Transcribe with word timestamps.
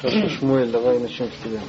Хорошо, 0.00 0.28
Шмуэль, 0.28 0.70
давай 0.70 0.98
начнем 0.98 1.28
с 1.30 1.36
тебя. 1.44 1.60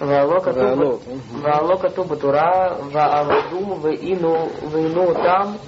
Ваалока 0.00 1.90
туба 1.90 2.16
тура, 2.16 2.76
вааваду, 2.80 3.76
ваину, 3.76 4.50
ваину 4.62 5.14
там, 5.14 5.58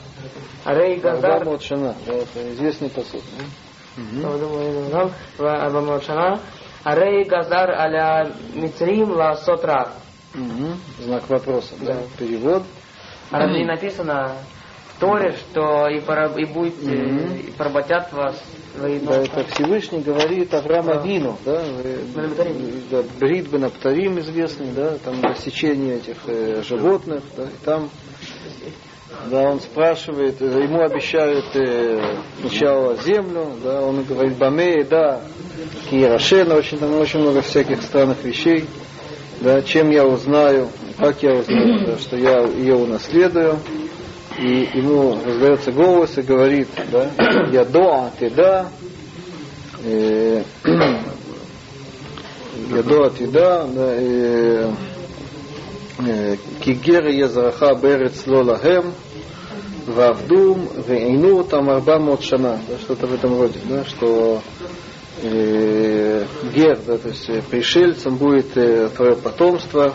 рей 0.65 0.97
газар. 0.99 1.45
Ваамадшана, 1.45 1.95
это 2.07 2.53
известный 2.53 2.91
посуд. 2.91 3.23
Ваамадшана, 5.39 6.41
рей 6.85 7.25
газар 7.25 7.71
аля 7.71 8.33
митрим 8.55 9.13
ла 9.13 9.37
сотра. 9.37 9.93
Знак 10.99 11.29
вопроса, 11.29 11.75
да? 11.81 11.97
Перевод. 12.19 12.65
А 13.31 13.39
разве 13.39 13.61
не 13.61 13.67
написано 13.67 14.37
Торе, 14.99 15.35
что 15.35 15.89
и, 15.89 16.01
пора- 16.01 16.33
и 16.37 16.45
будете, 16.47 16.91
Мгм. 16.91 17.35
и 17.37 17.51
поработят 17.53 18.13
вас 18.13 18.43
воину? 18.77 19.11
Да, 19.11 19.17
это 19.19 19.45
Всевышний 19.53 20.01
говорит 20.01 20.55
Авраам. 20.55 20.89
Авину, 20.91 21.39
да, 21.45 21.61
э, 21.63 21.99
да, 22.91 23.03
Брит 23.21 23.49
Бенапторим 23.49 24.19
известный, 24.21 24.69
да, 24.75 24.97
там 24.99 25.23
рассечение 25.23 25.97
этих 25.97 26.17
э, 26.27 26.63
животных, 26.63 27.23
да, 27.37 27.45
и 27.45 27.65
там, 27.65 27.91
да, 29.31 29.51
он 29.51 29.61
спрашивает, 29.61 30.41
э, 30.41 30.47
ему 30.47 30.81
обещают 30.81 31.45
э, 31.55 32.17
сначала 32.41 32.97
землю, 32.97 33.53
да, 33.63 33.83
он 33.83 34.03
говорит 34.05 34.39
Бамей, 34.39 34.85
да, 34.85 35.23
Киерошена, 35.91 36.55
очень, 36.57 36.79
там 36.79 36.95
очень 36.99 37.21
много 37.21 37.43
всяких 37.43 37.83
странных 37.83 38.25
вещей, 38.25 38.65
да, 39.41 39.61
чем 39.63 39.91
я 39.91 40.07
узнаю, 40.07 40.71
как 40.99 41.23
я 41.23 41.35
узнаю, 41.35 41.87
да, 41.87 41.99
что 41.99 42.17
я 42.17 42.41
ее 42.47 42.75
унаследую, 42.77 43.61
и 44.39 44.69
ему 44.75 45.19
раздается 45.25 45.73
голос 45.73 46.19
и 46.19 46.23
говорит, 46.23 46.69
да, 46.91 47.11
я 47.51 47.65
до, 47.65 48.07
а 48.07 48.13
ты 48.19 48.31
да, 48.31 48.69
э, 49.83 50.43
я 52.71 52.83
до, 52.83 53.05
а 53.05 53.11
ты 53.11 53.27
да, 53.29 53.67
э, 53.75 54.71
э, 56.07 56.37
кигер 56.61 57.07
езраха 57.07 57.75
берец 57.75 58.27
лолагем, 58.27 58.93
вавдум, 59.87 60.69
вейну 60.87 61.45
там 61.45 61.71
арба 61.71 61.99
мот 61.99 62.23
шана, 62.23 62.59
да, 62.69 62.79
что-то 62.79 63.07
в 63.07 63.15
этом 63.15 63.41
роде, 63.41 63.61
да, 63.65 63.85
что 63.85 64.43
э, 65.23 66.27
гер, 66.55 66.79
да, 66.87 66.99
то 66.99 67.09
есть 67.09 67.31
пришельцем 67.49 68.17
будет 68.17 68.55
э, 68.57 68.91
твое 68.95 69.17
потомство 69.17 69.95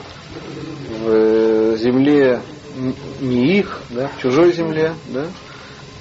в 1.04 1.78
земле 1.78 2.42
не 3.20 3.60
их, 3.60 3.82
да, 3.90 4.08
в 4.08 4.22
чужой 4.22 4.52
земле, 4.54 4.96
да, 5.06 5.30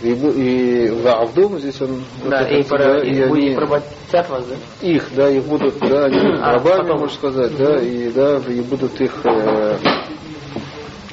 и, 0.03 0.12
и 0.12 0.91
в 0.91 1.06
Авдум 1.06 1.59
здесь 1.59 1.81
он 1.83 2.05
вот 2.22 2.31
Да, 2.31 2.42
это, 2.42 2.55
и, 2.55 2.62
пора- 2.69 2.84
да, 2.84 3.05
и 3.05 3.11
и 3.11 3.28
будет 3.28 3.45
они- 3.45 3.55
поработят 3.55 4.28
вас, 4.31 4.47
да? 4.47 4.56
их, 4.81 5.14
да, 5.14 5.28
их 5.31 5.45
будут, 5.45 5.78
да, 5.81 6.05
они 6.06 6.19
будут 6.20 6.41
А, 6.42 6.53
рабами, 6.53 6.83
потом. 6.83 7.00
можно 7.00 7.17
сказать, 7.17 7.56
да, 7.56 7.83
и 7.83 8.11
да, 8.11 8.37
и 8.48 8.61
будут 8.62 9.00
их 9.00 9.20
э, 9.25 9.78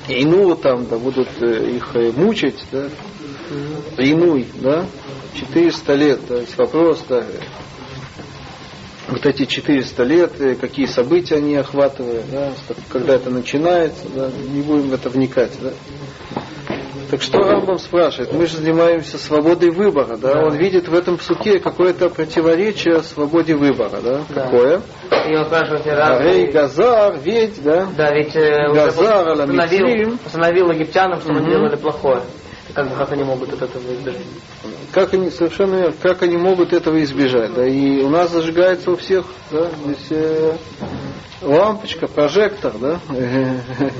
ину 0.07 0.55
там, 0.55 0.87
да, 0.87 0.97
будут 0.97 1.27
э, 1.41 1.75
их 1.75 1.95
э, 1.95 2.11
мучить, 2.13 2.65
да, 2.71 2.89
инуй, 3.97 4.47
да, 4.55 4.87
400 5.33 5.93
лет, 5.95 6.25
то 6.27 6.35
есть 6.35 6.57
вопрос, 6.57 7.05
да, 7.09 7.25
вот 9.07 9.25
эти 9.25 9.45
400 9.45 10.03
лет, 10.03 10.31
э, 10.39 10.55
какие 10.55 10.85
события 10.85 11.35
они 11.35 11.55
охватывают, 11.55 12.25
да, 12.31 12.51
когда 12.89 13.15
это 13.15 13.29
начинается, 13.29 14.07
да, 14.13 14.29
не 14.49 14.61
будем 14.61 14.89
в 14.89 14.93
это 14.93 15.09
вникать, 15.09 15.51
да. 15.61 15.71
Так 17.09 17.21
что 17.21 17.39
Рамбам 17.39 17.79
спрашивает? 17.79 18.33
Мы 18.33 18.47
же 18.47 18.57
занимаемся 18.57 19.17
свободой 19.17 19.69
выбора, 19.71 20.17
да? 20.17 20.33
Да. 20.33 20.45
Он 20.45 20.55
видит 20.57 20.89
в 20.89 20.93
этом 20.93 21.17
псуке 21.17 21.59
какое-то 21.59 22.09
противоречие 22.09 23.01
свободе 23.01 23.55
выбора, 23.55 24.01
да? 24.03 24.21
Да. 24.27 24.41
Какое? 24.43 24.81
И 25.29 25.35
он 25.35 25.45
спрашивает, 25.45 25.85
разве... 25.85 26.51
Газар, 26.51 27.17
ведь, 27.23 27.63
да? 27.63 27.87
Да, 27.95 28.13
ведь 28.13 28.35
э, 28.35 28.73
Газар 28.73 29.31
установил, 29.31 30.17
установил 30.25 30.71
египтянам, 30.71 31.21
что 31.21 31.31
Мгм. 31.31 31.37
они 31.43 31.49
делали 31.49 31.75
плохое. 31.77 32.23
Как, 32.73 32.97
как 32.97 33.11
они 33.11 33.23
могут 33.23 33.53
от 33.53 33.61
этого 33.61 33.81
избежать? 33.93 34.21
Как 34.91 35.13
они 35.13 35.29
совершенно 35.29 35.75
верно, 35.75 35.95
как 36.01 36.21
они 36.21 36.37
могут 36.37 36.73
этого 36.73 37.01
избежать, 37.03 37.53
да? 37.53 37.65
И 37.67 38.01
у 38.01 38.09
нас 38.09 38.31
зажигается 38.31 38.91
у 38.91 38.97
всех, 38.97 39.25
да, 39.51 39.69
здесь 39.85 40.07
э, 40.11 40.57
лампочка, 41.41 42.07
прожектор, 42.07 42.73
да? 42.77 42.99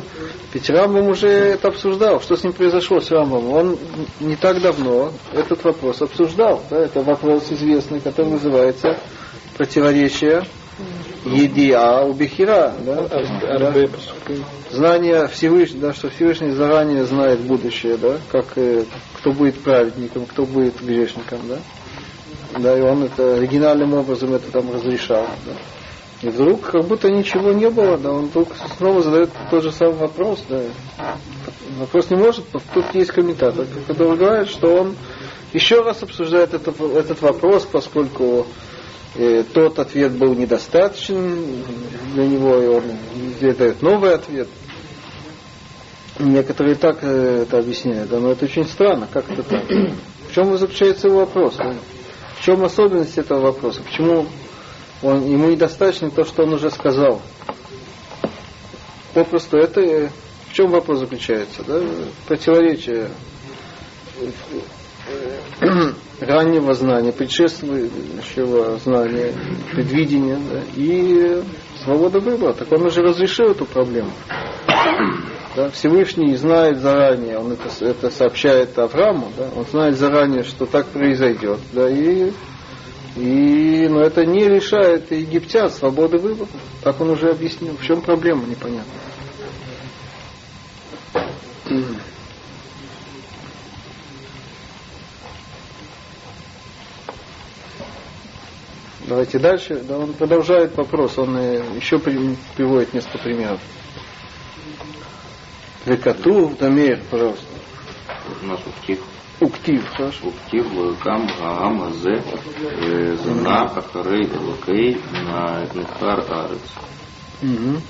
Ведь 0.53 0.69
Рамбам 0.69 1.07
уже 1.09 1.27
это 1.27 1.67
обсуждал. 1.67 2.21
Что 2.21 2.35
с 2.35 2.43
ним 2.43 2.53
произошло 2.53 2.99
с 2.99 3.11
Рамбом? 3.11 3.51
Он 3.51 3.77
не 4.19 4.35
так 4.35 4.61
давно 4.61 5.11
этот 5.33 5.63
вопрос 5.63 6.01
обсуждал. 6.01 6.63
Да? 6.69 6.77
Это 6.77 7.01
вопрос 7.01 7.51
известный, 7.51 7.99
который 7.99 8.31
называется 8.31 8.97
противоречие 9.57 10.45
Едиа 11.25 12.03
у 12.05 12.13
Бехира. 12.13 12.73
Да? 12.85 13.07
Да. 13.59 13.73
Знание 14.71 15.27
Всевышнего, 15.27 15.87
да, 15.87 15.93
что 15.93 16.09
Всевышний 16.09 16.51
заранее 16.51 17.05
знает 17.05 17.39
будущее, 17.41 17.97
да, 17.97 18.17
как 18.31 18.57
э, 18.57 18.83
кто 19.17 19.31
будет 19.31 19.59
праведником, 19.61 20.25
кто 20.25 20.45
будет 20.45 20.81
грешником, 20.81 21.39
да. 21.47 21.57
Да, 22.59 22.77
и 22.77 22.81
он 22.81 23.03
это 23.03 23.35
оригинальным 23.35 23.93
образом 23.93 24.33
это 24.33 24.51
там 24.51 24.71
разрешал. 24.71 25.25
Да. 25.45 25.53
И 26.21 26.29
вдруг 26.29 26.61
как 26.61 26.85
будто 26.85 27.11
ничего 27.11 27.51
не 27.51 27.69
было, 27.69 27.97
да, 27.97 28.11
он 28.11 28.27
вдруг 28.27 28.49
снова 28.77 29.01
задает 29.01 29.29
тот 29.51 29.63
же 29.63 29.71
самый 29.71 29.95
вопрос, 29.95 30.43
да. 30.49 30.61
Вопрос 31.77 32.09
не 32.09 32.17
может, 32.17 32.45
тут 32.73 32.85
есть 32.93 33.11
комментатор, 33.11 33.65
который 33.87 34.17
говорит, 34.17 34.49
что 34.49 34.81
он 34.81 34.95
еще 35.53 35.81
раз 35.81 36.01
обсуждает 36.01 36.53
этот, 36.53 36.79
этот 36.81 37.21
вопрос, 37.21 37.67
поскольку 37.71 38.47
тот 39.53 39.79
ответ 39.79 40.11
был 40.13 40.33
недостаточен 40.35 41.63
для 42.13 42.27
него, 42.27 42.57
и 42.61 42.67
он 42.67 42.83
дает 43.39 43.81
новый 43.81 44.13
ответ. 44.13 44.47
Некоторые 46.19 46.75
так 46.75 46.99
э, 47.01 47.43
это 47.43 47.59
объясняют, 47.59 48.09
да, 48.09 48.19
но 48.19 48.31
это 48.31 48.45
очень 48.45 48.65
странно, 48.67 49.07
как 49.11 49.29
это 49.29 49.43
так? 49.43 49.63
В 50.29 50.33
чем 50.33 50.57
заключается 50.57 51.07
его 51.07 51.19
вопрос? 51.19 51.57
да? 51.57 51.75
В 52.39 52.43
чем 52.43 52.63
особенность 52.63 53.17
этого 53.17 53.39
вопроса? 53.41 53.81
Почему 53.83 54.25
он, 55.03 55.25
ему 55.29 55.49
недостаточно 55.49 56.09
то, 56.09 56.25
что 56.25 56.43
он 56.43 56.53
уже 56.53 56.71
сказал? 56.71 57.21
Попросту 59.13 59.57
это 59.57 59.79
э, 59.81 60.09
в 60.49 60.53
чем 60.53 60.71
вопрос 60.71 60.99
заключается? 60.99 61.63
Да? 61.67 61.81
Противоречие 62.27 63.09
э, 65.61 65.91
раннего 66.19 66.73
знания, 66.73 67.11
предшествующего 67.11 68.77
знания, 68.77 69.33
предвидения 69.71 70.37
да, 70.51 70.61
и 70.75 71.41
свобода 71.83 72.19
выбора. 72.19 72.53
Так 72.53 72.71
он 72.71 72.85
уже 72.85 73.01
разрешил 73.01 73.51
эту 73.51 73.65
проблему. 73.65 74.11
Да, 75.55 75.69
Всевышний 75.71 76.35
знает 76.35 76.79
заранее, 76.79 77.39
он 77.39 77.53
это, 77.53 77.69
это 77.83 78.11
сообщает 78.11 78.77
Аврааму, 78.77 79.31
да, 79.35 79.49
он 79.55 79.65
знает 79.65 79.97
заранее, 79.97 80.43
что 80.43 80.67
так 80.67 80.85
произойдет. 80.87 81.59
Да, 81.73 81.89
и, 81.89 82.31
и, 83.15 83.87
но 83.89 84.01
это 84.01 84.23
не 84.23 84.47
лишает 84.47 85.11
египтян 85.11 85.71
свободы 85.71 86.19
выбора. 86.19 86.49
Так 86.83 87.01
он 87.01 87.09
уже 87.09 87.31
объяснил. 87.31 87.75
В 87.75 87.83
чем 87.83 88.01
проблема, 88.01 88.45
непонятно. 88.45 88.91
Давайте 99.07 99.39
дальше. 99.39 99.81
Да, 99.87 99.97
он 99.97 100.13
продолжает 100.13 100.75
вопрос, 100.75 101.17
он 101.17 101.37
э, 101.37 101.63
еще 101.77 101.97
приводит 101.97 102.93
несколько 102.93 103.19
примеров. 103.19 103.61
Лекату, 105.85 106.53
Дамир, 106.59 106.99
пожалуйста. 107.09 107.45
У 108.43 108.45
нас 108.45 108.59
уктив. 108.65 108.99
Уктив, 109.39 109.87
хорошо. 109.95 110.27
Уктив, 110.27 110.65
Кам, 111.01 111.29
Гаам, 111.39 111.83
Азе, 111.83 112.21
э, 112.81 113.15
Зана, 113.23 113.63
Ахарей, 113.63 114.25
Элакей, 114.25 114.95
Нехар, 115.73 116.25
Арец. 116.29 116.59
Угу. 117.41 117.81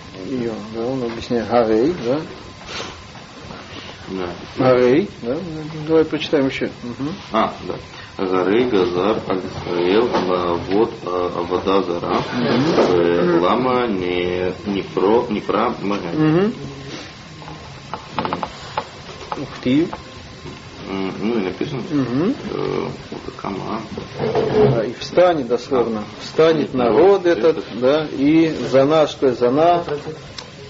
Да, 0.75 0.85
он 0.85 1.03
объясняет 1.03 1.47
Гарей, 1.49 1.95
да? 2.05 2.21
Да. 4.09 4.29
Гарей, 4.57 5.09
да? 5.23 5.37
Давай 5.87 6.05
прочитаем 6.05 6.47
еще. 6.47 6.65
Угу. 6.65 7.09
А, 7.31 7.53
да 7.67 7.75
горы 8.17 8.65
Газар 8.65 9.21
Аль-Саил, 9.27 10.09
вот 10.69 10.93
а, 11.05 11.31
а 11.35 11.41
вода 11.43 11.83
Зара, 11.83 12.21
э, 12.89 13.39
Лама 13.39 13.87
не 13.87 14.53
Непро, 14.65 15.27
Непра 15.29 15.73
Маген. 15.81 16.53
Ух 19.39 19.49
ты. 19.61 19.87
Ну 20.89 21.39
и 21.39 21.43
написано. 21.43 21.83
Э, 21.91 22.87
Кама. 23.37 23.81
И 24.87 24.93
встанет 24.99 25.47
дословно. 25.47 26.03
Встанет 26.21 26.73
ну, 26.73 26.79
народ 26.79 27.25
этот, 27.25 27.63
да, 27.79 28.07
и 28.11 28.51
Зана, 28.71 29.05
что 29.07 29.33
Зана, 29.33 29.83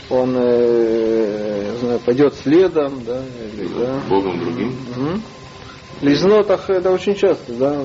он 0.10 0.36
э, 0.38 2.00
пойдет 2.06 2.34
следом, 2.36 3.04
да, 3.06 3.22
или, 3.54 3.68
да. 3.68 4.02
Богом 4.10 4.40
другим. 4.40 4.76
Угу. 4.96 5.22
Лизнот 6.02 6.52
ах, 6.52 6.70
это 6.70 6.92
очень 6.92 7.16
часто, 7.16 7.54
да. 7.54 7.84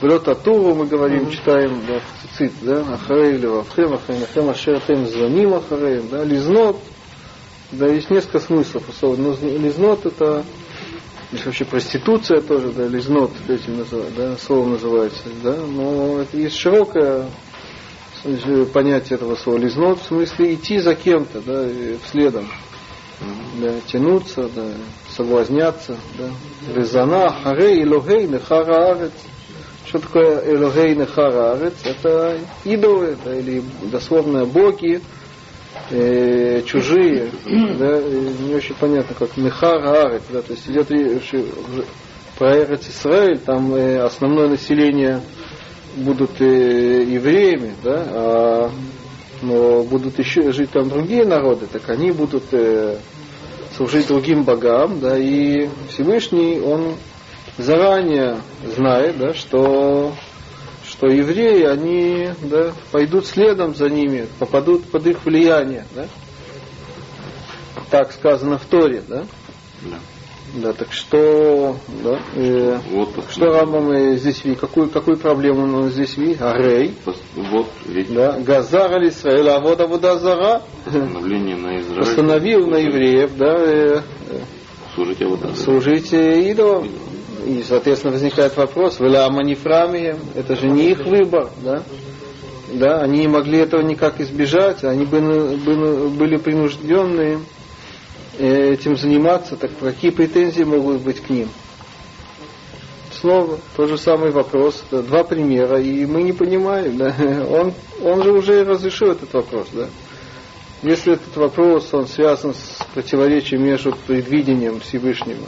Влет 0.00 0.26
Атуру 0.28 0.74
мы 0.74 0.86
говорим, 0.86 1.30
читаем 1.30 1.80
да, 1.86 2.00
цицит, 2.20 2.52
да, 2.62 2.80
Ахарей 2.94 3.36
или 3.36 3.46
Вавхем, 3.46 3.94
Ахарей 3.94 4.20
Нахем, 4.20 4.50
Ашератем 4.50 5.06
звоним 5.06 5.54
Ахареем, 5.54 6.08
да, 6.10 6.24
Лизнот, 6.24 6.78
да, 7.72 7.86
есть 7.86 8.10
несколько 8.10 8.40
смыслов 8.40 8.88
особенно. 8.88 9.34
Но 9.40 9.58
лизнот 9.58 10.04
это 10.06 10.44
есть 11.32 11.46
вообще 11.46 11.64
проституция 11.64 12.40
тоже, 12.40 12.72
да, 12.72 12.86
лизнот 12.86 13.30
этим 13.48 13.78
называют, 13.78 14.14
да, 14.14 14.36
словом 14.36 14.72
называется, 14.72 15.22
да, 15.42 15.56
но 15.56 16.20
это 16.20 16.36
есть 16.36 16.56
широкое 16.56 17.26
понятие 18.72 19.16
этого 19.16 19.36
слова 19.36 19.58
лизнот, 19.58 20.00
в 20.00 20.06
смысле 20.06 20.54
идти 20.54 20.78
за 20.78 20.94
кем-то, 20.94 21.40
да, 21.40 21.68
следом, 22.10 22.48
да, 23.60 23.74
тянуться, 23.86 24.48
да, 24.54 24.70
соблазняться, 25.16 25.96
да. 26.18 26.30
Резана, 26.74 27.30
харе, 27.42 27.82
илогей, 27.82 28.26
нехара. 28.26 29.10
Что 29.86 29.98
такое 29.98 30.54
элогей, 30.54 30.94
нехара? 30.94 31.58
Это 31.84 32.38
идолы, 32.64 33.16
да, 33.24 33.36
или 33.36 33.62
дословно 33.90 34.44
боги, 34.44 35.00
э, 35.90 36.62
чужие, 36.62 37.30
да, 37.78 38.00
не 38.02 38.54
очень 38.54 38.74
понятно, 38.74 39.14
как 39.18 39.36
Мехар 39.36 39.84
Арет, 39.84 40.22
да, 40.30 40.42
то 40.42 40.52
есть 40.52 40.68
идет 40.68 40.88
про 42.38 42.56
Эрец 42.58 42.88
Исраиль, 42.88 43.38
там 43.38 43.74
э, 43.74 43.98
основное 44.00 44.48
население 44.48 45.20
будут 45.96 46.40
э, 46.40 47.04
евреями, 47.04 47.74
да, 47.82 48.04
а, 48.06 48.70
но 49.42 49.82
будут 49.84 50.18
еще 50.18 50.52
жить 50.52 50.70
там 50.70 50.88
другие 50.88 51.24
народы, 51.24 51.66
так 51.70 51.88
они 51.88 52.10
будут 52.10 52.44
э, 52.52 52.98
служить 53.76 54.08
другим 54.08 54.44
богам, 54.44 55.00
да, 55.00 55.18
и 55.18 55.68
Всевышний, 55.88 56.60
он 56.60 56.94
заранее 57.58 58.38
знает, 58.76 59.18
да, 59.18 59.34
что 59.34 60.14
что 60.86 61.08
евреи, 61.08 61.64
они 61.64 62.30
да, 62.42 62.72
пойдут 62.92 63.26
следом 63.26 63.74
за 63.74 63.88
ними, 63.88 64.28
попадут 64.38 64.84
под 64.90 65.06
их 65.06 65.24
влияние. 65.24 65.86
Да? 65.94 66.06
Так 67.90 68.12
сказано 68.12 68.58
в 68.58 68.64
Торе, 68.66 69.02
да? 69.08 69.26
Да. 69.82 69.98
Да, 70.54 70.72
так 70.72 70.92
что, 70.92 71.76
да, 72.04 72.20
э, 72.36 72.78
вот, 72.92 73.08
что 73.28 73.46
Рамбам 73.46 73.90
э, 73.90 74.16
здесь 74.16 74.44
видит, 74.44 74.60
какую, 74.60 74.88
какую 74.88 75.16
проблему 75.16 75.62
он 75.62 75.90
здесь 75.90 76.16
видит? 76.16 76.40
Арей. 76.40 76.94
Вот, 77.34 77.66
видите. 77.86 78.14
Да, 78.14 78.38
Газар 78.38 78.92
аль 78.92 79.08
Исраэль, 79.08 79.48
а 79.48 79.58
вот 79.58 79.80
Авода 79.80 80.16
Зара. 80.16 80.62
Постановление 80.84 81.56
на 81.56 81.80
Израиль. 81.80 81.98
Постановил 81.98 82.66
на 82.68 82.76
евреев, 82.76 83.30
да, 83.36 83.56
э, 83.58 84.00
служите, 84.94 85.26
вот, 85.26 85.40
служите 85.56 86.48
идолам. 86.50 86.88
И, 87.46 87.64
соответственно, 87.66 88.12
возникает 88.12 88.56
вопрос, 88.56 89.00
Велама 89.00 89.42
Нефрамия, 89.42 90.16
это 90.36 90.54
же 90.54 90.68
не 90.68 90.92
их 90.92 91.04
выбор, 91.04 91.50
да? 91.64 91.82
Да, 92.72 93.00
они 93.00 93.20
не 93.20 93.28
могли 93.28 93.58
этого 93.58 93.82
никак 93.82 94.20
избежать, 94.20 94.84
они 94.84 95.04
были, 95.04 95.56
были 96.10 96.36
принужденные 96.36 97.40
этим 98.38 98.96
заниматься, 98.96 99.56
так 99.56 99.70
какие 99.78 100.10
претензии 100.10 100.62
могут 100.64 101.02
быть 101.02 101.20
к 101.20 101.30
ним? 101.30 101.48
Снова 103.12 103.58
тот 103.76 103.88
же 103.88 103.96
самый 103.96 104.30
вопрос, 104.30 104.82
два 104.90 105.24
примера, 105.24 105.80
и 105.80 106.04
мы 106.04 106.22
не 106.22 106.32
понимаем, 106.32 106.96
да? 106.96 107.14
он, 107.50 107.72
он 108.02 108.22
же 108.22 108.32
уже 108.32 108.64
разрешил 108.64 109.12
этот 109.12 109.32
вопрос, 109.32 109.68
да? 109.72 109.88
Если 110.84 111.14
этот 111.14 111.34
вопрос, 111.36 111.88
он 111.94 112.06
связан 112.06 112.52
с 112.52 112.84
противоречием 112.92 113.64
между 113.64 113.96
предвидением 114.06 114.80
Всевышнего 114.80 115.46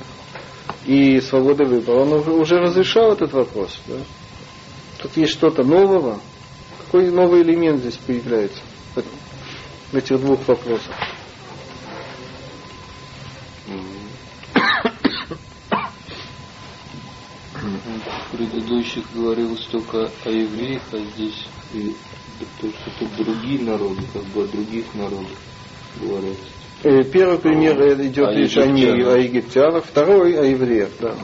и 0.86 1.20
свобода 1.20 1.64
выбора, 1.64 2.04
он 2.04 2.12
уже 2.40 2.58
разрешал 2.58 3.12
этот 3.12 3.34
вопрос. 3.34 3.78
Да? 3.86 3.96
Тут 4.98 5.14
есть 5.18 5.32
что-то 5.32 5.62
нового. 5.62 6.20
Какой 6.78 7.10
новый 7.10 7.42
элемент 7.42 7.80
здесь 7.80 7.98
появляется 8.06 8.62
в 9.92 9.96
этих 9.96 10.20
двух 10.20 10.46
вопросах? 10.48 10.94
В 17.52 18.36
предыдущих 18.36 19.04
говорилось 19.14 19.64
только 19.66 20.10
о 20.24 20.30
евреях, 20.30 20.82
а 20.92 20.98
здесь 20.98 21.46
и 21.72 21.94
то, 22.60 22.68
что 22.68 22.90
тут 22.98 23.16
другие 23.16 23.62
народы, 23.62 24.02
как 24.12 24.22
бы 24.24 24.42
о 24.42 24.46
других 24.46 24.84
народах 24.94 25.38
говорят. 26.00 26.36
Э, 26.82 27.02
первый 27.04 27.38
пример 27.38 27.80
идет 28.02 28.28
а 28.28 28.34
речь 28.34 28.56
о, 28.56 28.66
не, 28.66 28.84
о 28.84 29.16
египтянах, 29.16 29.84
второй 29.84 30.38
о 30.38 30.44
евреях. 30.44 30.90
Да. 31.00 31.14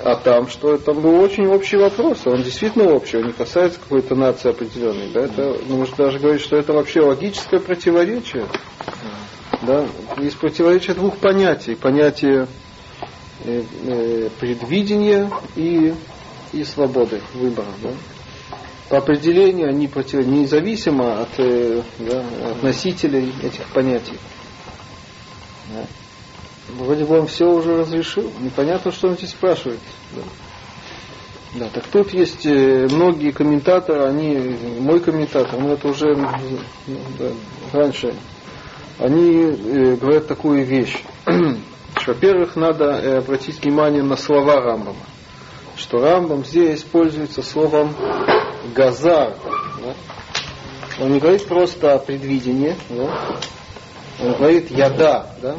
А 0.00 0.14
там 0.16 0.48
что? 0.48 0.78
Там 0.78 1.00
был 1.00 1.20
очень 1.20 1.46
общий 1.46 1.76
вопрос. 1.76 2.20
Он 2.24 2.42
действительно 2.42 2.92
общий, 2.92 3.18
он 3.18 3.26
не 3.26 3.32
касается 3.32 3.80
какой-то 3.80 4.14
нации 4.14 4.50
определенной. 4.50 5.10
Да? 5.12 5.24
Это, 5.24 5.56
можно 5.66 5.96
даже 5.96 6.18
говорить, 6.18 6.42
что 6.42 6.56
это 6.56 6.72
вообще 6.72 7.00
логическое 7.00 7.58
противоречие. 7.58 8.46
Да? 9.62 9.86
Есть 10.18 10.38
противоречие 10.38 10.94
двух 10.94 11.18
понятий. 11.18 11.74
Понятие 11.74 12.46
э, 13.44 13.62
э, 13.84 14.28
предвидения 14.38 15.30
и, 15.56 15.94
и 16.52 16.64
свободы 16.64 17.20
выбора. 17.34 17.68
Да? 17.82 17.90
По 18.88 18.98
определению 18.98 19.68
они 19.68 19.88
против, 19.88 20.26
независимо 20.26 21.22
от, 21.22 21.38
э, 21.38 21.82
да, 21.98 22.24
от 22.50 22.62
носителей 22.62 23.34
этих 23.42 23.66
понятий. 23.74 24.18
Да. 25.74 25.84
Вроде 26.68 27.04
бы 27.04 27.18
он 27.18 27.26
все 27.26 27.50
уже 27.50 27.78
разрешил. 27.78 28.30
Непонятно, 28.40 28.92
что 28.92 29.08
он 29.08 29.16
здесь 29.16 29.30
спрашивает. 29.30 29.80
Да. 30.14 30.22
Да, 31.54 31.68
так 31.70 31.84
тут 31.86 32.12
есть 32.12 32.44
многие 32.44 33.30
комментаторы, 33.30 34.04
они, 34.04 34.36
мой 34.80 35.00
комментатор, 35.00 35.58
но 35.58 35.72
это 35.72 35.88
уже 35.88 36.14
да, 37.18 37.32
раньше, 37.72 38.14
они 38.98 39.42
э, 39.42 39.96
говорят 39.96 40.26
такую 40.26 40.64
вещь. 40.64 41.02
Во-первых, 42.06 42.56
надо 42.56 42.84
э, 42.84 43.18
обратить 43.18 43.62
внимание 43.62 44.02
на 44.02 44.16
слова 44.16 44.60
Рамбама. 44.60 44.96
Что 45.76 45.98
Рамбам 45.98 46.44
здесь 46.44 46.80
используется 46.80 47.42
словом 47.42 47.94
газар. 48.74 49.34
Да? 49.82 49.94
Он 51.00 51.12
не 51.12 51.20
говорит 51.20 51.46
просто 51.46 51.94
о 51.94 51.98
предвидении, 51.98 52.74
да? 52.90 53.38
Он 54.20 54.32
говорит 54.32 54.68
яда, 54.72 55.30
да, 55.40 55.56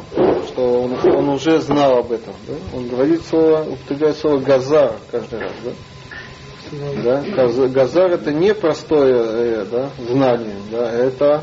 что 0.48 0.82
он, 0.82 0.98
он 1.16 1.28
уже 1.30 1.60
знал 1.60 1.96
об 1.96 2.12
этом. 2.12 2.34
Да? 2.46 2.54
Он 2.74 2.88
говорит 2.88 3.22
слово, 3.24 3.62
употребляет 3.62 4.18
слово 4.18 4.38
газар 4.38 4.96
каждый 5.10 5.40
раз. 5.40 5.52
Да? 5.64 7.22
Да? 7.32 7.68
Газар 7.68 8.12
это 8.12 8.32
не 8.32 8.52
простое 8.52 9.62
э, 9.62 9.64
да, 9.64 9.90
знание, 10.06 10.56
да, 10.70 10.92
это 10.92 11.42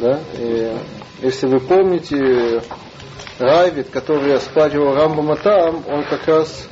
да, 0.00 0.20
и, 0.38 0.76
если 1.22 1.46
вы 1.46 1.60
помните, 1.60 2.62
Райвит, 3.38 3.90
который 3.90 4.34
оспаривал 4.34 4.94
Рамбама 4.94 5.36
там, 5.36 5.84
он 5.88 6.04
как 6.04 6.26
раз 6.26 6.68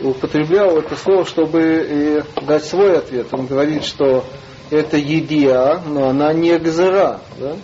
употреблял 0.00 0.78
это 0.78 0.96
слово, 0.96 1.24
чтобы 1.24 2.24
дать 2.46 2.64
свой 2.64 2.98
ответ. 2.98 3.28
Он 3.32 3.46
говорит, 3.46 3.84
что 3.84 4.24
это 4.70 4.96
едия, 4.96 5.80
но 5.86 6.08
она 6.08 6.32
не 6.32 6.56
гзера. 6.58 7.20
Да? 7.38 7.56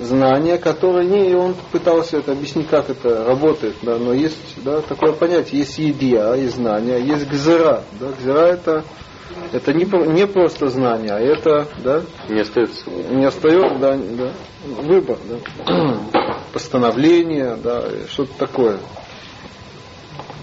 знание, 0.00 0.58
которое 0.58 1.04
не, 1.04 1.30
и 1.30 1.34
он 1.34 1.54
пытался 1.72 2.18
это 2.18 2.32
объяснить, 2.32 2.68
как 2.68 2.90
это 2.90 3.24
работает, 3.24 3.76
да, 3.82 3.98
но 3.98 4.12
есть 4.12 4.36
да, 4.56 4.80
такое 4.80 5.12
понятие, 5.12 5.60
есть 5.60 5.78
идея 5.78 6.32
и 6.34 6.46
знание, 6.48 7.04
есть 7.04 7.28
гзера, 7.28 7.84
да, 7.98 8.08
гзера 8.18 8.46
это 8.46 8.84
это 9.52 9.72
не, 9.72 9.84
не 10.12 10.26
просто 10.26 10.68
знание, 10.68 11.12
а 11.12 11.20
это, 11.20 11.68
да, 11.82 12.02
не 12.28 12.40
остается, 12.40 12.88
не 12.90 13.24
остается, 13.24 13.78
да, 13.78 13.96
да, 13.96 14.30
выбор, 14.64 15.18
да, 15.28 15.98
постановление, 16.52 17.56
да, 17.56 17.84
что-то 18.08 18.32
такое. 18.38 18.78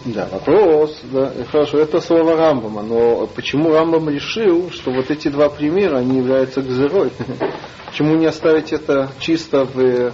Да, 0.05 0.27
вопрос, 0.31 1.01
да, 1.03 1.33
хорошо, 1.51 1.79
это 1.79 1.99
слово 1.99 2.37
Рамбама, 2.37 2.81
но 2.81 3.27
почему 3.27 3.73
Рамбам 3.73 4.09
решил, 4.09 4.71
что 4.71 4.91
вот 4.91 5.11
эти 5.11 5.27
два 5.27 5.49
примера, 5.49 5.97
они 5.97 6.17
являются 6.17 6.61
гзерой? 6.61 7.11
Почему 7.87 8.15
не 8.15 8.25
оставить 8.25 8.73
это 8.73 9.09
чисто 9.19 9.63
в 9.63 10.13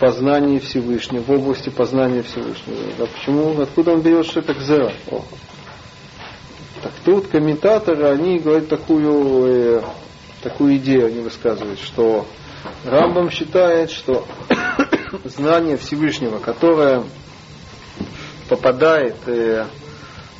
познании 0.00 0.58
Всевышнего, 0.58 1.22
в 1.22 1.30
области 1.30 1.68
познания 1.68 2.22
Всевышнего? 2.22 2.78
А 2.98 3.06
почему, 3.06 3.60
откуда 3.60 3.92
он 3.92 4.00
берет, 4.00 4.26
что 4.26 4.40
это 4.40 4.54
гзера? 4.54 4.92
Так. 6.84 6.92
Тут 7.02 7.28
комментаторы, 7.28 8.08
они 8.08 8.38
говорят 8.38 8.68
такую, 8.68 9.78
э, 9.78 9.82
такую 10.42 10.76
идею, 10.76 11.06
они 11.06 11.20
высказывают, 11.20 11.80
что 11.80 12.26
Рамбам 12.84 13.30
считает, 13.30 13.90
что 13.90 14.26
знание 15.24 15.78
Всевышнего, 15.78 16.40
которое 16.40 17.04
попадает 18.50 19.16
э, 19.24 19.64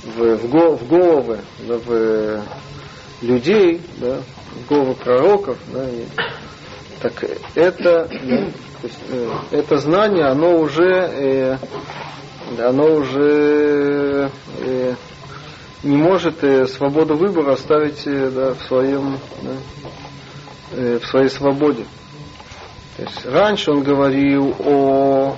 в, 0.03 0.37
в, 0.37 0.77
в 0.77 0.87
головы, 0.87 1.39
да, 1.61 1.79
в 1.79 2.43
людей, 3.23 3.81
да, 3.97 4.19
в 4.51 4.69
головы 4.69 4.95
пророков, 4.97 5.57
да, 5.73 5.89
и 5.89 6.05
так 7.01 7.25
это, 7.55 8.07
есть, 8.83 8.99
э, 9.09 9.31
это 9.51 9.79
знание, 9.79 10.27
оно 10.27 10.59
уже, 10.59 10.91
э, 10.91 11.59
оно 12.59 12.97
уже 12.97 14.31
э, 14.61 14.95
не 15.85 15.97
может 15.97 16.43
э, 16.43 16.67
свободу 16.67 17.17
выбора 17.17 17.53
оставить 17.53 18.07
э, 18.07 18.31
да, 18.31 18.55
в 18.55 18.62
своем 18.62 19.19
да, 19.43 19.50
э, 20.73 20.99
в 20.99 21.07
своей 21.07 21.29
свободе. 21.29 21.85
То 22.97 23.03
есть 23.03 23.26
раньше 23.26 23.71
он 23.71 23.83
говорил 23.83 24.55
о 24.61 25.37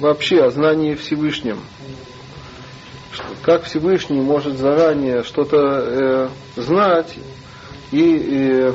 вообще 0.00 0.44
о 0.44 0.50
знании 0.50 0.94
Всевышнем. 0.94 1.60
Как 3.42 3.64
Всевышний 3.64 4.20
может 4.20 4.58
заранее 4.58 5.22
что-то 5.22 5.56
э, 5.56 6.28
знать 6.56 7.16
и 7.92 8.28
э, 8.30 8.72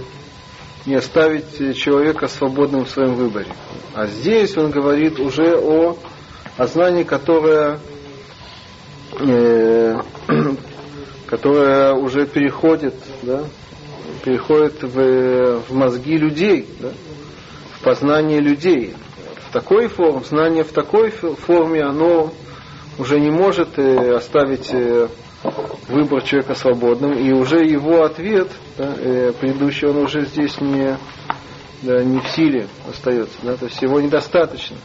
не 0.86 0.96
оставить 0.96 1.78
человека 1.78 2.28
свободным 2.28 2.86
в 2.86 2.90
своем 2.90 3.16
выборе. 3.16 3.48
А 3.94 4.08
здесь 4.08 4.56
он 4.58 4.72
говорит 4.72 5.20
уже 5.20 5.56
о, 5.58 5.98
о 6.58 6.68
знании, 6.68 7.04
которое, 7.04 7.80
э, 9.20 9.96
которое 11.36 11.94
уже 11.96 12.26
переходит, 12.28 12.94
да, 13.24 13.44
переходит 14.24 14.82
в, 14.84 15.60
в 15.68 15.74
мозги 15.74 16.16
людей, 16.16 16.66
да, 16.80 16.92
в 17.78 17.84
познание 17.84 18.40
людей. 18.40 18.94
В 19.50 19.52
такой 19.52 19.90
форме, 19.90 20.24
знание 20.24 20.64
в 20.64 20.72
такой 20.72 21.10
форме, 21.12 21.84
оно 21.84 22.32
уже 22.98 23.20
не 23.20 23.32
может 23.32 23.78
э, 23.78 24.16
оставить 24.16 24.70
э, 24.72 25.10
выбор 25.90 26.22
человека 26.22 26.56
свободным, 26.56 27.12
и 27.12 27.34
уже 27.34 27.66
его 27.66 28.04
ответ, 28.04 28.50
да, 28.78 28.96
э, 28.98 29.34
предыдущий, 29.38 29.90
он 29.90 29.98
уже 29.98 30.26
здесь 30.28 30.62
не, 30.62 30.98
да, 31.82 32.02
не 32.02 32.22
в 32.22 32.30
силе 32.30 32.70
остается, 32.90 33.36
да, 33.44 33.58
то 33.58 33.66
есть 33.66 33.82
его 33.82 34.00
недостаточно. 34.00 34.78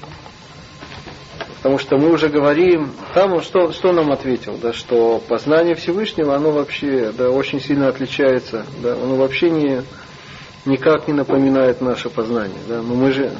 Потому 1.61 1.79
что 1.79 1.99
мы 1.99 2.11
уже 2.11 2.31
говорим, 2.31 2.90
там 3.12 3.35
он 3.35 3.43
что, 3.43 3.71
что 3.73 3.93
нам 3.93 4.11
ответил, 4.11 4.57
да, 4.62 4.73
что 4.73 5.23
познание 5.29 5.75
Всевышнего, 5.75 6.35
оно 6.35 6.52
вообще 6.52 7.12
да, 7.12 7.29
очень 7.29 7.61
сильно 7.61 7.88
отличается, 7.88 8.64
да, 8.83 8.95
оно 8.95 9.17
вообще 9.17 9.50
не, 9.50 9.83
никак 10.64 11.07
не 11.07 11.12
напоминает 11.12 11.83
наше 11.83 12.09
познание. 12.09 12.57
Да, 12.67 12.81
но 12.81 12.95
мы 12.95 13.12
же, 13.12 13.31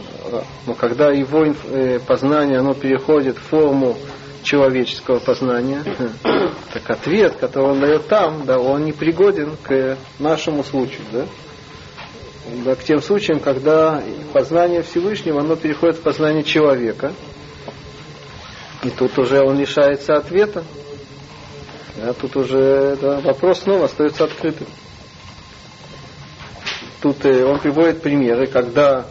но 0.67 0.75
когда 0.75 1.11
его 1.11 1.47
э, 1.47 1.99
познание, 2.01 2.59
оно 2.59 2.75
переходит 2.75 3.39
в 3.39 3.43
форму 3.43 3.97
человеческого 4.43 5.19
познания, 5.19 5.83
так 6.75 6.91
ответ, 6.91 7.37
который 7.41 7.71
он 7.71 7.81
дает 7.81 8.07
там, 8.09 8.45
да, 8.45 8.59
он 8.59 8.85
не 8.85 8.93
пригоден 8.93 9.57
к 9.63 9.97
нашему 10.19 10.63
случаю, 10.63 11.07
да? 11.11 11.25
Да, 12.65 12.75
к 12.75 12.83
тем 12.83 13.01
случаям, 13.01 13.41
когда 13.41 14.03
познание 14.35 14.83
Всевышнего, 14.83 15.41
оно 15.41 15.57
переходит 15.57 15.97
в 15.97 16.03
познание 16.03 16.43
человека, 16.43 17.13
и 18.83 18.91
тут 18.91 19.19
уже 19.19 19.43
он 19.43 19.59
лишается 19.59 20.17
ответа. 20.17 20.65
Да, 21.97 22.13
тут 22.15 22.37
уже 22.37 22.97
да, 23.01 23.21
вопрос 23.21 23.61
снова 23.61 23.87
остается 23.87 24.25
открытым. 24.25 24.67
Тут 27.03 27.25
э, 27.25 27.45
он 27.45 27.59
приводит 27.59 28.03
примеры, 28.03 28.47
когда 28.47 29.07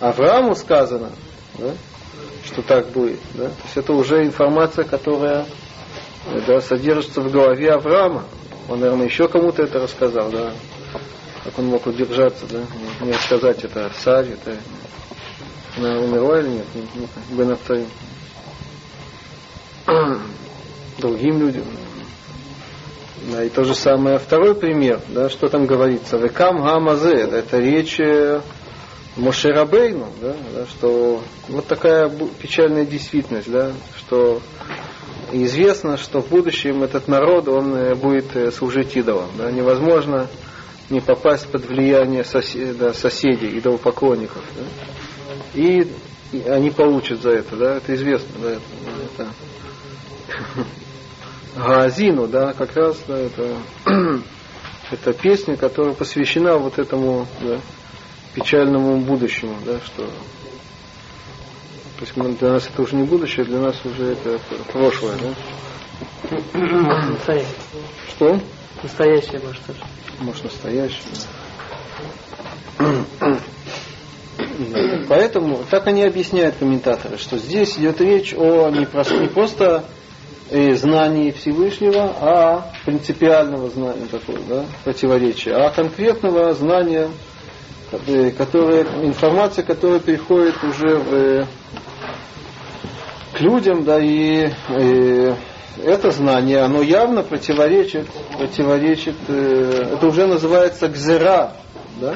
Аврааму 0.00 0.54
сказано, 0.54 1.10
да, 1.54 1.72
что 2.44 2.62
так 2.62 2.88
будет. 2.88 3.20
Да? 3.34 3.46
То 3.48 3.62
есть 3.64 3.76
это 3.76 3.92
уже 3.92 4.24
информация, 4.24 4.84
которая 4.84 5.46
да, 6.46 6.60
содержится 6.60 7.20
в 7.20 7.30
голове 7.30 7.72
Авраама. 7.72 8.24
Он, 8.68 8.80
наверное, 8.80 9.06
еще 9.06 9.28
кому-то 9.28 9.62
это 9.62 9.80
рассказал, 9.80 10.30
да. 10.30 10.52
Как 11.44 11.56
он 11.60 11.66
мог 11.66 11.86
удержаться, 11.86 12.44
да, 12.50 12.62
не 13.04 13.12
рассказать 13.12 13.62
это 13.62 13.92
Саре, 14.02 14.32
это 14.32 14.56
она 15.76 15.94
или 15.94 16.48
нет? 16.48 16.66
Бен 17.30 17.56
Другим 20.98 21.40
людям. 21.40 21.64
Да, 23.30 23.42
и 23.44 23.48
то 23.48 23.64
же 23.64 23.74
самое 23.74 24.18
второй 24.18 24.54
пример, 24.54 25.00
да, 25.08 25.28
что 25.28 25.48
там 25.48 25.66
говорится, 25.66 26.16
Векам 26.16 26.62
Гамазе, 26.62 27.14
это 27.14 27.58
речь 27.58 27.98
Мошерабейну, 29.16 30.08
да, 30.20 30.36
да, 30.54 30.66
что 30.66 31.22
вот 31.48 31.66
такая 31.66 32.08
печальная 32.40 32.84
действительность, 32.84 33.50
да, 33.50 33.72
что 33.96 34.40
известно, 35.32 35.96
что 35.96 36.20
в 36.20 36.28
будущем 36.28 36.82
этот 36.82 37.08
народ, 37.08 37.48
он 37.48 37.74
э, 37.74 37.94
будет 37.94 38.36
э, 38.36 38.50
служить 38.50 38.96
идолам. 38.96 39.30
Да, 39.38 39.50
невозможно 39.50 40.28
не 40.90 41.00
попасть 41.00 41.48
под 41.48 41.66
влияние 41.66 42.24
сосед, 42.24 42.78
да, 42.78 42.92
соседей, 42.92 43.58
идолопоклонников. 43.58 44.44
Да, 44.54 45.60
и 45.60 45.90
они 46.46 46.70
получат 46.70 47.22
за 47.22 47.30
это, 47.30 47.56
да, 47.56 47.76
это 47.76 47.94
известно, 47.94 48.28
да, 48.42 48.50
это, 48.50 48.62
это 49.14 49.28
Гаазину, 51.56 52.26
да, 52.26 52.52
как 52.52 52.76
раз, 52.76 52.98
да, 53.08 53.18
это, 53.18 53.56
это 54.90 55.12
песня, 55.12 55.56
которая 55.56 55.94
посвящена 55.94 56.56
вот 56.58 56.78
этому, 56.78 57.26
да, 57.40 57.60
печальному 58.34 58.98
будущему, 58.98 59.56
да, 59.64 59.78
что 59.80 60.08
то 61.98 62.04
есть 62.04 62.38
для 62.38 62.50
нас 62.50 62.68
это 62.70 62.82
уже 62.82 62.94
не 62.94 63.04
будущее, 63.04 63.46
для 63.46 63.58
нас 63.58 63.76
уже 63.84 64.12
это 64.12 64.38
прошлое, 64.70 65.16
да? 65.16 65.34
Настоящее. 66.52 67.46
Что? 68.10 68.40
Настоящее, 68.82 69.40
может, 69.40 69.62
тоже. 69.64 69.80
Может, 70.20 70.44
настоящее. 70.44 71.02
Да. 72.78 73.38
Поэтому 75.08 75.64
так 75.70 75.86
они 75.86 76.02
объясняют 76.02 76.56
комментаторы, 76.56 77.16
что 77.16 77.38
здесь 77.38 77.78
идет 77.78 78.00
речь 78.02 78.34
о 78.34 78.68
не, 78.68 78.84
просто, 78.84 79.16
не 79.16 79.28
просто 79.28 79.84
э, 80.50 80.74
знании 80.74 81.30
Всевышнего, 81.30 82.12
а 82.20 82.70
принципиального 82.84 83.68
знания 83.70 84.06
такого, 84.10 84.38
да, 84.48 84.64
противоречия, 84.84 85.54
а 85.54 85.70
конкретного 85.70 86.52
знания 86.54 87.08
которая, 88.36 88.84
информация, 89.02 89.64
которая 89.64 90.00
приходит 90.00 90.56
уже 90.64 90.96
в, 90.96 91.46
к 93.32 93.40
людям, 93.40 93.84
да, 93.84 93.98
и, 94.00 94.50
и 94.76 95.34
это 95.82 96.10
знание, 96.10 96.60
оно 96.62 96.82
явно 96.82 97.22
противоречит, 97.22 98.08
противоречит, 98.36 99.16
э, 99.28 99.90
это 99.94 100.06
уже 100.06 100.26
называется 100.26 100.88
гзера, 100.88 101.52
да, 102.00 102.14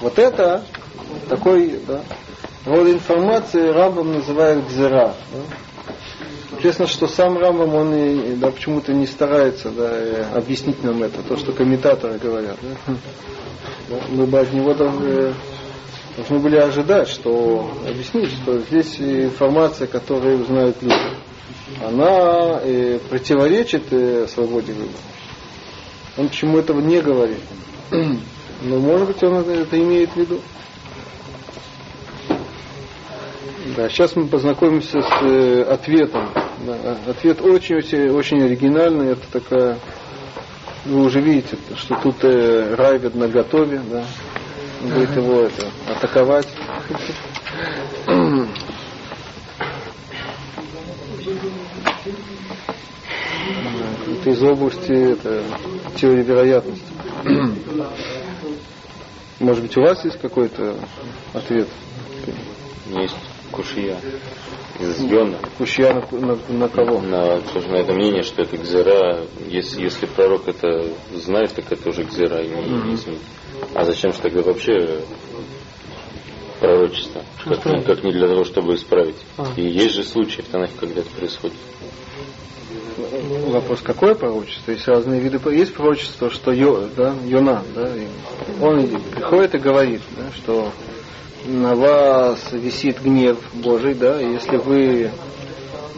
вот 0.00 0.18
это 0.18 0.62
такой, 1.28 1.80
да, 1.86 2.02
род 2.66 2.88
информации 2.88 3.68
Рамбам 3.68 4.12
называет 4.12 4.66
гзера, 4.66 5.14
да. 5.32 5.56
Интересно, 6.62 6.86
что 6.86 7.08
сам 7.08 7.36
Рамбам, 7.38 7.74
он 7.74 7.92
и, 7.92 8.36
да, 8.36 8.52
почему-то 8.52 8.94
не 8.94 9.08
старается 9.08 9.70
да, 9.70 10.28
объяснить 10.32 10.84
нам 10.84 11.02
это, 11.02 11.20
то, 11.20 11.36
что 11.36 11.50
комментаторы 11.50 12.18
говорят. 12.18 12.56
Да 12.86 13.96
мы 14.10 14.26
бы 14.26 14.38
от 14.38 14.52
него 14.52 14.72
должны, 14.72 15.34
должны 16.16 16.38
были 16.38 16.54
ожидать, 16.58 17.08
что 17.08 17.68
объяснить, 17.84 18.30
что 18.30 18.60
здесь 18.60 18.94
информация, 19.00 19.88
которую 19.88 20.44
знают 20.44 20.80
люди, 20.80 21.16
она 21.84 22.60
э, 22.62 23.00
противоречит 23.10 23.92
э, 23.92 24.28
свободе 24.28 24.72
выбора. 24.72 25.02
Он 26.16 26.28
почему 26.28 26.58
этого 26.58 26.80
не 26.80 27.00
говорит. 27.00 27.40
Но 27.90 28.78
может 28.78 29.08
быть 29.08 29.22
он 29.24 29.38
это 29.38 29.76
имеет 29.80 30.10
в 30.10 30.16
виду. 30.16 30.40
Да, 33.76 33.88
сейчас 33.88 34.16
мы 34.16 34.26
познакомимся 34.26 35.00
с 35.02 35.22
э, 35.22 35.62
ответом. 35.62 36.28
Да, 36.66 36.96
ответ 37.06 37.40
очень, 37.40 37.76
очень, 38.10 38.42
оригинальный. 38.42 39.12
Это 39.12 39.22
такая 39.30 39.78
вы 40.84 41.04
уже 41.04 41.20
видите, 41.20 41.56
что 41.76 41.94
тут 42.02 42.16
э, 42.24 42.74
Райвед 42.74 43.14
на 43.14 43.28
готове, 43.28 43.80
да, 43.88 44.04
будет 44.80 45.14
его 45.14 45.42
это, 45.42 45.70
атаковать. 45.86 46.48
Это 54.08 54.30
из 54.30 54.42
области 54.42 55.12
это, 55.12 55.42
теории 55.96 56.22
вероятности. 56.24 56.92
Может 59.38 59.62
быть, 59.62 59.76
у 59.76 59.82
вас 59.82 60.04
есть 60.04 60.20
какой-то 60.20 60.76
ответ? 61.32 61.68
Есть 62.86 63.16
кушия 63.52 63.96
из 64.80 65.00
Йона. 65.00 65.38
Кушья 65.58 66.04
на, 66.10 66.18
на, 66.18 66.38
на 66.48 66.68
кого? 66.68 67.00
На, 67.00 67.36
на 67.36 67.76
это 67.76 67.92
мнение, 67.92 68.22
что 68.22 68.42
это 68.42 68.56
гзера. 68.56 69.26
Если, 69.48 69.82
если 69.82 70.06
пророк 70.06 70.48
это 70.48 70.86
знает, 71.14 71.52
так 71.52 71.70
это 71.70 71.90
уже 71.90 72.02
гзера 72.04 72.42
и 72.42 72.48
не, 72.48 72.54
mm-hmm. 72.54 73.18
А 73.74 73.84
зачем 73.84 74.12
же 74.12 74.18
тогда 74.20 74.42
вообще 74.42 75.02
пророчество? 76.60 77.22
Как, 77.44 77.64
не, 77.66 77.82
как 77.82 78.02
не 78.02 78.12
для 78.12 78.28
того, 78.28 78.44
чтобы 78.44 78.74
исправить. 78.74 79.16
А. 79.36 79.46
И 79.56 79.62
есть 79.62 79.94
же 79.94 80.04
случаи 80.04 80.40
в 80.40 80.48
Танахе, 80.48 80.72
когда 80.78 81.00
это 81.00 81.10
происходит. 81.10 81.56
Вопрос, 83.46 83.80
какое 83.82 84.14
пророчество? 84.14 84.72
Есть 84.72 84.88
разные 84.88 85.20
виды. 85.20 85.38
Есть 85.54 85.74
пророчество, 85.74 86.30
что 86.30 86.52
Йо, 86.52 86.88
да, 86.96 87.14
Йона, 87.24 87.62
да, 87.74 87.90
он 88.60 88.86
приходит 89.10 89.54
и 89.54 89.58
говорит, 89.58 90.02
да, 90.16 90.24
что 90.36 90.70
на 91.44 91.74
вас 91.74 92.52
висит 92.52 93.02
гнев 93.02 93.38
Божий, 93.52 93.94
да, 93.94 94.20
и 94.20 94.32
если 94.32 94.56
вы 94.56 95.10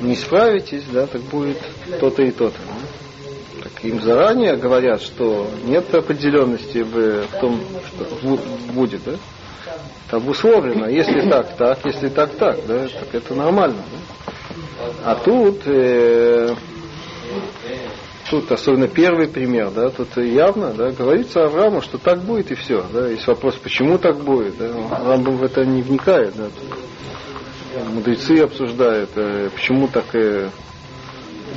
не 0.00 0.16
справитесь, 0.16 0.84
да, 0.92 1.06
так 1.06 1.22
будет 1.22 1.58
то-то 2.00 2.22
и 2.22 2.30
то-то. 2.30 2.58
Так 3.62 3.84
им 3.84 4.00
заранее 4.00 4.56
говорят, 4.56 5.02
что 5.02 5.48
нет 5.64 5.94
определенности 5.94 6.78
в, 6.78 7.26
в 7.26 7.40
том, 7.40 7.60
что 7.88 8.38
будет, 8.72 9.02
да? 9.04 9.14
Это 10.06 10.16
обусловлено. 10.18 10.88
Если 10.88 11.28
так, 11.28 11.56
так, 11.56 11.78
если 11.84 12.08
так, 12.08 12.34
так, 12.34 12.66
да, 12.66 12.88
так 12.88 13.14
это 13.14 13.34
нормально. 13.34 13.82
Да? 13.90 14.14
А 15.04 15.14
тут, 15.14 15.62
э, 15.66 16.54
тут 18.40 18.50
особенно 18.50 18.88
первый 18.88 19.28
пример, 19.28 19.70
да, 19.70 19.90
тут 19.90 20.16
явно, 20.16 20.72
да, 20.72 20.90
говорится 20.90 21.44
Аврааму, 21.44 21.80
что 21.80 21.98
так 21.98 22.20
будет 22.22 22.50
и 22.50 22.54
все, 22.54 22.84
да. 22.92 23.08
Есть 23.08 23.26
вопрос, 23.26 23.54
почему 23.56 23.98
так 23.98 24.18
будет, 24.18 24.56
да. 24.58 24.70
Рамбам 25.04 25.36
в 25.36 25.44
это 25.44 25.64
не 25.64 25.82
вникает, 25.82 26.34
да. 26.36 26.48
Мудрецы 27.92 28.38
обсуждают, 28.38 29.10
э, 29.16 29.50
почему 29.54 29.88
так 29.88 30.14
э, 30.14 30.50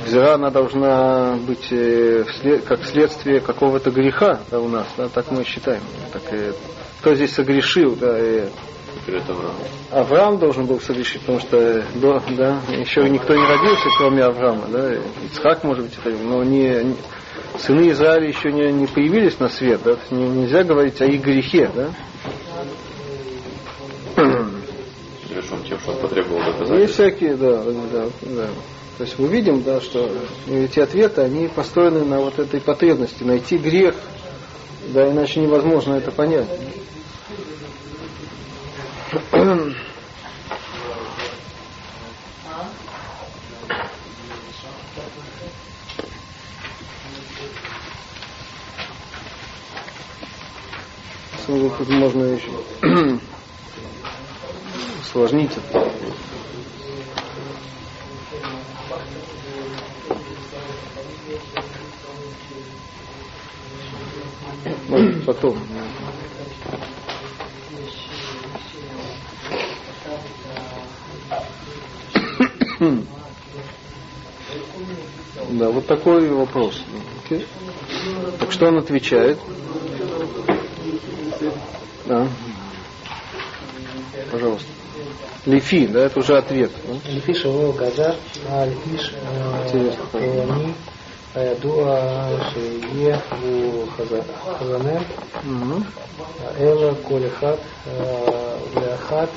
Зира, 0.06 0.34
она 0.34 0.50
должна 0.50 1.36
быть 1.46 1.72
э, 1.72 2.24
как 2.66 2.84
следствие 2.84 3.40
какого-то 3.40 3.90
греха 3.90 4.40
да, 4.50 4.60
у 4.60 4.68
нас, 4.68 4.86
да, 4.96 5.08
так 5.08 5.30
мы 5.30 5.44
считаем. 5.44 5.82
Так, 6.12 6.22
кто 7.00 7.14
здесь 7.14 7.34
согрешил, 7.34 7.96
да, 7.96 8.16
э, 9.08 9.20
Авраам. 9.28 9.56
Авраам 9.90 10.38
должен 10.38 10.66
был 10.66 10.80
согрешить, 10.80 11.20
потому 11.20 11.40
что 11.40 11.84
да, 11.94 12.22
да, 12.36 12.60
еще 12.72 13.08
никто 13.08 13.34
не 13.34 13.46
родился, 13.46 13.88
кроме 13.98 14.22
Авраама. 14.24 14.66
Да, 14.68 14.94
Ицхак, 15.24 15.64
может 15.64 15.84
быть, 15.84 15.94
это, 16.02 16.16
но 16.16 16.42
не, 16.44 16.84
не, 16.84 16.96
сыны 17.58 17.90
Израиля 17.90 18.28
еще 18.28 18.52
не, 18.52 18.70
не 18.72 18.86
появились 18.86 19.38
на 19.38 19.48
свет. 19.48 19.80
Да, 19.84 19.96
не, 20.10 20.28
нельзя 20.28 20.64
говорить 20.64 21.00
о 21.00 21.06
их 21.06 21.22
грехе. 21.22 21.70
Да? 21.74 21.90
Решен 25.30 25.62
тем, 25.62 25.78
что 25.78 25.92
он 25.92 25.98
потребовал 25.98 26.38
доказательств. 26.38 26.78
Есть 26.78 26.94
всякие, 26.94 27.36
да, 27.36 27.62
да, 27.62 28.06
да. 28.22 28.48
То 28.98 29.04
есть 29.04 29.18
мы 29.18 29.28
видим, 29.28 29.62
да, 29.62 29.80
что 29.80 30.10
эти 30.50 30.80
ответы, 30.80 31.22
они 31.22 31.46
построены 31.46 32.04
на 32.04 32.18
вот 32.20 32.38
этой 32.40 32.60
потребности, 32.60 33.22
найти 33.22 33.56
грех, 33.56 33.94
да, 34.88 35.08
иначе 35.08 35.40
невозможно 35.40 35.94
это 35.94 36.10
понять. 36.10 36.48
Тут 39.10 39.22
можно 51.88 52.24
еще 52.24 52.50
усложнить 55.00 55.52
это. 55.56 55.90
Ну, 64.88 65.22
потом. 65.24 65.77
Хм. 72.78 73.06
Да, 75.50 75.70
вот 75.70 75.86
такой 75.86 76.28
вопрос. 76.28 76.80
Okay. 77.28 77.46
Так 78.38 78.52
что 78.52 78.66
он 78.68 78.78
отвечает? 78.78 79.38
Да. 82.06 82.28
Пожалуйста. 84.30 84.68
Лифи, 85.46 85.86
да, 85.86 86.00
это 86.06 86.18
уже 86.20 86.36
ответ. 86.36 86.70
Лифи 87.06 87.32
Шавол 87.32 87.72
Газар, 87.72 88.16
а 88.48 88.66
Лифиш 88.66 89.12
э, 89.72 89.92
Тони 90.12 90.74
э, 91.34 91.56
Дуа 91.56 92.28
Шие 92.52 93.20
Хазанем 93.96 95.04
Эла 96.58 96.94
Колихат 96.94 97.60
э, 97.86 98.58
Ляхат 98.74 99.30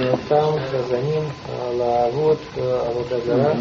Э, 0.00 0.14
там, 0.30 0.56
э, 0.56 0.82
за 0.88 0.98
ним, 0.98 1.24
э, 1.46 1.76
лавут, 1.76 2.38
абудагара, 2.56 3.56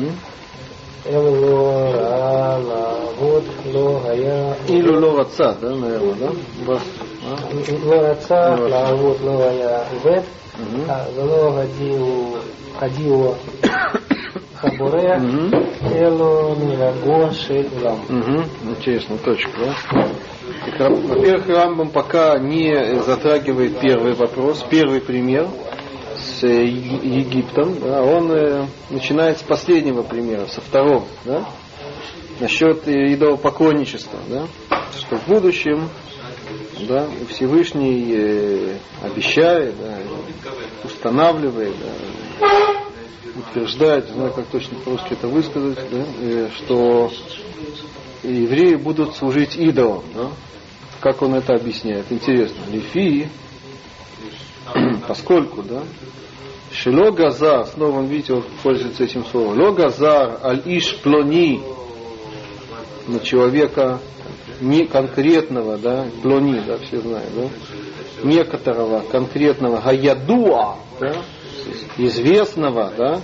Эвло, 1.05 1.91
ра, 1.93 2.57
лавут, 2.59 3.43
ло, 3.73 3.99
гая. 3.99 4.55
Или 4.67 4.89
ло 4.89 5.17
раца, 5.17 5.57
да, 5.61 5.69
наверное, 5.69 6.15
да? 6.65 6.79
А? 7.25 7.85
Ло 7.85 8.01
раца, 8.01 8.57
лавут, 8.57 9.19
вет, 10.03 10.23
зало, 11.15 11.51
гадиу, 11.51 12.37
а, 12.77 12.79
гадио, 12.79 13.35
хабуре, 14.55 15.21
эло, 15.93 16.55
мираго, 16.55 17.33
шейлам. 17.33 17.99
Ну, 18.07 18.71
Интересно, 18.71 19.17
точка. 19.17 19.73
Во-первых, 20.77 21.47
Рамбам 21.47 21.89
пока 21.89 22.37
не 22.37 22.99
затрагивает 23.01 23.79
первый 23.79 24.13
вопрос, 24.13 24.65
первый 24.69 25.01
пример, 25.01 25.47
с 26.39 26.43
Египтом. 26.43 27.79
Да, 27.79 28.01
он 28.01 28.31
э, 28.31 28.65
начинает 28.89 29.39
с 29.39 29.43
последнего 29.43 30.03
примера, 30.03 30.47
со 30.47 30.61
второго. 30.61 31.05
Да? 31.25 31.45
Насчет 32.39 32.87
идолопоклонничества. 32.87 34.19
Да? 34.29 34.47
Что 34.97 35.17
в 35.17 35.27
будущем 35.27 35.89
да, 36.87 37.07
Всевышний 37.29 38.13
э, 38.13 38.77
обещает, 39.03 39.75
да, 39.77 39.97
устанавливает, 40.83 41.73
да, 41.79 42.47
утверждает, 43.35 44.07
не 44.09 44.13
знаю, 44.15 44.33
как 44.33 44.45
точно 44.47 44.77
по-русски 44.79 45.13
это 45.13 45.27
высказать, 45.27 45.79
да, 45.91 46.05
э, 46.21 46.49
что 46.55 47.11
евреи 48.23 48.75
будут 48.75 49.15
служить 49.15 49.57
идолам. 49.57 50.03
Да? 50.13 50.29
Как 51.01 51.21
он 51.21 51.35
это 51.35 51.53
объясняет? 51.53 52.05
Интересно. 52.09 52.59
Лифи, 52.69 53.29
поскольку, 55.07 55.63
да, 55.63 55.83
Шило 56.81 57.11
газар, 57.11 57.65
снова 57.67 57.99
он, 57.99 58.05
видите, 58.05 58.33
он 58.35 58.43
пользуется 58.63 59.03
этим 59.03 59.25
словом. 59.25 59.59
Ло 59.59 59.73
газар 59.73 60.39
аль 60.41 60.61
иш 60.65 60.95
плони 60.99 61.59
на 63.05 63.19
человека 63.19 63.99
не 64.61 64.85
конкретного, 64.85 65.77
да, 65.77 66.07
плони, 66.23 66.61
да, 66.65 66.77
все 66.77 67.01
знают, 67.01 67.29
да, 67.35 67.49
некоторого 68.23 69.01
конкретного 69.01 69.81
гаядуа, 69.81 70.77
да, 71.01 71.15
известного, 71.97 72.93
да, 72.95 73.21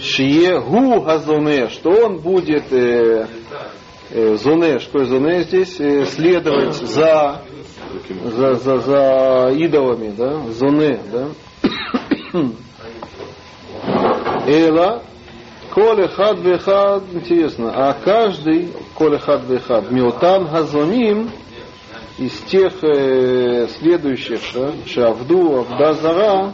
Шие 0.00 0.60
гу 0.60 1.02
газоне, 1.02 1.68
что 1.68 1.90
он 1.90 2.18
будет 2.18 2.72
э, 2.72 3.28
э, 4.10 4.36
зоне, 4.36 4.80
что 4.80 5.04
зоне 5.04 5.42
здесь, 5.44 5.78
э, 5.78 6.06
следовать 6.06 6.74
за, 6.74 7.42
за, 8.24 8.54
за, 8.54 8.78
за 8.78 9.52
идолами, 9.56 10.12
да, 10.16 10.40
зоне, 10.48 10.98
да. 11.12 11.28
Эла, 14.46 15.02
коле 15.74 16.08
хад 16.08 16.38
вехад, 16.40 17.04
интересно, 17.12 17.72
а 17.74 17.92
каждый, 17.92 18.72
коле 18.94 19.18
хад 19.18 19.44
вехад, 19.44 19.90
миотам 19.90 20.46
газоним, 20.46 21.30
из 22.18 22.32
тех 22.50 22.72
э, 22.82 23.66
следующих, 23.78 24.40
да, 24.54 24.72
шавду, 24.86 25.60
авдазара, 25.60 26.52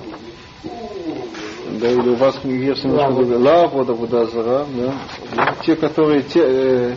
да, 1.81 1.90
или 1.90 2.09
у 2.11 2.14
вас 2.14 2.38
версия 2.44 2.88
немножко 2.88 3.14
другая, 3.14 3.38
лавода 3.38 3.92
водазара, 3.92 4.66
да, 4.77 5.55
те, 5.64 5.75
которые 5.75 6.22
те, 6.22 6.40
э, 6.40 6.94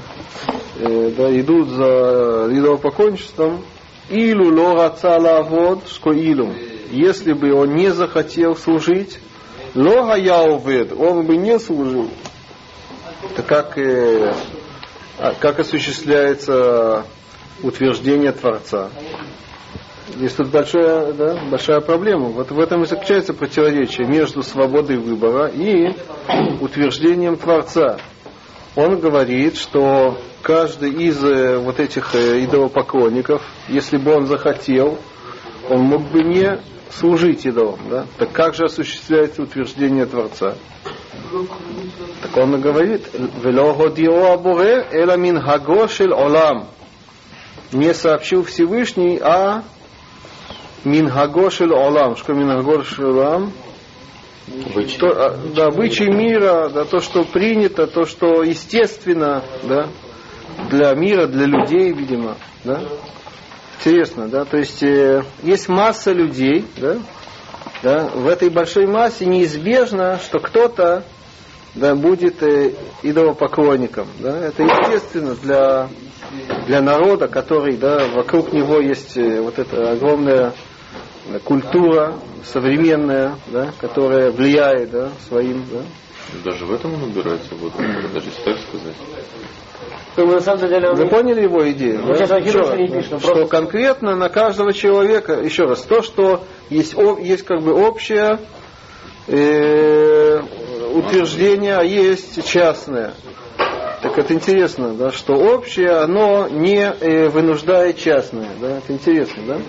э, 0.80 1.12
да, 1.17 1.39
идут 1.39 1.69
за 1.69 2.47
идолопоклонничеством, 2.52 3.62
илу 4.10 4.54
лораца 4.56 5.17
лавод, 5.19 5.88
что 5.88 6.12
илу, 6.12 6.49
если 6.91 7.34
бы 7.34 7.52
он 7.54 7.75
не 7.75 7.89
захотел 7.89 8.56
служить, 8.56 9.19
лога 9.75 10.15
яувед, 10.15 10.93
он 10.93 11.25
бы 11.25 11.38
не 11.38 11.60
служил. 11.60 12.10
Это 13.32 13.43
как, 13.43 13.77
э, 13.77 14.34
как 15.39 15.60
осуществляется 15.60 17.05
утверждение 17.62 18.32
Творца. 18.32 18.89
Есть 20.15 20.38
тут 20.38 20.47
большая, 20.47 21.13
да, 21.13 21.38
большая 21.49 21.82
проблема. 21.82 22.29
Вот 22.29 22.51
в 22.51 22.60
этом 22.60 22.84
и 22.84 22.86
заключается 22.86 23.34
противоречие 23.34 24.08
между 24.08 24.41
свободой 24.41 24.97
выбора 24.97 25.47
и 25.47 25.93
утверждением 26.62 27.38
Творца. 27.38 27.99
Он 28.75 28.99
говорит, 28.99 29.58
что 29.58 30.17
каждый 30.41 30.91
из 30.91 31.23
э, 31.23 31.58
вот 31.58 31.79
этих 31.79 32.15
э, 32.15 32.43
идолопоклонников, 32.43 33.41
если 33.67 33.97
бы 33.97 34.15
он 34.15 34.25
захотел, 34.25 34.97
он 35.69 35.82
мог 35.82 36.01
бы 36.10 36.23
не 36.23 36.60
служить 36.91 37.45
идолам. 37.45 37.80
Да? 37.89 38.06
Так 38.17 38.32
как 38.32 38.56
же 38.56 38.65
осуществляется 38.65 39.43
утверждение 39.43 40.06
Творца? 40.06 40.56
Так 42.21 42.38
он 42.38 42.56
и 42.56 42.60
говорит, 42.60 43.08
олам. 46.12 46.67
Не 47.71 47.93
сообщил 47.93 48.43
Всевышний 48.43 49.17
о 49.19 49.63
Минхагошель 50.84 51.71
Олам. 51.71 52.15
Что 52.15 52.34
Минхагошель 52.34 53.06
Олам? 53.06 53.52
То, 54.99 55.08
а, 55.08 55.38
да, 55.56 55.67
обычай 55.67 56.08
мира, 56.08 56.69
да, 56.69 56.84
то, 56.84 56.99
что 56.99 57.23
принято, 57.23 57.86
то, 57.86 58.06
что 58.06 58.41
естественно, 58.41 59.43
да, 59.63 59.89
для 60.71 60.93
мира, 60.95 61.28
для 61.28 61.45
людей, 61.45 61.93
видимо, 61.93 62.36
да? 62.63 62.82
Интересно, 63.80 64.28
да? 64.28 64.44
То 64.44 64.58
есть 64.58 64.84
э, 64.84 65.24
есть 65.42 65.70
масса 65.70 66.12
людей, 66.12 66.65
да? 66.76 66.98
Да? 67.82 68.10
В 68.13 68.28
этой 68.28 68.50
большой 68.50 68.86
массе 68.88 69.26
неизбежно, 69.26 70.20
что 70.22 70.39
кто-то 70.39 71.06
да, 71.76 71.96
будет 71.96 72.44
э, 72.44 72.74
идолопоклонником. 73.04 74.08
Да? 74.20 74.38
Это 74.38 74.63
естественно 74.63 75.34
для, 75.36 75.88
для 76.68 76.82
народа, 76.82 77.30
который 77.30 77.78
да, 77.78 78.06
вокруг 78.13 78.52
него 78.52 78.82
есть 78.82 79.15
э, 79.15 79.39
вот 79.39 79.60
эта 79.60 79.92
огромная 79.92 80.52
культура 81.46 82.15
современная, 82.44 83.36
да, 83.48 83.72
которая 83.80 84.32
влияет 84.32 84.92
да, 84.92 85.10
своим. 85.30 85.63
Да. 85.72 85.84
Даже 86.44 86.65
в 86.65 86.74
этом 86.74 86.94
он 86.94 87.04
убирается, 87.04 87.56
вот, 87.56 87.74
даже 88.13 88.28
если 88.28 88.42
так 88.44 88.58
сказать. 88.60 88.96
Мы 90.18 90.26
на 90.26 90.42
самом 90.42 90.68
деле... 90.68 90.92
Вы 90.92 91.08
поняли 91.08 91.42
его 91.42 91.70
идею? 91.72 92.02
Мы 92.04 92.10
да? 92.10 92.15
сейчас 92.15 92.32
Ахилла 92.32 92.65
Что- 92.65 92.78
не 92.78 92.88
пишем, 92.88 93.20
что 93.20 93.48
конкретно 93.48 94.15
на 94.15 94.30
каждого 94.30 94.74
человека, 94.74 95.34
еще 95.34 95.63
раз, 95.63 95.82
то, 95.84 96.02
что 96.02 96.44
есть, 96.70 96.96
есть 97.22 97.46
как 97.46 97.62
бы 97.62 97.74
общее 97.74 98.39
э, 99.28 100.42
утверждение, 100.94 101.78
а 101.78 101.84
есть 101.84 102.46
частное. 102.48 103.13
Так 104.02 104.18
это 104.18 104.34
интересно, 104.34 104.94
да, 104.94 105.12
что 105.12 105.34
общее, 105.34 105.92
оно 105.92 106.48
не 106.48 106.80
э, 106.80 107.28
вынуждает 107.28 107.98
частное. 107.98 108.50
Да? 108.62 108.78
Это 108.78 108.94
интересно, 108.94 109.44
да? 109.46 109.60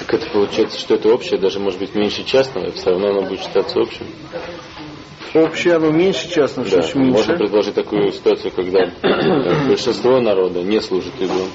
Так 0.00 0.14
это 0.14 0.30
получается, 0.32 0.78
что 0.78 0.94
это 0.94 1.08
общее, 1.12 1.38
даже 1.38 1.60
может 1.60 1.78
быть 1.78 1.94
меньше 1.94 2.24
частного, 2.24 2.68
и 2.68 2.72
все 2.72 2.90
равно 2.90 3.10
оно 3.10 3.22
будет 3.28 3.40
считаться 3.40 3.78
общим. 3.78 4.06
Общее, 5.34 5.74
оно 5.74 5.90
меньше 5.90 6.28
что 6.28 6.46
Да, 6.46 6.62
меньше. 6.62 6.96
можно 6.98 7.36
предложить 7.36 7.74
такую 7.74 8.12
ситуацию, 8.12 8.52
когда 8.54 8.84
э, 9.02 9.66
большинство 9.68 10.20
народа 10.20 10.62
не 10.62 10.80
служит 10.80 11.12
идолам, 11.20 11.48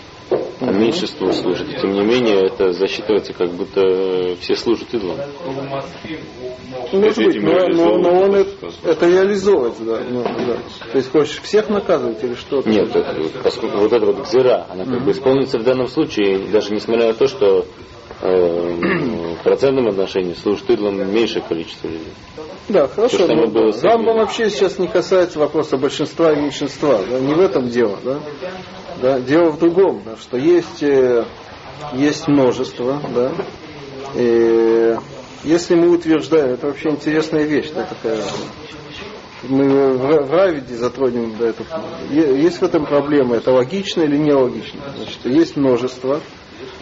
а 0.60 0.65
меньшинство 0.72 1.32
служит. 1.32 1.70
И 1.70 1.80
тем 1.80 1.94
не 1.94 2.02
менее, 2.02 2.48
это 2.48 2.74
засчитывается, 2.74 3.32
как 3.34 3.50
будто 3.52 3.80
э, 3.82 4.36
все 4.42 4.56
служат 4.58 4.94
идолам. 4.94 5.18
Может 6.92 7.18
быть, 7.18 7.42
но, 7.42 7.68
но- 7.70 7.98
но 7.98 8.22
он 8.24 8.36
это, 8.36 8.70
это 8.84 9.08
реализовывает, 9.08 9.74
да, 9.80 10.02
ну, 10.10 10.24
да. 10.24 10.58
То 10.92 10.98
есть 10.98 11.12
хочешь 11.12 11.39
всех 11.42 11.70
наказывать 11.70 12.22
или 12.24 12.34
что? 12.36 12.62
Нет, 12.65 12.94
это, 12.96 13.15
поскольку 13.44 13.78
вот 13.78 13.94
эта 13.94 14.06
вот 14.06 14.20
гзира, 14.28 14.65
она 14.70 14.86
как 14.86 15.04
бы 15.04 15.12
исполнится 15.12 15.58
в 15.58 15.63
данном 15.63 15.88
случае, 15.88 16.39
даже 16.52 16.74
несмотря 16.74 17.08
на 17.08 17.13
то, 17.13 17.28
что 17.28 17.65
э, 18.22 19.36
в 19.39 19.44
процентном 19.44 19.88
отношении 19.88 20.34
служит 20.34 20.70
идолам 20.70 21.13
меньшее 21.13 21.44
количество 21.48 21.88
людей. 21.88 22.12
Да, 22.69 22.88
хорошо. 22.88 23.25
но 23.27 23.47
было 23.47 23.69
этим. 23.69 24.05
вообще 24.05 24.49
сейчас 24.49 24.77
не 24.77 24.88
касается 24.88 25.39
вопроса 25.39 25.77
большинства 25.77 26.32
и 26.32 26.36
меньшинства. 26.36 26.99
Да, 27.10 27.19
не 27.19 27.34
в 27.34 27.39
этом 27.39 27.67
дело. 27.69 27.97
Да? 28.03 28.19
Да, 29.01 29.19
дело 29.19 29.51
в 29.51 29.60
другом, 29.60 30.03
да, 30.05 30.15
что 30.17 30.38
есть, 30.38 30.84
э, 30.84 31.25
есть 31.93 32.27
множество. 32.27 33.01
Да, 33.13 33.32
и 34.15 34.95
если 35.43 35.75
мы 35.75 35.89
утверждаем, 35.89 36.53
это 36.53 36.67
вообще 36.67 36.89
интересная 36.89 37.43
вещь, 37.43 37.71
да, 37.73 37.86
такая. 37.86 38.21
Мы 39.43 39.93
в, 39.93 40.25
в 40.27 40.32
Равиде 40.32 40.75
затронем 40.75 41.36
да, 41.39 41.47
эту. 41.47 41.63
Есть 42.12 42.60
в 42.60 42.63
этом 42.63 42.86
проблема, 42.86 43.38
это 43.38 43.51
логично 43.51 44.01
или 44.01 44.17
нелогично. 44.17 44.82
Значит, 44.97 45.25
есть 45.25 45.55
множество. 45.55 46.19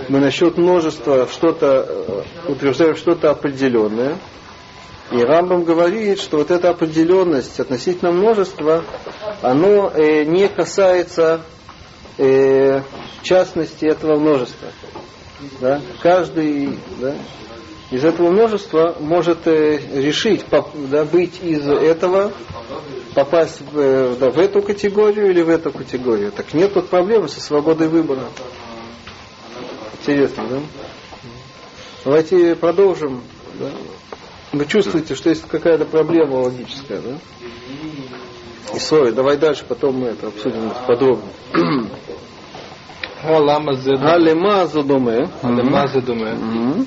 Мы 0.09 0.19
насчет 0.19 0.57
множества 0.57 1.27
что-то 1.31 1.85
э, 1.87 2.51
утверждаем 2.51 2.95
что-то 2.95 3.29
определенное. 3.29 4.17
И 5.11 5.21
Рамбам 5.21 5.63
говорит, 5.63 6.19
что 6.19 6.37
вот 6.37 6.51
эта 6.51 6.69
определенность 6.69 7.59
относительно 7.59 8.11
множества, 8.11 8.83
оно 9.41 9.89
э, 9.89 10.25
не 10.25 10.49
касается 10.49 11.41
э, 12.17 12.81
частности 13.21 13.85
этого 13.85 14.19
множества. 14.19 14.69
Да? 15.61 15.81
Каждый 16.01 16.77
да, 16.99 17.15
из 17.89 18.03
этого 18.03 18.31
множества 18.31 18.97
может 18.99 19.47
э, 19.47 19.79
решить 19.93 20.43
поп- 20.45 20.75
да, 20.75 21.05
быть 21.05 21.41
из 21.41 21.65
этого, 21.65 22.33
попасть 23.15 23.61
в, 23.61 23.79
э, 23.79 24.15
да, 24.19 24.29
в 24.29 24.37
эту 24.37 24.61
категорию 24.61 25.29
или 25.29 25.41
в 25.41 25.49
эту 25.49 25.71
категорию. 25.71 26.33
Так 26.33 26.53
нет 26.53 26.73
тут 26.73 26.89
проблемы 26.89 27.29
со 27.29 27.39
свободой 27.39 27.87
выбора. 27.87 28.25
Интересно, 30.01 30.47
да? 30.49 30.59
Давайте 32.03 32.55
продолжим. 32.55 33.23
да. 33.59 33.69
Вы 34.52 34.66
чувствуете, 34.66 35.14
что 35.14 35.30
есть 35.30 35.48
какая-то 35.48 35.84
проблема 35.86 36.34
логическая, 36.34 37.00
да? 37.00 37.14
И 38.74 38.78
сори, 38.78 39.10
давай 39.12 39.36
дальше, 39.38 39.64
потом 39.66 40.00
мы 40.00 40.08
это 40.08 40.26
обсудим 40.26 40.70
подробно. 40.86 41.28
למה 43.24 43.72
זה 43.74 43.92
דומה? 43.92 44.14
Алема 44.14 44.66
задуме. 44.66 45.28
למה 45.44 45.86
זה 45.86 46.00
דומה? 46.00 46.30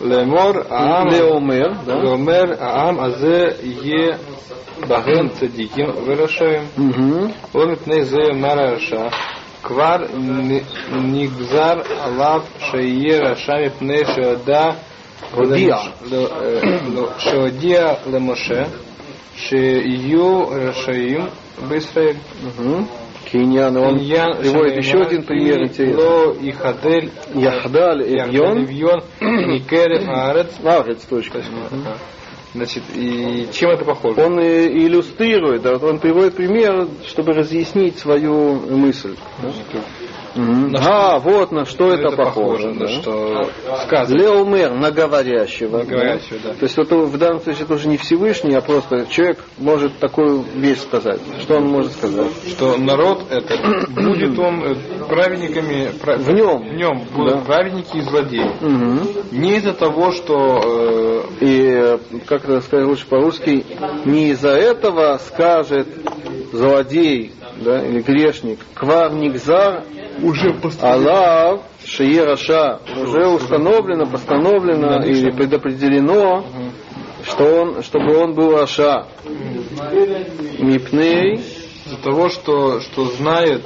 לאמור 0.02 0.52
העם 0.70 1.08
Леомер, 1.08 1.86
да? 1.86 1.96
ואומר 1.96 2.44
העם 2.60 3.00
הזה 3.00 3.48
יהיה 3.64 4.18
בהם 4.88 5.30
צדיקים 5.30 5.86
ורשעים 6.06 6.62
Мгм. 6.78 7.32
לא 7.56 7.68
מפני 7.72 8.06
זה 8.06 8.18
יאמר 8.32 8.60
הרשע 8.60 9.08
כבר 9.64 9.98
נ- 10.18 10.60
נגזר 10.92 11.74
עליו 12.00 12.42
שיהיה 12.60 13.20
רשע 13.32 13.54
מפני 13.66 14.00
שהודע 14.16 14.72
הודיע. 15.36 15.76
למש- 15.76 16.12
לא, 16.12 16.28
אה, 16.28 16.62
לא, 16.96 17.10
שהודיע 17.18 17.94
למשה 18.14 18.64
שיהיו 19.36 20.48
רשעים 20.50 21.26
בישראל. 21.68 22.16
Мгм. 22.44 22.86
Киньян, 23.32 23.76
он 23.78 23.98
עניין 23.98 24.34
приводит 24.40 24.78
еще 24.78 24.92
שנאמר, 24.92 25.08
один 25.08 25.24
пример 25.24 25.58
"כי 25.74 25.84
интересный. 25.84 25.98
לא 25.98 26.34
יחדל 26.42 27.10
Яхдаль 27.36 28.02
Эвьон. 28.04 28.64
אביון 28.64 29.00
מקרב 29.22 30.10
הארץ. 30.10 30.60
Аврец, 30.64 31.06
точка. 31.10 31.40
Значит, 32.54 32.84
и 32.96 33.48
чем 33.52 33.72
это 33.72 33.84
похоже? 33.84 34.22
Он 34.22 34.40
э, 34.40 34.68
иллюстрирует, 34.68 35.62
да, 35.64 35.74
вот 35.74 35.84
он 35.84 36.00
приводит 36.00 36.36
пример, 36.36 36.88
чтобы 37.06 37.34
разъяснить 37.34 37.98
свою 38.00 38.54
мысль. 38.70 39.16
да. 40.35 40.43
На 40.43 41.15
А, 41.15 41.19
вот 41.19 41.53
на 41.53 41.65
что 41.65 41.87
Ну, 41.87 41.93
это, 41.93 42.17
похоже. 42.17 42.69
на 42.73 42.81
да. 42.81 42.89
что 42.89 43.49
сказано. 43.85 44.19
Леомер 44.19 44.73
на 44.75 44.91
говорящего. 44.91 45.79
На 45.79 45.85
говорящего, 45.85 46.39
да. 46.45 46.55
То 46.55 46.63
есть 46.65 46.79
это 46.79 46.97
в 46.97 47.19
данном 47.19 47.41
случае 47.41 47.65
это 47.65 47.75
уже 47.75 47.89
не 47.89 47.97
Всевышний, 47.97 48.55
а 48.55 48.61
просто 48.61 49.07
человек 49.11 49.45
может 49.59 49.99
такую 49.99 50.45
вещь 50.55 50.79
сказать. 50.81 51.21
Что 51.43 51.57
он 51.57 51.65
может 51.69 51.93
сказать? 51.93 52.29
Что 52.49 52.77
народ 52.77 53.23
это 53.31 53.55
будет 53.91 54.39
он 54.39 54.63
э, 54.65 54.75
праведниками 55.09 55.91
пра- 56.01 56.17
В 56.19 56.31
нем. 56.33 56.69
в 56.69 56.75
нем 56.75 57.03
будут 57.15 57.35
Да. 57.35 57.41
праведники 57.41 57.97
и 57.97 58.01
злодеи. 58.03 58.51
Мгм. 58.61 59.01
Не 59.33 59.57
из-за 59.57 59.73
того, 59.73 60.13
что 60.13 60.61
э, 60.65 61.21
И, 61.41 61.71
э, 61.73 61.99
как 62.27 62.45
это 62.45 62.61
сказать 62.61 62.87
лучше 62.87 63.07
по-русски, 63.07 63.65
не 64.05 64.31
из-за 64.31 64.51
этого 64.51 65.19
скажет 65.27 65.89
злодей 66.53 67.33
да, 67.57 67.85
или 67.85 68.01
грешник, 68.01 68.59
кварникзар 68.75 69.83
уже 70.23 70.55
Аллах, 70.81 71.61
Шиераша, 71.85 72.81
уже 73.03 73.27
установлено, 73.29 74.07
постановлено 74.07 75.03
или 75.05 75.31
предопределено, 75.31 76.45
что 77.25 77.45
он, 77.45 77.83
чтобы 77.83 78.17
он 78.17 78.35
был 78.35 78.57
Раша. 78.57 79.07
Мипней 80.59 81.41
из-за 81.87 81.97
того, 82.03 82.29
что 82.29 82.81
что 82.81 83.05
знает, 83.07 83.63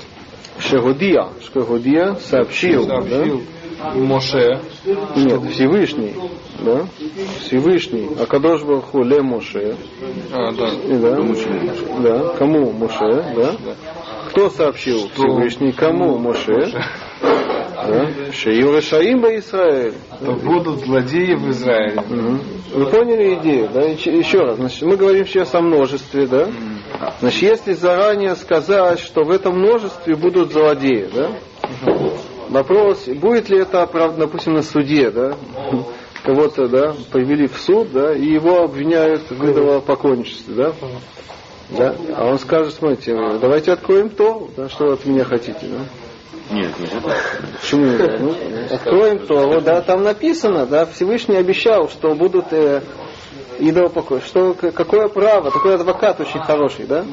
Шегудия. 0.58 1.28
Шегудия 1.52 2.14
сообщил. 2.14 2.86
да? 2.86 3.02
сообщил 3.02 3.42
Моше, 3.94 4.60
Нет, 5.16 5.42
Всевышний. 5.50 6.14
Да? 6.60 6.86
Всевышний. 7.40 8.08
А 8.18 8.24
Кадош 8.24 8.62
Барху 8.62 9.02
Ле 9.02 9.20
Моше. 9.20 9.76
а, 10.32 10.52
да, 10.52 10.68
И 10.68 10.96
Да? 10.96 11.16
да. 12.00 12.28
Кому 12.38 12.70
Моше? 12.72 13.34
Да? 13.36 13.54
Кто 14.34 14.50
сообщил 14.50 15.08
Всевышний? 15.14 15.70
Кому 15.70 16.18
Моше? 16.18 16.72
Да? 17.22 18.08
Шею 18.32 18.76
Решаим 18.76 19.20
ба 19.20 19.38
Исраэль. 19.38 19.94
то 20.18 20.32
будут 20.32 20.80
злодеи 20.80 21.34
в 21.34 21.50
Израиле. 21.50 22.02
Вы 22.72 22.86
поняли 22.86 23.36
идею? 23.36 23.68
Да? 23.72 23.82
Еще 23.82 24.10
еще 24.18 24.38
раз, 24.40 24.56
значит, 24.56 24.82
мы 24.82 24.96
говорим 24.96 25.24
сейчас 25.24 25.54
о 25.54 25.60
множестве, 25.60 26.26
да? 26.26 26.48
Значит, 27.20 27.42
если 27.42 27.74
заранее 27.74 28.34
сказать, 28.34 28.98
что 28.98 29.22
в 29.22 29.30
этом 29.30 29.56
множестве 29.56 30.16
будут 30.16 30.50
злодеи, 30.52 31.08
да? 31.14 31.30
Вопрос, 32.48 33.06
будет 33.06 33.48
ли 33.48 33.60
это 33.60 33.82
оправдано, 33.82 34.26
допустим, 34.26 34.54
на 34.54 34.62
суде, 34.62 35.12
да? 35.12 35.36
Кого-то, 36.24 36.66
да, 36.66 36.92
привели 37.12 37.46
в 37.46 37.56
суд, 37.56 37.92
да, 37.92 38.12
и 38.12 38.24
его 38.24 38.62
обвиняют 38.62 39.30
в 39.30 39.44
идолопоклонничестве, 39.48 40.54
да? 40.54 40.72
Да? 41.76 41.94
А 42.16 42.26
он 42.26 42.38
скажет, 42.38 42.74
смотрите, 42.74 43.14
давайте 43.40 43.72
откроем 43.72 44.10
то, 44.10 44.48
да, 44.56 44.68
что 44.68 44.86
вы 44.86 44.92
от 44.94 45.04
меня 45.04 45.24
хотите, 45.24 45.66
да? 45.66 46.54
Нет, 46.54 46.72
так. 47.02 47.42
Почему 47.60 47.86
нельзя? 47.86 48.18
Ну, 48.18 48.34
откроем 48.70 49.18
то, 49.26 49.46
вот, 49.46 49.64
да, 49.64 49.80
там 49.80 50.02
написано, 50.02 50.66
да, 50.66 50.86
Всевышний 50.86 51.36
обещал, 51.36 51.88
что 51.88 52.14
будут 52.14 52.52
э, 52.52 52.82
идолопокой. 53.58 54.20
Что, 54.20 54.54
какое 54.54 55.08
право, 55.08 55.50
такой 55.50 55.74
адвокат 55.74 56.20
очень 56.20 56.40
хороший, 56.40 56.86
да? 56.86 57.04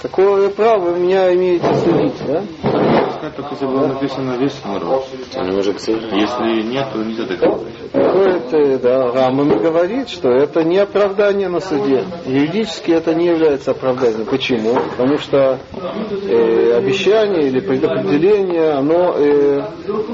Какое 0.00 0.48
право 0.50 0.90
вы 0.90 1.00
меня 1.00 1.34
имеете 1.34 1.66
судить, 1.74 2.26
да? 2.26 2.97
Это 3.22 3.36
только 3.36 3.54
если 3.54 3.66
было 3.66 3.86
написано 3.86 4.36
весь 4.36 4.64
народ. 4.64 5.06
Если 5.12 6.62
нет, 6.62 6.86
то 6.92 6.98
нельзя 6.98 7.26
так 7.26 7.38
говорить. 7.38 7.74
Приходит, 7.92 8.52
э, 8.52 8.78
да, 8.78 9.12
Рамам 9.12 9.48
говорит, 9.48 10.08
что 10.08 10.30
это 10.30 10.62
не 10.64 10.78
оправдание 10.78 11.48
на 11.48 11.60
суде. 11.60 12.04
Юридически 12.26 12.92
это 12.92 13.14
не 13.14 13.26
является 13.26 13.72
оправданием. 13.72 14.26
Почему? 14.26 14.74
Потому 14.74 15.18
что 15.18 15.58
э, 15.74 16.72
обещание 16.76 17.48
или 17.48 17.60
предопределение, 17.60 18.72
оно, 18.72 19.14
э, 19.16 19.62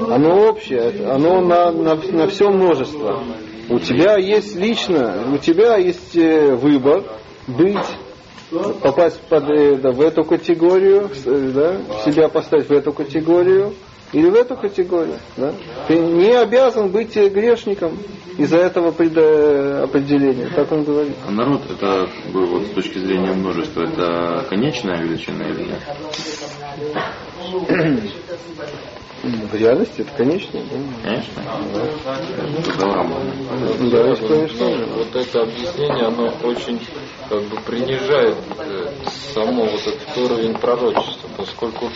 оно 0.09 0.49
общее, 0.49 1.09
оно 1.09 1.41
на, 1.41 1.71
на, 1.71 1.95
на 1.95 2.27
все 2.27 2.49
множество. 2.49 3.23
У 3.69 3.79
тебя 3.79 4.17
есть 4.17 4.55
лично, 4.55 5.23
у 5.33 5.37
тебя 5.37 5.77
есть 5.77 6.15
э, 6.15 6.53
выбор 6.55 7.03
быть 7.47 7.85
попасть 8.81 9.21
под, 9.21 9.49
э, 9.49 9.75
да, 9.77 9.91
в 9.91 10.01
эту 10.01 10.23
категорию, 10.23 11.09
э, 11.25 11.51
да, 11.53 12.01
себя 12.03 12.29
поставить 12.29 12.67
в 12.69 12.71
эту 12.71 12.91
категорию 12.93 13.73
или 14.13 14.29
в 14.29 14.35
эту 14.35 14.55
категорию. 14.55 15.17
Да? 15.37 15.53
Ты 15.87 15.97
не 15.99 16.31
обязан 16.33 16.89
быть 16.89 17.15
э, 17.17 17.27
грешником 17.29 17.97
из-за 18.37 18.57
этого 18.57 18.91
предо- 18.91 19.83
определения, 19.83 20.49
так 20.55 20.71
он 20.71 20.83
говорит. 20.83 21.15
А 21.27 21.31
народ 21.31 21.61
это 21.69 22.07
как 22.07 22.31
бы, 22.33 22.45
вот 22.45 22.63
с 22.67 22.69
точки 22.71 22.97
зрения 22.99 23.31
множества, 23.33 23.83
это 23.83 24.45
конечная 24.49 25.01
величина 25.03 25.43
или 25.49 25.63
нет? 25.63 25.79
В 29.23 29.55
реальности 29.55 30.01
это 30.01 30.11
конечно. 30.17 30.59
Да, 30.59 31.09
Конечно. 31.09 31.41
Это 32.67 32.85
Рамбам. 32.85 33.21
да 33.89 34.09
есть, 34.09 34.27
конечно. 34.27 34.85
Вот 34.97 35.15
это 35.15 35.41
объяснение, 35.41 36.05
оно 36.05 36.31
очень 36.43 36.79
как 37.29 37.43
бы 37.43 37.57
принижает 37.65 38.37
э, 38.57 38.87
само 39.33 39.65
вот 39.65 39.81
этот 39.81 40.17
уровень 40.17 40.53
пророчества, 40.57 41.29
поскольку 41.37 41.89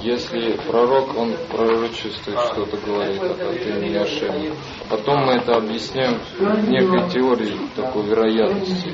если 0.00 0.56
пророк, 0.66 1.16
он 1.16 1.34
пророчествует, 1.50 2.38
что-то 2.52 2.76
говорит 2.78 3.22
от, 3.22 3.40
от 3.40 3.66
имени 3.66 3.96
Ашема, 3.96 4.54
потом 4.88 5.24
мы 5.26 5.34
это 5.34 5.56
объясняем 5.56 6.20
некой 6.68 7.08
теорией 7.10 7.58
такой 7.76 8.04
вероятности. 8.04 8.92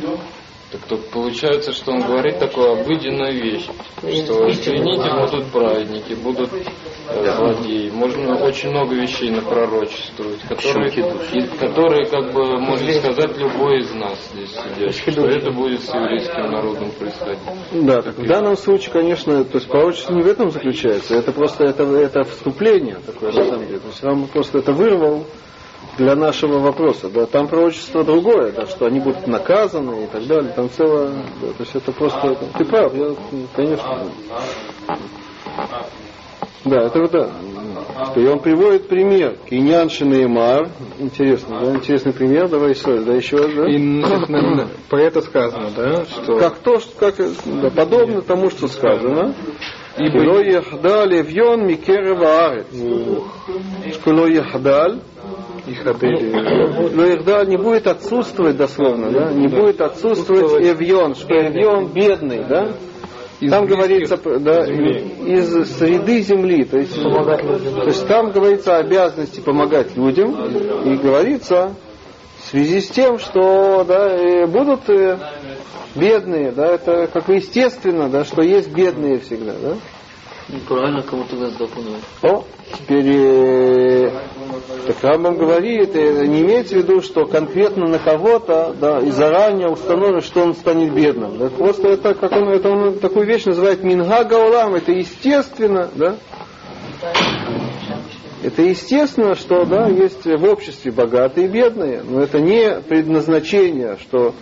Так 0.75 0.83
то 0.89 0.97
получается, 0.97 1.73
что 1.73 1.93
он 1.93 2.01
говорит 2.01 2.41
такую 2.41 2.73
обыденную 2.73 3.33
вещь, 3.41 3.63
что 4.01 4.51
извините, 4.51 5.09
будут 5.21 5.47
праведники, 5.53 6.15
будут 6.15 6.51
э, 6.53 7.33
злодеи. 7.37 7.91
Можно 7.91 8.45
очень 8.45 8.71
много 8.71 8.97
вещей 8.97 9.31
напророчествовать, 9.31 10.41
которые, 10.49 10.91
и- 11.33 11.47
которые, 11.59 12.07
как 12.07 12.33
бы, 12.33 12.59
можно 12.59 12.93
сказать, 12.93 13.37
любой 13.39 13.83
из 13.83 13.95
нас 13.95 14.19
здесь 14.33 14.51
сидящий, 14.51 15.13
что 15.13 15.27
это 15.29 15.53
будет 15.53 15.81
с 15.81 15.95
еврейским 15.95 16.51
народом 16.51 16.91
происходить. 16.99 17.39
Да, 17.71 18.03
так 18.03 18.19
в 18.19 18.27
данном 18.27 18.57
случае, 18.57 18.91
конечно, 18.93 19.45
то 19.45 19.59
есть 19.59 19.69
пророчество 19.69 20.13
не 20.13 20.23
в 20.23 20.27
этом 20.27 20.51
заключается, 20.51 21.15
это 21.15 21.31
просто 21.31 21.67
это, 21.67 21.85
это 21.85 22.25
вступление 22.25 22.97
такое, 23.07 23.31
на 23.31 23.45
самом 23.45 23.67
деле. 23.69 23.79
То 23.79 23.87
есть 23.87 24.03
Рам 24.03 24.27
просто 24.27 24.59
это 24.59 24.73
вырвал 24.73 25.25
для 25.99 26.17
нашего 26.17 26.59
вопроса. 26.59 27.09
Да, 27.09 27.27
там 27.27 27.49
пророчество 27.49 28.05
другое, 28.05 28.53
да, 28.53 28.67
что 28.67 28.87
они 28.87 29.01
будут 29.01 29.27
наказаны 29.27 30.05
и 30.05 30.07
так 30.07 30.27
далее. 30.27 30.53
Там 30.55 30.71
целое, 30.71 31.11
да, 31.41 31.49
то 31.49 31.61
есть 31.61 31.75
это 31.75 31.93
просто, 31.93 32.37
ты 32.59 32.65
прав, 32.65 32.95
я, 32.95 33.15
конечно. 33.55 34.11
Да, 36.65 36.83
это 36.87 36.99
вот 36.99 37.11
да. 37.11 37.31
И 38.17 38.27
он 38.27 38.41
приводит 38.41 38.89
пример. 38.89 39.37
Киньяншин 39.49 40.13
и 40.15 40.27
Мар. 40.27 40.71
Интересно, 40.99 41.61
да? 41.61 41.75
Интересный 41.75 42.13
пример. 42.13 42.49
Давай 42.49 42.71
еще, 42.71 43.01
да, 43.01 43.15
еще 43.15 43.37
раз, 43.37 43.53
да? 43.55 43.71
И 43.71 44.73
про 44.89 45.01
это 45.03 45.21
сказано, 45.21 45.71
да, 45.77 46.05
что 46.07 46.39
Как 46.39 46.59
то, 46.59 46.81
что, 46.81 46.97
как, 46.99 47.17
да, 47.17 47.71
подобно 47.71 48.23
тому, 48.23 48.51
что 48.51 48.69
сказано. 48.69 49.35
Ибо- 49.99 50.41
яхдаль 50.43 51.15
евьон 51.15 51.67
микерева 51.67 52.47
арец. 52.47 52.67
Что 53.95 54.11
ло 54.11 54.27
яхдаль, 54.27 55.01
их 55.67 55.87
отели 55.87 56.95
ло 56.95 57.05
яхдаль 57.05 57.49
не 57.49 57.57
будет 57.57 57.87
отсутствовать 57.87 58.57
дословно, 58.57 59.11
да? 59.11 59.33
Не 59.33 59.49
будет 59.49 59.81
отсутствовать 59.81 60.63
эвьон, 60.65 61.15
что 61.15 61.35
эвьон 61.35 61.89
бедный, 61.93 62.45
да? 62.45 62.75
из 63.41 63.51
Там 63.51 63.67
говорится, 63.67 64.17
да, 64.39 64.65
из 64.65 65.77
среды 65.77 66.21
земли, 66.23 66.65
то 66.65 66.79
есть, 66.79 66.95
то 66.95 67.85
есть 67.87 68.07
там 68.07 68.31
говорится 68.31 68.77
о 68.77 68.81
обязанности 68.81 69.41
помогать 69.41 69.97
людям, 69.97 70.35
и 70.85 70.97
говорится 70.97 71.75
в 72.39 72.51
связи 72.51 72.81
с 72.81 72.89
тем, 72.89 73.19
что 73.19 73.85
да, 73.85 74.09
э, 74.17 74.47
будут 74.47 74.89
э, 74.89 75.19
бедные, 75.95 76.53
да, 76.53 76.75
это 76.75 77.09
как 77.13 77.27
бы 77.27 77.35
естественно, 77.35 78.09
да, 78.09 78.25
что 78.25 78.43
есть 78.43 78.73
бедные 78.73 79.19
всегда, 79.19 79.53
да. 79.61 79.77
Правильно, 80.69 81.03
кому-то 81.03 81.37
вас 81.37 81.53
допунул. 81.55 81.97
О, 82.23 82.45
теперь 82.75 83.09
э, 83.09 84.11
так 84.87 85.03
Рамбам 85.03 85.39
говорит, 85.39 85.97
э, 85.97 86.27
не 86.27 86.43
имеется 86.43 86.75
в 86.75 86.79
виду, 86.79 87.01
что 87.01 87.25
конкретно 87.25 87.87
на 87.87 87.99
кого-то, 87.99 88.75
да, 88.79 88.99
и 88.99 89.11
заранее 89.11 89.71
установлено, 89.71 90.21
что 90.21 90.43
он 90.43 90.55
станет 90.55 90.93
бедным. 90.93 91.39
Да, 91.39 91.49
просто 91.49 91.89
это, 91.89 92.15
как 92.15 92.33
он, 92.33 92.51
это 92.51 92.69
он 92.69 92.99
такую 92.99 93.27
вещь 93.27 93.47
называет 93.47 93.83
минга 93.83 94.25
гаулам, 94.25 94.75
это 94.75 94.93
естественно, 94.93 95.89
да. 95.95 96.17
Это 98.43 98.61
естественно, 98.61 99.35
что 99.37 99.65
да, 99.65 99.89
есть 99.89 100.27
в 100.27 100.45
обществе 100.45 100.93
богатые 100.93 101.47
и 101.47 101.51
бедные, 101.51 102.03
но 102.03 102.21
это 102.21 102.39
не 102.39 102.81
предназначение, 102.83 103.97
что 103.99 104.35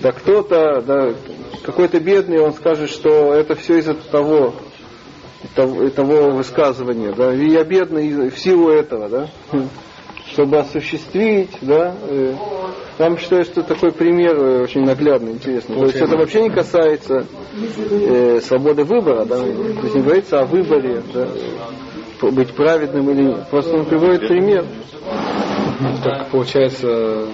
да 0.00 0.12
кто-то, 0.12 0.80
да, 0.80 1.14
какой-то 1.62 2.00
бедный, 2.00 2.40
он 2.40 2.54
скажет, 2.54 2.88
что 2.88 3.34
это 3.34 3.54
все 3.54 3.78
из-за 3.78 3.92
того, 3.94 4.54
того, 5.54 5.88
того 5.90 6.30
высказывания, 6.30 7.12
да, 7.12 7.34
и 7.34 7.48
я 7.48 7.64
бедный 7.64 8.06
из- 8.08 8.32
в 8.32 8.38
силу 8.38 8.70
этого, 8.70 9.08
да, 9.08 9.28
чтобы 10.32 10.58
осуществить, 10.58 11.50
да, 11.60 11.94
э, 12.08 12.34
там 12.98 13.18
считаю, 13.18 13.44
что 13.44 13.62
такой 13.62 13.92
пример 13.92 14.36
э, 14.36 14.62
очень 14.62 14.82
наглядный, 14.82 15.32
интересный. 15.32 15.76
То 15.76 15.84
есть 15.84 15.96
это 15.96 16.16
вообще 16.16 16.42
не 16.42 16.50
касается 16.50 17.26
э, 17.90 18.40
свободы 18.40 18.84
выбора, 18.84 19.24
да, 19.24 19.36
то 19.38 19.46
есть 19.82 19.94
не 19.94 20.00
говорится 20.02 20.40
о 20.40 20.46
выборе, 20.46 21.02
да, 21.12 21.28
быть 22.30 22.54
праведным 22.54 23.10
или 23.10 23.22
нет. 23.24 23.48
Просто 23.50 23.76
он 23.76 23.84
приводит 23.84 24.28
пример. 24.28 24.64
Так 26.04 26.28
получается, 26.30 27.26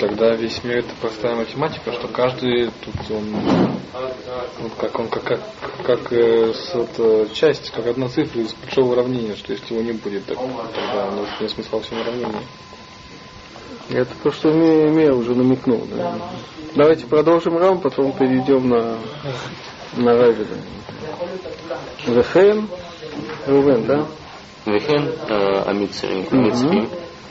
тогда 0.00 0.34
весь 0.34 0.64
мир 0.64 0.78
это 0.78 0.94
простая 1.00 1.36
математика, 1.36 1.92
что 1.92 2.08
каждый 2.08 2.70
тут 2.84 3.10
он, 3.10 3.34
он 3.34 4.70
как 4.78 4.98
он 4.98 5.08
как 5.08 5.22
как, 5.22 5.40
как 5.84 6.12
э, 6.12 6.54
с, 6.54 6.74
это, 6.74 7.28
часть, 7.34 7.70
как 7.70 7.86
одна 7.86 8.08
цифра 8.08 8.40
из 8.40 8.54
большого 8.54 8.92
уравнения, 8.92 9.36
что 9.36 9.52
если 9.52 9.74
его 9.74 9.84
не 9.84 9.92
будет, 9.92 10.24
так, 10.24 10.38
тогда 10.38 11.10
ну, 11.12 11.26
нет 11.40 11.50
смысла 11.50 11.76
во 11.76 11.82
всем 11.82 12.00
уравнении. 12.00 12.46
Это 13.90 14.10
то, 14.22 14.30
что 14.30 14.50
Мия 14.52 15.12
уже 15.12 15.34
намекнул. 15.34 15.86
Да? 15.90 16.16
Давайте 16.76 17.06
продолжим 17.06 17.58
рам, 17.58 17.80
потом 17.80 18.12
перейдем 18.12 18.68
на, 18.68 18.98
на 19.96 20.16
Равида. 20.16 20.56
Вехен, 22.06 22.68
Рувен, 23.46 23.84
да? 23.84 24.06
Вехен, 24.64 25.12
э, 25.28 25.62
Амицерин, 25.66 26.26
Амицерин. 26.30 26.88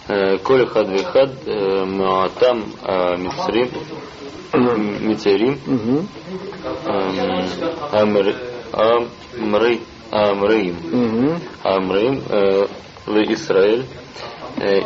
Э, 0.09 0.37
Коли 0.39 0.65
хад 0.65 0.89
вихад 0.89 1.29
э, 1.45 2.29
там 2.39 2.63
э, 2.83 3.17
мицрим 3.17 3.69
мицерим 5.07 5.59
эм, 6.87 7.45
амры 7.91 8.35
амрыим 10.11 10.75
амрыим 11.63 12.23
ле 13.05 13.33
Исраэль 13.35 13.85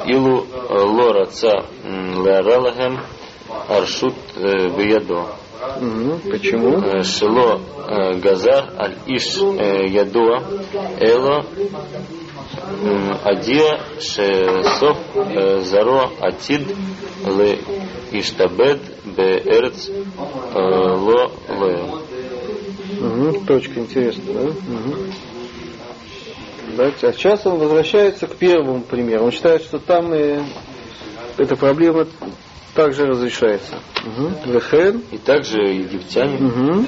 илу 0.08 0.46
лораца 0.70 1.64
лералахем 1.86 3.00
аршут 3.70 4.16
биядо. 4.36 5.28
Почему? 6.30 7.02
Шило 7.06 7.62
газар 8.22 8.74
аль 8.78 8.98
иш 9.08 9.38
ядуа 9.38 10.44
эло 11.00 11.46
Адия 13.24 13.80
Шесов 14.00 14.98
Заро 15.66 16.12
Атид 16.20 16.76
Ле 17.26 17.60
Иштабед 18.12 18.82
Берц 19.06 19.90
Ло 20.54 21.32
ле. 21.50 22.04
Угу, 23.00 23.46
точка 23.46 23.80
интересная, 23.80 24.34
да? 24.34 24.42
Угу. 24.42 24.96
да? 26.78 26.92
А 27.02 27.14
сейчас 27.14 27.46
он 27.46 27.58
возвращается 27.58 28.28
к 28.28 28.36
первому 28.36 28.82
примеру. 28.82 29.26
Он 29.26 29.32
считает, 29.32 29.64
что 29.64 29.80
там 29.80 30.14
и 30.14 30.40
эта 31.38 31.56
проблема 31.56 32.08
также 32.76 33.06
разрешается. 33.06 33.80
Угу. 34.06 35.00
И 35.12 35.18
также 35.18 35.60
египтяне, 35.60 36.38
угу. 36.38 36.86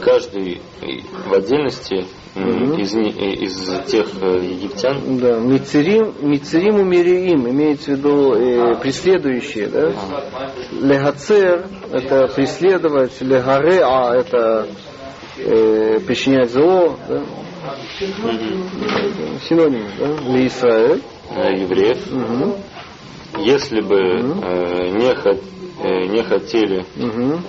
каждый 0.00 0.60
э, 0.80 0.86
в 1.26 1.32
отдельности 1.32 2.04
э, 2.38 2.80
из, 2.80 2.94
э, 2.94 3.00
из 3.02 3.86
тех 3.90 4.06
э, 4.20 4.38
египтян, 4.44 5.18
Да, 5.18 5.38
Мицерим, 5.40 6.14
Мицерим 6.20 6.76
умериим, 6.80 7.48
имеется 7.48 7.92
в 7.92 7.96
виду 7.96 8.34
э, 8.34 8.76
преследующие, 8.76 9.66
да? 9.68 9.92
Легацер– 10.72 11.66
это 11.92 12.28
преследовать, 12.28 13.20
легареа– 13.20 14.12
это 14.14 14.68
э, 15.38 16.00
причинять 16.06 16.50
зло, 16.50 16.96
да? 17.08 17.24
Синонимы, 19.48 19.90
да? 19.98 20.06
Ли 20.32 20.46
Исраэль. 20.46 21.02
э, 21.30 21.60
евреев. 21.60 22.10
Мгм. 22.10 22.54
Если 23.40 23.80
бы 23.80 23.96
э, 23.96 24.90
не, 24.90 25.12
хот- 25.14 25.44
э, 25.82 26.06
не 26.06 26.22
хотели, 26.22 26.84
Мгм. 26.96 27.42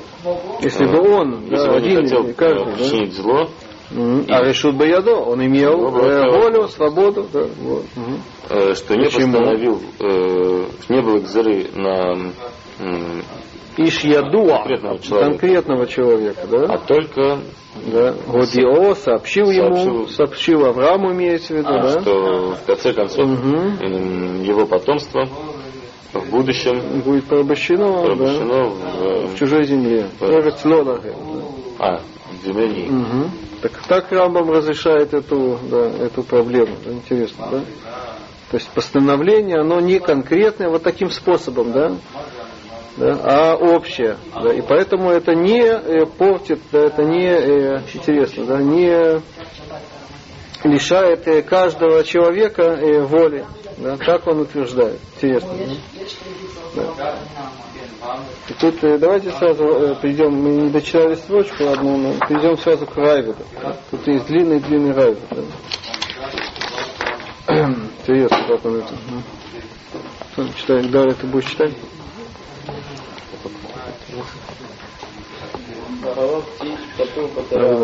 Если 0.62 0.86
бы 0.86 1.00
он, 1.00 1.44
если 1.46 1.56
да, 1.56 1.68
бы 1.70 1.76
он 1.78 1.82
не 1.82 1.88
один, 1.96 2.02
хотел 2.04 2.24
и 2.28 2.32
э, 2.32 2.34
каждый, 2.34 2.66
да? 2.66 2.72
причинить 2.72 3.14
зло, 3.14 3.50
Мгм. 3.92 4.26
А 4.30 4.44
решут 4.44 4.76
бы 4.76 4.86
ядо, 4.86 5.16
он 5.16 5.44
имел 5.46 5.80
Свободу. 5.80 6.06
э, 6.06 6.30
волю, 6.30 6.68
свободу, 6.68 7.28
да, 7.34 7.46
вот. 7.62 7.86
Э, 8.50 8.74
что 8.76 8.96
не 8.96 9.06
Почему? 9.06 9.34
постановил, 9.34 9.82
э, 10.00 10.66
не 10.90 11.02
было 11.02 11.20
гзыры 11.20 11.68
на 11.74 12.32
м, 12.80 13.24
Иш 13.78 14.04
ядуа, 14.04 14.58
Конкретного 14.58 15.00
человека. 15.00 15.30
конкретного 15.32 15.88
человека, 15.88 16.42
а 16.44 16.48
да, 16.48 16.78
только 16.80 17.40
да, 17.92 18.14
Годио 18.28 18.94
сообщил 18.96 19.50
ему, 19.50 19.76
Сообщил. 19.76 20.08
сообщил 20.10 20.66
Аврааму, 20.66 21.12
имеется 21.14 21.54
в 21.54 21.58
виду, 21.58 21.70
а, 21.70 21.82
да, 21.82 22.02
что 22.02 22.56
в 22.56 22.66
конце 22.66 22.94
концов 22.94 23.26
м, 23.26 24.44
его 24.44 24.66
потомство 24.66 25.28
в 26.14 26.30
будущем 26.32 27.02
будет 27.02 27.26
порабощено, 27.26 28.02
порабощено 28.02 28.48
да, 28.48 29.28
в, 29.28 29.34
в 29.34 29.38
чужой 29.38 29.64
земле. 29.64 30.08
Лодахе. 30.20 31.14
а, 31.80 32.02
в 32.42 32.46
земле 32.46 32.68
не. 32.70 32.90
Мгм. 32.90 33.32
Так, 33.62 33.72
так 33.88 34.12
Рамбам 34.12 34.50
разрешает 34.52 35.14
эту, 35.14 35.60
да, 35.70 35.86
эту 36.06 36.24
проблему. 36.24 36.76
Да, 36.84 36.92
интересно, 36.92 37.48
да? 37.52 37.60
То 38.52 38.58
есть 38.58 38.70
постановление, 38.70 39.60
оно 39.60 39.80
не 39.80 40.00
конкретное 40.00 40.70
вот 40.70 40.84
таким 40.84 41.10
способом, 41.10 41.72
да? 41.72 41.96
Да, 42.98 43.20
а 43.24 43.56
общее. 43.56 44.18
Да, 44.42 44.54
и 44.54 44.62
поэтому 44.62 45.10
это 45.12 45.34
не 45.34 45.62
э, 45.62 46.06
портит, 46.06 46.60
да, 46.72 46.80
это 46.80 47.04
не 47.04 47.28
э, 47.28 47.82
интересно, 47.94 48.46
да, 48.46 48.58
не 48.62 49.22
лишает 50.64 51.28
э, 51.28 51.42
каждого 51.42 52.04
человека 52.04 52.64
э, 52.64 53.02
воли. 53.02 53.46
Да, 53.78 53.96
так 53.98 54.28
он 54.28 54.42
утверждает. 54.42 55.00
Интересно. 55.16 55.52
Да? 55.58 56.00
Да. 56.98 57.20
И 58.50 58.54
тут 58.54 58.84
э, 58.84 58.98
давайте 58.98 59.32
сразу 59.32 59.64
э, 59.64 59.96
перейдем, 60.02 60.34
мы 60.34 60.50
не 60.50 60.70
дочитали 60.70 61.16
строчку 61.16 61.68
одну, 61.68 61.98
но 61.98 62.14
перейдем 62.28 62.58
сразу 62.58 62.86
к 62.86 62.96
Райвиду. 62.98 63.44
Да? 63.62 63.76
Тут 63.92 64.08
есть 64.08 64.26
длинный-длинный 64.28 64.94
Райвид. 64.94 65.20
Да? 67.48 67.66
Интересно, 68.02 68.38
как 68.48 68.64
он 68.66 68.76
это. 68.76 68.94
он 70.38 70.54
читает? 70.54 70.92
Далее 70.92 71.16
ты 71.16 71.26
будешь 71.28 71.50
читать? 71.50 71.74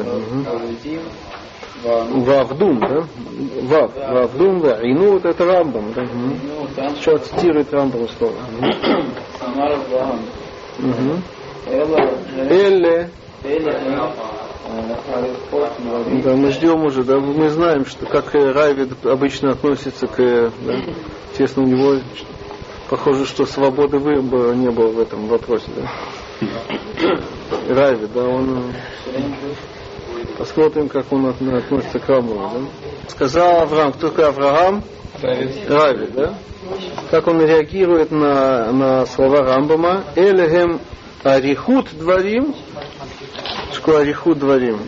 Мгм. 0.03 0.45
Вавдум, 1.86 2.80
да? 2.80 3.08
Вав, 3.63 3.91
Вавдум, 3.95 4.62
да. 4.62 4.82
И 4.82 4.93
ну 4.93 5.13
вот 5.13 5.26
это 5.26 5.45
Рамбам, 5.45 5.93
да? 5.93 6.02
Мгм. 6.02 6.39
Что 7.00 7.17
цитирует 7.17 7.71
Рамбам 7.74 8.08
слово? 8.17 8.34
Эле, 12.50 13.10
да, 16.24 16.36
мы 16.36 16.52
ждем 16.52 16.86
уже, 16.86 17.04
да, 17.04 17.19
мы 17.19 17.50
знаем, 17.50 17.86
что 17.86 18.06
как 18.06 18.34
э, 18.36 18.52
Райвид 18.52 19.06
обычно 19.06 19.52
относится 19.52 20.08
к, 20.08 20.19
э, 20.19 20.50
да, 20.65 20.74
естественно, 21.32 21.65
у 21.65 21.69
него 21.69 22.02
похоже, 22.89 23.26
что 23.26 23.45
свободы 23.45 24.00
выбора 24.00 24.54
не 24.54 24.69
было 24.69 24.88
в 24.88 25.00
этом 25.00 25.28
вопросе, 25.28 25.67
да. 25.76 26.48
Райвид, 27.69 28.12
да, 28.13 28.24
он 28.24 28.60
э, 28.60 28.63
посмотрим, 30.38 30.89
как 30.89 31.12
он 31.12 31.28
от- 31.28 31.41
относится 31.41 32.00
к 32.00 32.08
Рамбаму, 32.10 32.50
да. 32.54 33.10
Сказал 33.10 33.62
Авраам, 33.62 33.93
кто 33.93 34.10
такой 34.10 34.26
Авраам? 34.28 34.84
Равид, 35.21 36.13
да? 36.13 36.34
Как 37.12 37.28
он 37.28 37.39
реагирует 37.41 38.12
на, 38.12 38.71
на 38.71 39.06
слова 39.06 39.43
Рамбама? 39.43 40.04
Элегем 40.15 40.80
арихут 41.24 41.88
дворим. 41.98 42.54
Что 43.74 43.98
арихут 43.98 44.39
дворим? 44.39 44.80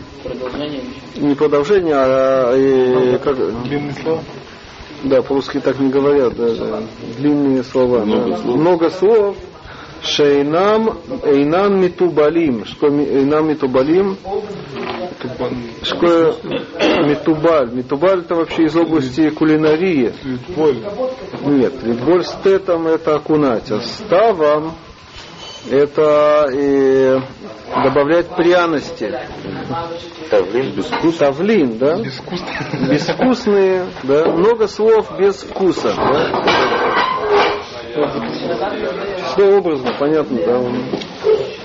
Не 1.16 1.34
продолжение, 1.34 1.94
а 1.96 2.52
э, 2.54 3.18
как, 3.18 3.36
Длинный 3.64 3.94
слов. 4.02 4.20
да, 5.04 5.22
по-русски 5.22 5.60
так 5.60 5.78
не 5.78 5.90
говорят, 5.90 6.34
да, 6.36 6.54
да. 6.54 6.82
длинные 7.16 7.62
слова. 7.64 8.04
Много 8.04 8.30
да. 8.30 8.36
слов. 8.38 8.56
Много 8.56 8.90
слов. 8.90 9.36
Шейнам 10.02 10.98
Эйнан 11.24 11.80
Митубалим. 11.80 12.64
Что 12.64 12.88
Эйнам 12.88 13.48
Митубалим? 13.48 14.16
Что 15.82 16.36
Митубаль? 17.06 17.70
Митубаль 17.72 18.20
это 18.20 18.34
вообще 18.34 18.64
из 18.64 18.76
области 18.76 19.30
кулинарии. 19.30 20.12
Нет, 21.44 21.82
литболь 21.82 22.24
с 22.24 22.36
тетом 22.44 22.86
это 22.86 23.16
окунать, 23.16 23.70
а 23.70 23.80
с 23.80 24.02
тавом 24.08 24.74
это 25.70 26.48
э, 26.52 27.20
добавлять 27.84 28.28
пряности. 28.36 29.12
Тавлин 30.30 30.74
без 30.74 30.86
вкуса. 30.86 31.18
Тавлин, 31.18 31.78
да? 31.78 31.98
Безвкусные, 32.88 33.86
да? 34.04 34.26
Много 34.26 34.68
слов 34.68 35.18
без 35.18 35.42
вкуса. 35.42 35.94
Да? 35.94 36.87
Что 39.32 39.56
образно, 39.58 39.92
понятно, 39.98 40.38
да? 40.44 40.58
Он 40.58 40.74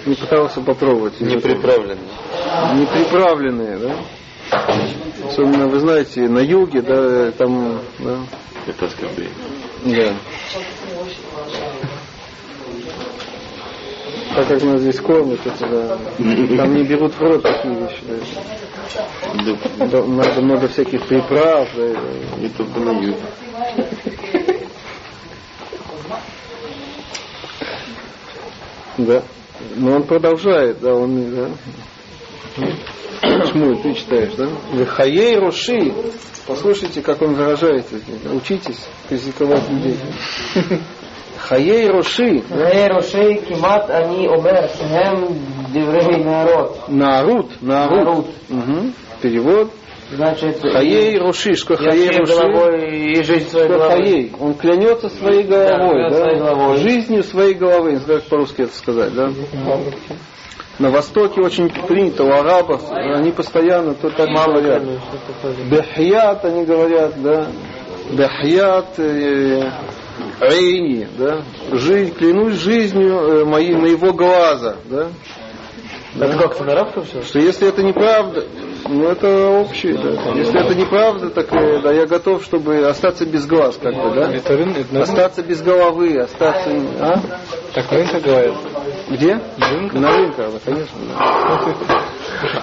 не 0.05 0.15
пытался 0.15 0.61
попробовать. 0.61 1.19
Не 1.21 1.37
приправленный. 1.37 1.97
Не 2.75 2.85
приправленные, 2.85 3.77
да? 3.77 3.95
Особенно, 5.27 5.67
вы 5.67 5.79
знаете, 5.79 6.27
на 6.27 6.39
юге, 6.39 6.81
да, 6.81 7.31
там, 7.31 7.79
да, 7.99 8.17
Это 8.67 8.85
оскорбление. 8.85 9.33
да. 9.85 10.13
Так 14.35 14.47
как 14.47 14.63
нас 14.63 14.81
здесь 14.81 14.99
кормят, 14.99 15.39
это 15.45 15.67
да. 15.67 15.97
Там 16.57 16.73
не 16.75 16.83
берут 16.83 17.13
в 17.13 17.21
рот 17.21 17.43
такие 17.43 17.75
вещи. 17.75 18.01
Да. 19.79 20.03
Надо 20.05 20.41
много 20.41 20.67
всяких 20.67 21.05
приправ. 21.05 21.67
Да, 21.75 21.85
и- 21.85 22.41
Не 22.41 22.49
только 22.49 22.79
на 22.79 22.93
Да. 28.97 29.23
Но 29.75 29.95
он 29.95 30.03
продолжает, 30.03 30.79
да, 30.79 30.93
он, 30.93 31.35
да. 31.35 31.49
Шмуль, 33.47 33.81
ты 33.81 33.93
читаешь, 33.93 34.33
да? 34.35 34.47
Вихаей 34.73 35.37
руши, 35.37 35.93
Послушайте, 36.45 37.01
как 37.01 37.21
он 37.21 37.35
выражает 37.35 37.85
это. 37.91 38.35
Учитесь 38.35 38.85
критиковать 39.07 39.69
людей. 39.69 39.97
Хаей 41.37 41.89
руши, 41.89 42.41
Хаей 42.49 42.87
Роши, 42.87 43.35
кимат 43.35 43.89
они 43.89 44.27
обер, 44.27 44.69
шехем 44.69 45.39
диврей 45.73 46.23
народ. 46.23 46.87
Нарут, 46.87 47.61
нарут. 47.61 48.27
Перевод. 49.21 49.71
Значит, 50.11 50.61
Хаей 50.61 51.17
Руши. 51.17 51.55
Что 51.55 51.73
я 51.73 51.91
Хаей 51.91 52.17
Руши? 52.17 52.87
и 52.95 53.23
жизнь 53.23 53.49
своей 53.49 53.67
головой. 53.67 53.89
Хаей? 53.97 54.31
Он 54.39 54.53
клянется 54.53 55.09
своей 55.09 55.43
головой, 55.43 56.03
Да, 56.03 56.09
да? 56.09 56.17
своей 56.17 56.39
головой. 56.39 56.77
Жизнью 56.77 57.23
своей 57.23 57.53
головы, 57.53 57.91
не 57.93 57.97
знаю, 57.99 58.19
как 58.21 58.29
по-русски 58.29 58.61
это 58.63 58.75
сказать, 58.75 59.13
да? 59.13 59.31
На 60.79 60.89
Востоке 60.89 61.39
очень 61.41 61.69
принято, 61.69 62.23
у 62.23 62.31
арабов, 62.31 62.81
они 62.91 63.31
постоянно 63.31 63.93
то 63.93 64.09
так 64.09 64.27
говорят. 64.27 64.83
Бехьят, 65.69 66.43
они 66.45 66.65
говорят, 66.65 67.21
да? 67.21 67.47
Бехьят, 68.11 68.97
э, 68.97 69.71
Эйни, 70.41 71.07
да? 71.17 71.43
Жизнь, 71.71 72.13
клянусь 72.15 72.55
жизнью 72.55 73.13
э, 73.13 73.45
моей, 73.45 73.75
моего 73.75 74.13
глаза, 74.13 74.77
да? 74.85 75.09
Это 76.15 76.37
как-то 76.37 76.63
на 76.63 76.73
арабском 76.73 77.03
все? 77.05 77.21
Что 77.23 77.39
если 77.39 77.67
это 77.67 77.81
неправда, 77.81 78.45
ну 78.87 79.05
это 79.05 79.49
общее, 79.49 79.95
да. 79.95 80.11
Если 80.35 80.59
это 80.59 80.75
неправда, 80.75 81.29
так 81.31 81.51
э, 81.53 81.79
да, 81.81 81.91
я 81.91 82.05
готов, 82.05 82.43
чтобы 82.43 82.85
остаться 82.85 83.25
без 83.25 83.47
глаз, 83.47 83.79
как 83.81 83.95
бы, 83.95 84.13
да? 84.13 85.01
Остаться 85.01 85.41
без 85.41 85.61
головы, 85.61 86.19
остаться... 86.19 86.69
А? 86.99 87.19
так 87.73 87.91
на 87.91 87.97
рынке 87.97 88.19
говорят. 88.19 88.55
Где? 89.09 89.39
На 89.57 89.69
рынке? 89.69 89.99
На 89.99 90.17
рынке, 90.17 90.37
да, 90.37 90.59
конечно. 90.63 90.97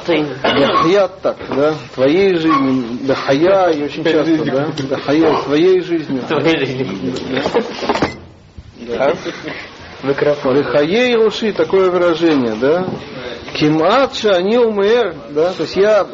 Да. 0.06 0.88
Я 0.88 1.08
так, 1.08 1.36
да, 1.54 1.74
твоей 1.94 2.34
жизни, 2.36 2.98
да 3.06 3.14
хая, 3.14 3.70
и 3.70 3.82
очень 3.82 4.04
часто, 4.04 4.44
да, 4.44 4.68
да 4.88 4.96
хая, 4.98 5.42
твоей 5.42 5.80
жизнью. 5.80 6.22
Твоей 6.28 6.66
жизни. 6.66 7.12
Да. 8.86 9.14
Микрофон. 10.02 10.56
Лихаей 10.56 11.14
руши, 11.14 11.52
такое 11.52 11.90
выражение, 11.90 12.54
да. 12.60 12.86
Киматша 13.54 14.36
они 14.36 14.56
умер, 14.58 15.14
да, 15.30 15.52
то 15.52 15.62
есть 15.64 15.76
я 15.76 16.06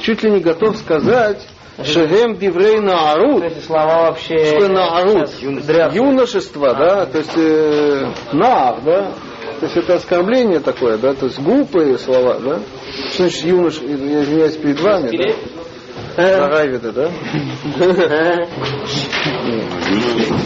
чуть 0.00 0.22
ли 0.22 0.30
не 0.30 0.40
готов 0.40 0.76
сказать, 0.76 1.46
шехем 1.84 2.36
диврей 2.36 2.80
наарут, 2.80 3.42
Эти 3.44 3.58
слова 3.60 4.10
вообще... 4.10 4.38
что 4.38 4.68
наарут, 4.68 5.28
сейчас 5.30 5.64
дряхлые. 5.64 6.04
юношество, 6.04 6.74
да, 6.74 7.06
то 7.06 7.18
есть 7.18 7.36
э, 7.36 8.06
нар, 8.32 8.80
да, 8.84 9.12
то 9.58 9.66
есть 9.66 9.76
это 9.76 9.94
оскорбление 9.94 10.60
такое, 10.60 10.96
да, 10.96 11.12
то 11.14 11.26
есть 11.26 11.40
глупые 11.40 11.98
слова, 11.98 12.38
да. 12.38 12.60
Что 13.10 13.22
значит 13.24 13.44
юнош, 13.44 13.80
я 13.80 14.22
извиняюсь 14.22 14.56
перед 14.56 14.80
вами, 14.80 15.16
да? 15.16 15.34
За 16.16 16.48
Райвида, 16.48 16.92
да? 16.92 17.10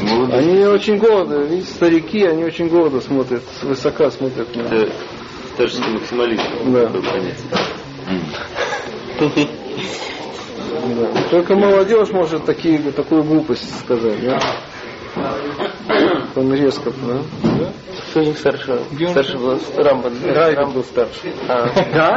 Молодые. 0.03 0.39
Они 0.39 0.65
очень 0.65 0.99
гордо, 0.99 1.43
видите, 1.43 1.71
старики, 1.71 2.25
они 2.25 2.45
очень 2.45 2.69
гордо 2.69 3.01
смотрят, 3.01 3.43
высоко 3.63 4.11
смотрят 4.11 4.55
на... 4.55 4.63
Это 4.63 4.93
старческий 5.55 5.93
максимализм. 5.93 6.43
Да. 6.73 6.91
Только 11.31 11.55
молодежь 11.55 12.11
может 12.11 12.45
такие, 12.45 12.79
такую 12.93 13.25
глупость 13.25 13.81
сказать, 13.81 14.23
да? 14.25 14.41
Он 16.37 16.53
резко, 16.53 16.91
да? 16.91 17.23
Кто 18.11 18.21
из 18.21 18.29
них 18.29 18.39
старше? 18.39 18.81
Старше 19.11 19.39
был 19.39 19.59
Рамбан. 19.77 20.13
Райвид 20.23 20.75
был 20.75 20.85
старше. 20.85 21.33
А, 21.49 21.67
да? 21.93 22.15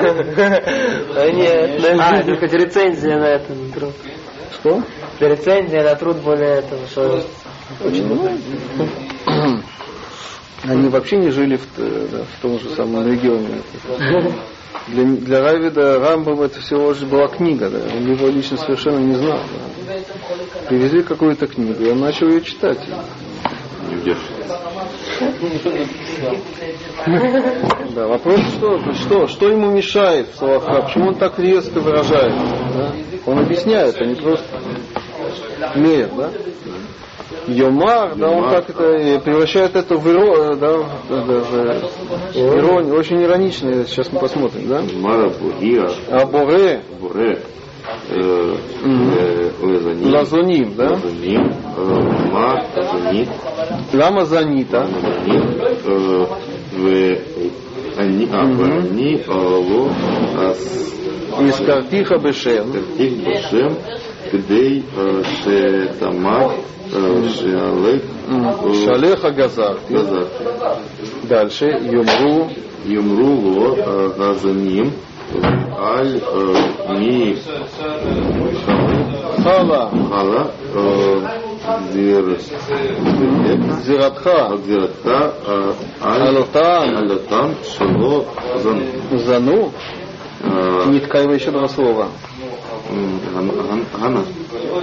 А 1.15 1.31
нет. 1.31 1.81
А, 1.99 2.17
это 2.17 2.35
хоть 2.35 2.53
рецензия 2.53 3.17
на 3.17 3.25
это. 3.25 3.53
Что? 4.53 4.83
Рецензия 5.19 5.83
на 5.83 5.95
труд 5.95 6.17
более 6.17 6.57
этого, 6.59 6.85
что 6.87 7.23
Они 10.63 10.89
вообще 10.89 11.15
не 11.17 11.29
жили 11.29 11.55
в, 11.55 11.65
да, 11.77 12.23
в 12.23 12.41
том 12.41 12.59
же 12.59 12.69
самом 12.71 13.07
регионе. 13.07 13.61
Для, 14.87 15.03
для 15.03 15.41
Равида 15.41 15.99
Рамбам 15.99 16.41
это 16.41 16.59
всего 16.59 16.91
лишь 16.91 17.01
была 17.01 17.27
книга, 17.27 17.69
да. 17.69 17.79
Он 17.95 18.11
его 18.11 18.27
лично 18.27 18.57
совершенно 18.57 18.99
не 18.99 19.15
знал. 19.15 19.39
да. 19.87 19.93
Привезли 20.67 21.03
какую-то 21.03 21.47
книгу, 21.47 21.83
и 21.83 21.89
он 21.91 21.99
начал 21.99 22.27
ее 22.27 22.41
читать. 22.41 22.79
Не. 24.05 24.15
Да, 27.95 28.07
вопрос, 28.07 28.39
что, 28.57 28.93
что, 28.93 29.27
что 29.27 29.47
ему 29.47 29.71
мешает 29.71 30.27
в 30.29 30.37
словах? 30.37 30.85
Почему 30.85 31.09
он 31.09 31.15
так 31.15 31.39
резко 31.39 31.79
выражается? 31.79 32.39
да? 32.75 32.91
Он 33.25 33.39
объясняет, 33.39 33.95
а 33.99 34.05
не 34.05 34.15
просто 34.15 34.45
мерит, 35.75 36.15
да? 36.15 36.29
Йомар, 37.51 38.15
да, 38.15 38.29
он 38.29 38.49
так 38.49 38.69
это 38.69 39.19
превращает 39.19 39.75
это 39.75 39.95
в 39.95 40.07
иро, 40.07 40.55
да, 40.55 40.77
даже 41.09 41.81
иронию, 42.35 42.95
очень 42.95 43.21
иронично, 43.21 43.85
сейчас 43.85 44.11
мы 44.11 44.19
посмотрим, 44.19 44.67
да? 44.67 44.83
Мара 44.95 45.29
Бугия, 45.29 45.89
А 46.09 46.25
Буре, 46.25 46.81
э, 46.99 47.41
э, 48.11 48.55
Лезаним, 49.61 50.13
Лазуним, 50.13 50.75
да? 50.75 50.91
Лазаним, 50.91 51.53
э, 51.77 52.29
Ма, 52.31 52.65
Занит, 52.75 53.29
Лама 53.93 54.25
Занита, 54.25 54.87
Занит, 54.87 55.43
э, 55.85 56.25
в 56.73 57.19
они, 57.97 58.29
а, 58.31 58.43
они, 58.43 59.21
ло, 59.27 59.91
ас, 60.37 60.93
из 61.41 61.55
Картиха 61.65 62.17
Шалеха 68.85 69.29
ну, 69.29 69.35
Газар. 69.35 69.77
Газар. 69.89 70.27
Дальше. 71.23 71.65
Юмру. 71.65 72.49
Юмру 72.85 73.33
ло 73.41 73.75
э, 73.77 74.11
газаним. 74.17 74.93
Аль 75.77 76.17
э, 76.17 76.55
ми 76.99 77.37
хала. 79.43 79.91
Хала. 80.09 80.51
Э, 80.73 81.27
зиратха. 83.83 84.57
Зиратха. 84.65 85.33
Алатам. 86.01 86.97
Алатам. 86.97 87.55
Шало. 87.77 88.25
Зану. 88.63 88.83
Зану. 89.11 89.71
Ниткайма 90.87 91.33
еще 91.35 91.51
два 91.51 91.67
слова. 91.67 92.07
Гана. 93.99 94.23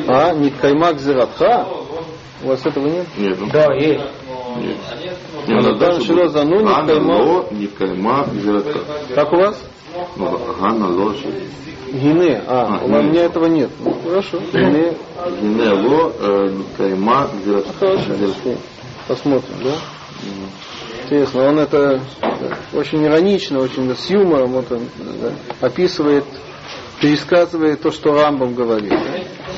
А, 0.07 0.35
ниткайма 0.35 0.93
к 0.93 1.01
зиратха. 1.01 1.67
У 2.47 2.49
вас 2.51 2.65
этого 2.65 2.87
нет? 2.87 3.07
Нет. 3.19 3.37
Да, 3.53 3.75
есть. 3.75 4.05
Есть. 4.63 5.49
Ганатан 5.49 5.99
ну, 5.99 6.05
шило 6.05 6.29
зану 6.29 6.61
нивкайма. 6.61 7.45
Нивкайма 7.51 8.29
вирата. 8.33 8.85
Как 9.17 9.33
у 9.33 9.37
вас? 9.37 9.61
Ну, 10.15 10.55
Ганало 10.61 11.13
Гине. 11.93 12.41
А, 12.47 12.79
а 12.81 12.85
у 12.85 13.03
меня 13.03 13.25
этого 13.25 13.47
нет. 13.47 13.71
Ну, 13.81 13.99
хорошо. 14.01 14.39
Гине. 14.53 14.95
Гине 15.41 15.73
ло 15.73 16.13
э, 16.21 16.55
кайма, 16.77 17.29
вирата. 17.45 17.69
Хорошо. 17.81 18.57
Посмотрим, 19.09 19.57
да? 19.65 19.75
Интересно, 21.03 21.49
он 21.49 21.59
это 21.59 22.01
э, 22.23 22.77
очень 22.77 23.05
иронично, 23.05 23.59
очень 23.59 23.93
с 23.93 24.09
юмором 24.09 24.53
вот 24.53 24.71
он, 24.71 24.83
да, 25.21 25.67
описывает, 25.67 26.25
пересказывает 27.01 27.83
то, 27.83 27.91
что 27.91 28.15
Рамбом 28.15 28.55
говорит. 28.55 28.91
Да? 28.91 29.56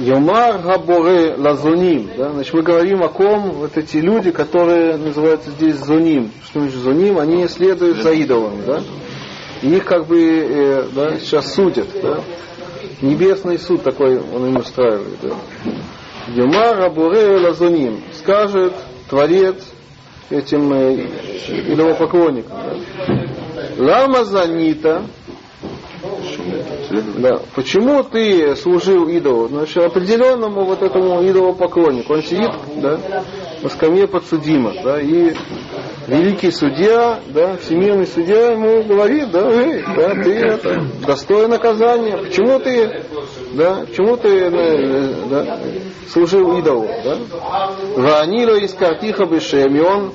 Йомар 0.00 0.62
Габоре 0.62 1.34
Лазуним. 1.36 2.08
Да? 2.16 2.30
Значит, 2.30 2.54
мы 2.54 2.62
говорим 2.62 3.02
о 3.02 3.08
ком 3.08 3.50
вот 3.50 3.76
эти 3.76 3.98
люди, 3.98 4.30
которые 4.30 4.96
называются 4.96 5.50
здесь 5.50 5.76
Зуним. 5.76 6.30
Что 6.42 6.60
значит 6.60 6.78
Зуним? 6.78 7.18
Они 7.18 7.46
следуют 7.48 7.98
за 7.98 8.12
идолами. 8.12 8.62
Да? 8.66 8.82
И 9.60 9.68
их 9.76 9.84
как 9.84 10.06
бы 10.06 10.18
э, 10.18 10.84
да, 10.94 11.18
сейчас 11.18 11.54
судят. 11.54 11.86
Да? 12.02 12.20
Небесный 13.02 13.58
суд 13.58 13.82
такой 13.82 14.18
он 14.18 14.46
им 14.46 14.56
устраивает. 14.56 15.18
Да? 15.20 15.34
Юмар 16.28 16.80
Абуре 16.80 17.36
Лазуним 17.38 18.00
скажет 18.14 18.72
Творец 19.10 19.56
этим 20.30 20.72
э, 20.72 21.08
идолопоклонникам. 21.74 22.56
Да? 23.06 23.84
Лама 23.84 24.24
Занита, 24.24 25.02
да, 27.18 27.40
почему 27.54 28.02
ты 28.02 28.56
служил 28.56 29.08
идолу? 29.08 29.48
Значит, 29.48 29.78
определенному 29.78 30.64
вот 30.64 30.82
этому 30.82 31.22
идолопоклоннику. 31.22 32.14
Он 32.14 32.22
сидит, 32.22 32.50
да, 32.76 32.98
на 33.62 33.68
скамье 33.68 34.06
подсудима, 34.06 34.72
да, 34.82 35.00
и 35.00 35.34
великий 36.06 36.50
судья, 36.50 37.20
да, 37.28 37.56
всемирный 37.58 38.06
судья 38.06 38.52
ему 38.52 38.82
говорит, 38.82 39.30
да, 39.30 39.50
эй, 39.50 39.82
да, 39.96 40.14
ты 40.22 40.32
это, 40.34 40.86
достоин 41.06 41.50
наказания. 41.50 42.16
Почему 42.16 42.58
ты, 42.58 43.04
да, 43.52 43.84
почему 43.86 44.16
ты, 44.16 44.28
э, 44.28 45.14
да, 45.28 45.58
служил 46.08 46.58
идолу, 46.58 46.88
да? 47.04 47.18
Ванило 47.96 48.56
из 48.56 48.74
картиха 48.74 49.26
бешем, 49.26 49.74
и 49.76 49.80
он 49.80 50.12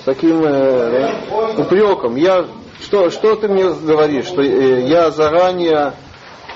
с 0.00 0.04
таким 0.04 0.42
э, 0.42 0.90
да, 1.30 1.62
упреком, 1.62 2.16
я, 2.16 2.46
что, 2.90 3.08
что 3.10 3.36
ты 3.36 3.46
мне 3.46 3.70
говоришь, 3.70 4.26
что 4.26 4.42
э, 4.42 4.80
я 4.88 5.12
заранее 5.12 5.94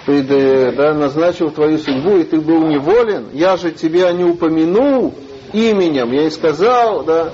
пред, 0.05 0.28
э, 0.28 0.72
да, 0.72 0.93
назначил 0.93 1.51
твою 1.51 1.78
судьбу, 1.78 2.16
и 2.16 2.24
ты 2.24 2.41
был 2.41 2.66
неволен, 2.66 3.28
я 3.32 3.57
же 3.57 3.70
тебя 3.70 4.11
не 4.11 4.24
упомянул 4.24 5.14
именем, 5.53 6.11
я 6.11 6.26
и 6.26 6.30
сказал, 6.30 7.05
да, 7.05 7.32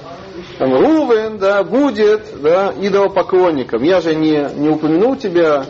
там, 0.59 0.75
Рувен, 0.75 1.39
да, 1.39 1.65
будет, 1.65 2.27
да, 2.43 2.75
идолопоклонником, 2.79 3.83
я 3.83 4.03
же 4.03 4.15
не, 4.15 4.47
не 4.57 4.69
упомянул 4.69 5.17
тебя, 5.17 5.65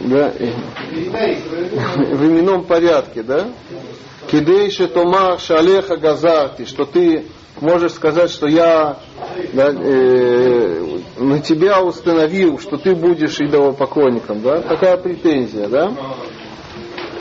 да, 0.00 0.32
э, 0.36 0.50
в 2.12 2.26
именном 2.26 2.64
порядке, 2.64 3.22
да, 3.22 3.46
Кидейши 4.28 4.88
Томар 4.88 5.38
Шалеха 5.38 5.96
Газарти, 5.96 6.64
что 6.64 6.86
ты 6.86 7.26
можешь 7.60 7.92
сказать, 7.92 8.32
что 8.32 8.48
я 8.48 8.98
да, 9.52 9.72
э, 9.72 10.98
на 11.18 11.40
тебя 11.40 11.82
установил, 11.82 12.58
что 12.58 12.76
ты 12.76 12.94
будешь 12.94 13.40
идолопоклонником, 13.40 14.42
да? 14.42 14.60
Такая 14.60 14.96
претензия, 14.96 15.68
да? 15.68 15.92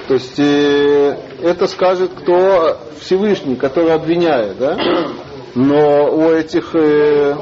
То 0.07 0.13
есть 0.13 0.39
э, 0.39 1.17
это 1.41 1.67
скажет 1.67 2.11
кто 2.13 2.77
Всевышний, 2.99 3.55
который 3.55 3.93
обвиняет, 3.93 4.57
да? 4.57 4.77
Но 5.55 6.13
у 6.13 6.31
этих, 6.31 6.75
э, 6.75 7.33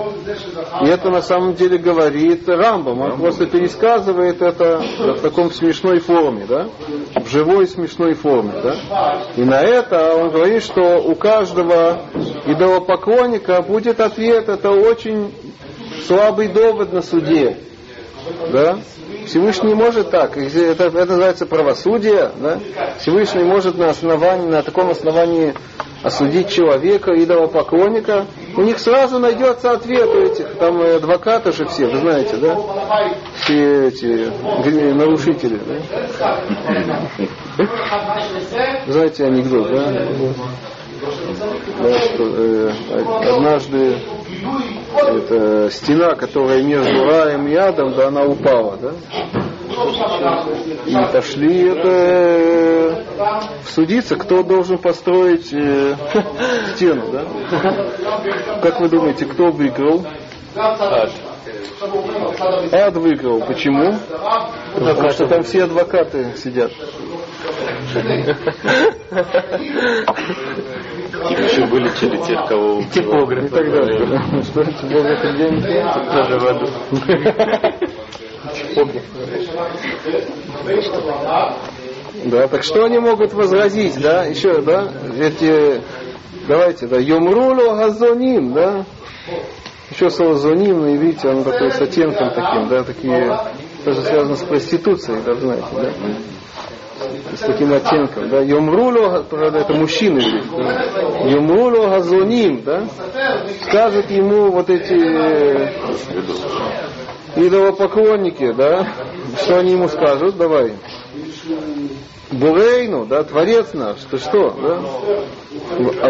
и 0.84 0.88
это 0.88 1.10
на 1.10 1.24
самом 1.24 1.56
деле 1.56 1.80
говорит 1.80 2.48
Рамбам, 2.48 3.02
он 3.02 3.18
просто 3.20 3.48
пересказывает 3.48 4.40
это 4.40 4.84
в 5.00 5.22
таком 5.22 5.52
смешной 5.52 5.98
форме, 5.98 6.46
да? 6.48 6.70
В 7.16 7.28
живой 7.28 7.68
смешной 7.68 8.14
форме, 8.14 8.54
да? 8.62 9.24
И 9.36 9.42
на 9.42 9.62
это 9.62 10.14
он 10.14 10.30
говорит, 10.30 10.62
что 10.62 11.02
у 11.02 11.16
каждого 11.16 12.04
идолопоклонника 12.46 13.64
будет 13.64 14.00
ответ, 14.00 14.48
это 14.48 14.70
очень 14.70 15.34
слабый 16.06 16.50
довод 16.50 16.94
на 16.94 17.02
суде, 17.02 17.58
да? 18.52 18.78
Всевышний 19.26 19.74
может 19.74 20.12
так, 20.12 20.38
это, 20.38 20.86
это 20.86 21.06
называется 21.06 21.46
правосудие, 21.46 22.32
да? 22.40 22.60
Всевышний 23.00 23.44
может 23.44 23.78
на 23.78 23.90
основании, 23.90 24.50
на 24.50 24.62
таком 24.62 24.90
основании 24.90 25.54
осудить 26.04 26.50
человека, 26.50 27.14
идолопоклонника, 27.16 28.26
у 28.58 28.62
них 28.62 28.78
сразу 28.80 29.20
найдется 29.20 29.72
ответ 29.72 30.08
у 30.10 30.20
этих, 30.22 30.56
там 30.56 30.82
адвокаты 30.82 31.52
же 31.54 31.66
все, 31.66 31.88
вы 31.88 32.00
знаете, 32.00 32.36
да? 32.38 32.58
Все 33.42 33.88
эти 33.88 34.30
нарушители, 34.94 35.58
да? 35.58 35.76
Знаете 38.88 39.26
анекдот, 39.26 39.70
да? 39.70 39.92
Да, 41.80 42.00
что 42.00 42.24
э, 42.24 42.72
однажды 43.36 43.98
эта 44.96 45.70
стена, 45.72 46.16
которая 46.16 46.62
между 46.62 47.06
раем 47.06 47.48
и 47.48 47.56
адом, 47.56 47.94
да, 47.96 48.08
она 48.08 48.24
упала, 48.24 48.78
да? 48.78 48.92
И 50.86 50.96
пошли 51.12 51.70
это 51.70 51.90
э, 51.90 53.04
судиться, 53.66 54.16
кто 54.16 54.44
должен 54.44 54.78
построить 54.78 55.52
э, 55.54 55.96
стену, 56.76 57.12
да? 57.12 57.26
Как 58.62 58.80
вы 58.80 58.90
думаете, 58.90 59.26
кто 59.26 59.52
выиграл? 59.52 60.06
Ад 62.72 62.96
выиграл. 62.96 63.42
Почему? 63.42 63.96
Потому 64.74 65.10
что 65.10 65.28
там 65.28 65.44
все 65.44 65.64
адвокаты 65.64 66.34
сидят. 66.38 66.72
И 71.14 71.44
еще 71.44 71.66
вылечили 71.66 72.18
тех, 72.26 72.48
кого 72.48 72.80
И 72.80 72.86
так 73.50 73.72
далее. 73.72 74.44
Что 74.44 74.62
это 74.62 74.88
было 74.88 75.06
это 75.06 75.32
где 75.32 75.48
Тоже 76.12 76.40
в 76.40 76.46
аду. 76.48 76.68
Да, 82.26 82.48
так 82.48 82.64
что 82.64 82.86
они 82.86 83.00
могут 83.00 83.34
возразить, 83.34 84.00
да, 84.00 84.24
еще, 84.26 84.62
да, 84.62 84.88
эти, 85.20 85.82
давайте, 86.48 86.88
да, 86.88 86.98
Йомрулю 86.98 87.76
Газоним, 87.76 88.54
да, 88.54 88.86
еще 89.92 90.10
слово 90.10 90.36
зоним, 90.36 90.86
и 90.86 90.96
видите, 90.98 91.30
оно 91.30 91.44
такое 91.44 91.70
с 91.72 91.82
оттенком 91.82 92.30
таким, 92.30 92.70
да, 92.70 92.84
такие, 92.84 93.38
тоже 93.84 94.02
связано 94.02 94.36
с 94.36 94.44
проституцией, 94.44 95.22
да, 95.26 95.36
знаете, 95.36 95.68
да, 95.76 95.92
с 97.36 97.40
таким 97.40 97.74
оттенком, 97.74 98.30
да, 98.30 98.44
правда, 99.30 99.60
это 99.60 99.74
мужчины, 99.74 100.22
да? 100.58 101.30
Йомрулю 101.30 101.90
Газоним, 101.90 102.64
да, 102.64 102.86
скажут 103.62 104.10
ему 104.10 104.52
вот 104.52 104.70
эти 104.70 104.94
э, 104.94 105.72
идолопоклонники, 107.36 108.52
да, 108.54 108.88
что 109.38 109.60
они 109.60 109.72
ему 109.74 109.88
скажут, 109.88 110.38
давай, 110.38 110.74
Бурейну, 112.32 113.06
да, 113.06 113.24
Творец 113.24 113.74
наш, 113.74 114.00
ты 114.10 114.18
что, 114.18 114.52
да? 114.52 114.82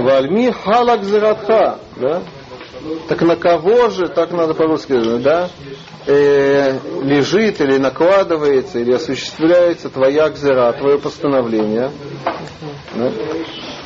Вальми 0.02 0.52
халак 0.52 1.04
зиратха, 1.04 1.80
да? 1.98 2.24
Так 3.07 3.21
на 3.21 3.36
кого 3.36 3.89
же, 3.89 4.07
так 4.07 4.31
надо 4.31 4.53
по-русски 4.53 4.93
да? 5.19 5.49
Э, 6.05 6.79
лежит 7.01 7.61
или 7.61 7.77
накладывается, 7.77 8.79
или 8.79 8.91
осуществляется 8.91 9.89
твоя 9.89 10.29
гзера, 10.29 10.73
твое 10.73 10.99
постановление. 10.99 11.91
Да? 12.93 13.11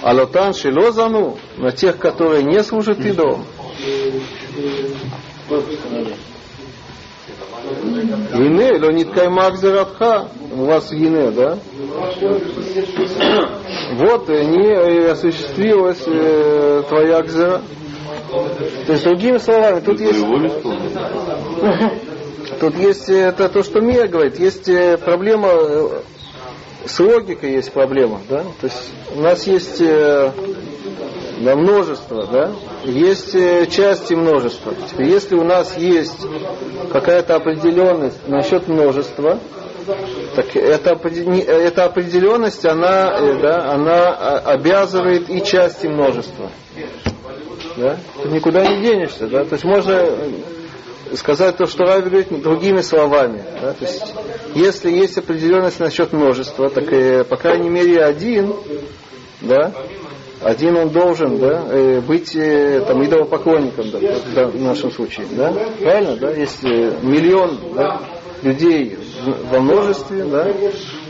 Алотан 0.02 0.54
шилозану, 0.54 1.38
на 1.58 1.72
тех, 1.72 1.98
которые 2.00 2.44
не 2.44 2.64
служат 2.64 3.00
идолам. 3.00 3.46
Ине, 8.34 8.78
леонид 8.78 9.12
каймак 9.12 9.58
зератха, 9.58 10.30
у 10.56 10.66
вас 10.66 10.92
ине, 10.92 11.32
да? 11.32 11.60
Вот 13.94 14.30
не 14.30 14.70
э, 14.70 15.12
осуществилась 15.12 16.04
э, 16.08 16.84
твоя 16.88 17.22
гзера. 17.22 17.62
То 18.86 18.94
есть, 18.94 19.04
другими 19.04 19.38
словами, 19.38 19.82
тут 19.82 20.00
есть, 20.00 20.20
тут 22.60 22.76
есть 22.76 23.10
э, 23.10 23.30
это 23.30 23.50
то, 23.50 23.64
что 23.64 23.82
Мия 23.82 24.08
говорит, 24.08 24.40
есть 24.40 24.70
э, 24.70 24.98
проблема, 24.98 25.50
э, 25.52 26.02
с 26.86 27.00
логикой 27.00 27.54
есть 27.54 27.72
проблема, 27.72 28.22
да? 28.30 28.44
То 28.62 28.68
есть, 28.68 28.92
у 29.16 29.22
нас 29.22 29.46
есть 29.46 29.80
да, 29.80 31.56
множество, 31.56 32.26
да? 32.28 32.52
Есть 32.84 33.34
части 33.72 34.14
множества. 34.14 34.74
Теперь, 34.90 35.10
если 35.10 35.36
у 35.36 35.44
нас 35.44 35.78
есть 35.78 36.26
какая-то 36.92 37.36
определенность 37.36 38.28
насчет 38.28 38.68
множества, 38.68 39.40
так 40.36 40.56
эта, 40.56 40.92
эта 40.92 41.86
определенность, 41.86 42.66
она, 42.66 43.20
да, 43.42 43.74
она 43.74 44.10
а, 44.10 44.38
обязывает 44.54 45.30
и 45.30 45.44
части 45.44 45.88
множества. 45.88 46.50
Да? 47.78 47.98
Ты 48.24 48.30
никуда 48.30 48.66
не 48.66 48.82
денешься. 48.82 49.28
Да? 49.28 49.46
То 49.46 49.54
есть 49.54 49.64
можно 49.64 49.92
э, 49.92 50.32
сказать 51.16 51.58
то, 51.58 51.68
что 51.68 51.84
Рави 51.84 52.10
говорит 52.10 52.42
другими 52.42 52.82
словами. 52.82 53.44
Да? 53.62 53.74
То 53.74 53.86
есть, 53.86 54.14
если 54.56 54.92
есть 54.92 55.18
определенность 55.18 55.80
насчет 55.80 56.12
множества, 56.12 56.70
так 56.70 56.92
э, 56.92 57.24
по 57.24 57.38
крайней 57.38 57.70
мере 57.70 58.04
один, 58.04 58.56
да, 59.42 59.72
один 60.42 60.78
он 60.78 60.90
должен 60.90 61.40
да, 61.40 61.66
э, 61.70 62.02
быть 62.02 62.36
э, 62.36 62.84
там, 62.88 63.04
идолопоклонником 63.06 63.92
да, 64.34 64.48
в 64.48 64.60
нашем 64.60 64.92
случае. 64.92 65.28
Да? 65.32 65.54
Правильно? 65.80 66.18
Да? 66.18 66.32
Если 66.32 66.94
миллион 67.04 67.60
да, 67.76 68.02
людей 68.42 68.98
во 69.52 69.60
множестве, 69.60 70.24
да, 70.26 70.48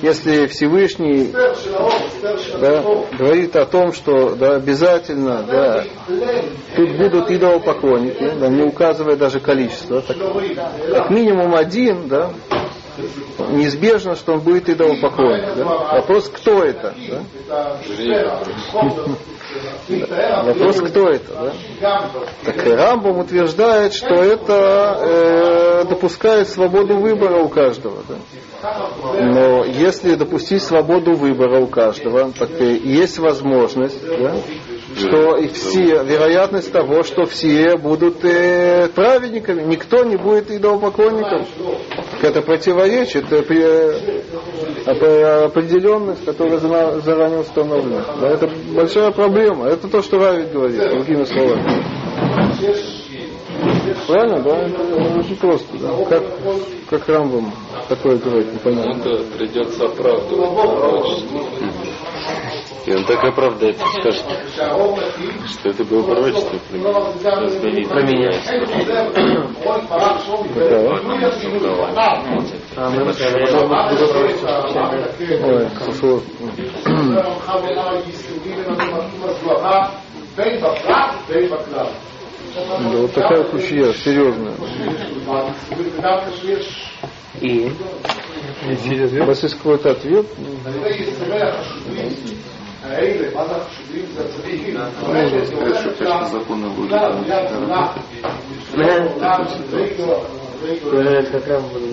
если 0.01 0.47
Всевышний 0.47 1.31
да, 2.59 2.83
говорит 3.17 3.55
о 3.55 3.65
том, 3.65 3.93
что 3.93 4.35
да, 4.35 4.55
обязательно 4.55 5.43
да, 5.43 5.83
тут 6.75 6.97
будут 6.97 7.31
идолопоклонники, 7.31 8.31
да, 8.39 8.47
не 8.47 8.63
указывая 8.63 9.15
даже 9.15 9.39
количество, 9.39 10.01
так, 10.01 10.17
как 10.17 11.09
минимум 11.09 11.55
один, 11.55 12.07
да, 12.07 12.31
неизбежно, 13.49 14.15
что 14.15 14.33
он 14.33 14.39
будет 14.39 14.69
идолопоклонник. 14.69 15.55
Да? 15.55 15.65
Вопрос, 15.65 16.29
кто 16.29 16.63
это? 16.63 16.93
Да? 17.47 17.81
Вопрос, 20.43 20.81
кто 20.81 21.09
это? 21.09 21.53
Да? 21.81 22.11
Так 22.43 22.67
и 22.67 22.71
Рамбам 22.71 23.19
утверждает, 23.19 23.93
что 23.93 24.15
это 24.15 24.97
э, 25.01 25.85
допускает 25.89 26.49
свободу 26.49 26.97
выбора 26.97 27.37
у 27.37 27.49
каждого. 27.49 28.03
Да? 28.07 28.15
Но 29.19 29.63
если 29.63 30.15
допустить 30.15 30.63
свободу 30.63 31.13
выбора 31.13 31.59
у 31.59 31.67
каждого, 31.67 32.31
так 32.31 32.49
есть 32.59 33.19
возможность, 33.19 34.01
да, 34.03 34.35
что 34.97 35.37
и 35.37 35.47
все, 35.47 36.03
вероятность 36.03 36.71
того, 36.71 37.03
что 37.03 37.25
все 37.25 37.77
будут 37.77 38.23
э, 38.25 38.87
праведниками, 38.93 39.63
никто 39.63 40.03
не 40.03 40.15
будет 40.17 40.49
идолопоклонником. 40.51 41.45
Это 42.21 42.41
противоречит 42.41 43.31
э, 43.31 43.41
при- 43.43 43.61
э, 43.61 44.21
оп- 44.87 45.51
определенность, 45.51 46.25
которая 46.25 46.57
заранее 46.59 47.39
установлена. 47.39 48.03
Да, 48.19 48.29
это 48.29 48.49
большая 48.73 49.11
проблема. 49.11 49.67
Это 49.67 49.87
то, 49.87 50.01
что 50.01 50.17
Равик 50.17 50.51
говорит, 50.51 50.79
другими 50.89 51.23
словами. 51.25 51.83
Правильно, 54.07 54.41
да? 54.41 54.57
Это 54.67 55.19
очень 55.19 55.35
просто. 55.37 55.67
Да? 55.79 55.89
Как, 56.09 56.23
как 56.89 57.09
Рамбам 57.09 57.51
такое 57.89 58.17
говорит, 58.17 58.53
непонятно. 58.53 59.01
Это 59.09 59.23
придется 59.37 59.85
оправдывать. 59.85 61.23
И 62.87 62.93
он 62.93 63.03
так 63.03 63.21
оправдает, 63.21 63.77
скажет, 63.99 64.23
что 64.55 65.69
это 65.69 65.83
было 65.83 66.03
пророчество. 66.03 66.57
Про 66.69 68.01
меня. 68.03 68.31
А 72.77 72.89
мы 72.89 73.03
Ой, 75.43 75.67
да, 82.55 82.97
вот 82.99 83.13
такая 83.13 83.43
кучья, 83.43 83.91
серьезная. 83.91 84.55
И 87.41 87.69
У 89.19 89.25
вас 89.25 89.43
есть 89.43 89.57
какой-то 89.57 89.91
ответ? 89.91 90.25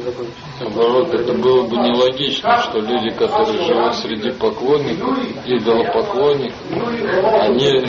Закончить. 0.04 0.34
Наоборот, 0.60 1.12
это 1.12 1.34
было 1.34 1.66
бы 1.66 1.76
нелогично, 1.76 2.56
что 2.62 2.78
люди, 2.80 3.10
которые 3.10 3.62
живут 3.64 3.94
среди 3.96 4.30
поклонников, 4.32 5.18
идолопоклонников, 5.44 6.56
они 7.42 7.86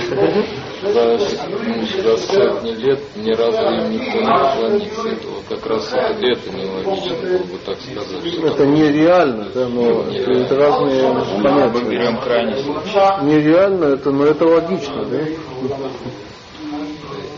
за, 0.82 1.18
за 1.18 2.18
сотни 2.18 2.72
лет 2.72 3.00
ни 3.16 3.32
разу 3.34 3.64
им 3.64 3.92
никто 3.92 4.20
не 4.20 4.28
поклонится. 4.28 5.35
Как 5.48 5.64
раз 5.68 5.92
вот 5.92 6.02
это 6.02 6.50
нелогично 6.50 7.16
было 7.18 7.38
бы 7.38 7.58
так 7.64 7.78
сказать. 7.80 8.44
Это 8.44 8.66
нереально, 8.66 9.46
да, 9.54 9.68
но 9.68 10.04
это 10.10 10.56
разные 10.56 11.14
Мы 11.14 11.44
понятия. 11.44 11.90
берем 11.90 12.18
крайний 12.20 12.64
случай. 12.64 13.26
Нереально 13.26 13.86
это, 13.86 14.12
но 14.12 14.26
это 14.26 14.46
логично, 14.46 15.06
да? 15.06 15.20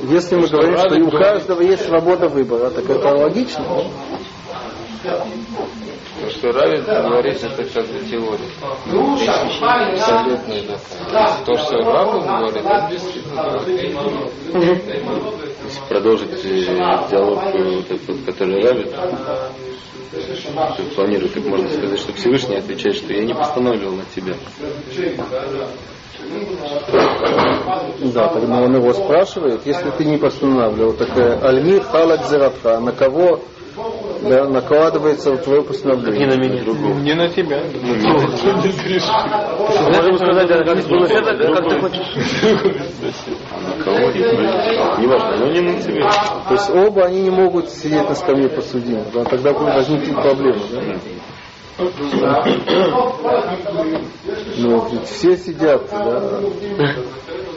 Если 0.03 0.35
мы 0.35 0.47
говорим, 0.47 0.77
что 0.77 0.95
у 1.01 1.11
каждого 1.11 1.61
есть 1.61 1.85
свобода 1.85 2.29
выбора, 2.29 2.69
так 2.69 2.89
это 2.89 3.09
логично, 3.09 3.65
да? 5.03 5.25
То, 6.21 6.29
что 6.31 6.51
Равин 6.51 6.83
говорит, 6.83 7.43
это 7.43 7.63
как 7.65 7.85
бы 7.85 7.99
теория. 8.09 8.49
Абсолютно 9.91 10.77
да. 11.11 11.37
То, 11.45 11.55
что 11.57 11.77
Рамбам 11.77 12.25
говорит, 12.25 12.65
это 12.65 12.87
действительно 12.89 13.59
Если 15.77 15.93
продолжить 15.93 16.29
э, 16.43 17.09
диалог, 17.09 17.43
э, 17.53 17.81
который 18.25 18.63
Равит, 18.63 18.93
Что 20.11 20.83
планирует, 20.95 21.33
так 21.33 21.45
можно 21.45 21.69
сказать, 21.69 21.99
что 21.99 22.13
Всевышний 22.13 22.55
отвечает, 22.55 22.95
что 22.95 23.13
я 23.13 23.25
не 23.25 23.33
постанавливал 23.33 23.93
на 23.93 24.05
тебя. 24.15 24.33
Да, 28.13 28.27
тогда 28.29 28.61
он 28.61 28.75
его 28.75 28.93
спрашивает, 28.93 29.65
если 29.65 29.91
ты 29.91 30.05
не 30.05 30.17
постанавливал, 30.17 30.93
так 30.93 31.15
э, 31.17 31.39
Альмир 31.41 31.83
халак 31.83 32.27
на 32.79 32.91
кого 32.91 33.41
да, 34.23 34.47
накладывается 34.47 35.31
вот 35.31 35.43
твое 35.43 35.61
постановление? 35.63 36.27
Не 36.27 36.35
на 36.35 36.39
меня. 36.39 36.63
Не 37.01 37.13
на 37.13 37.29
тебя. 37.29 37.61
Можем 39.87 40.17
сказать, 40.17 40.47
да, 40.47 40.63
как 40.63 40.87
было 40.87 41.05
это, 41.05 41.53
как 41.53 41.69
ты 41.69 41.79
хочешь. 41.79 42.07
А 43.51 43.59
на 43.59 43.83
кого? 43.83 43.97
Неважно, 45.01 45.37
но 45.37 45.51
не 45.51 45.61
на 45.61 45.81
тебя. 45.81 46.09
То 46.47 46.53
есть 46.53 46.69
оба 46.69 47.05
они 47.05 47.21
не 47.21 47.29
могут 47.29 47.69
сидеть 47.69 48.07
на 48.09 48.15
скамье 48.15 48.49
подсудимых, 48.49 49.11
да, 49.13 49.23
тогда 49.25 49.53
будет 49.53 49.73
возникнуть 49.75 50.15
проблема. 50.15 50.61
Да? 50.71 52.43
Ну, 54.57 54.89
ведь 54.91 55.05
все 55.07 55.37
сидят, 55.37 55.83
да. 55.91 56.41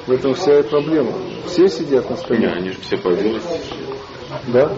В 0.06 0.12
этом 0.12 0.34
вся 0.34 0.58
и 0.58 0.62
проблема. 0.62 1.12
Все 1.46 1.68
сидят 1.68 2.08
на 2.10 2.14
Не, 2.14 2.20
скамье. 2.20 2.48
они 2.50 2.70
же 2.70 2.80
все 2.80 2.96
появились. 2.98 3.42
Да? 4.48 4.70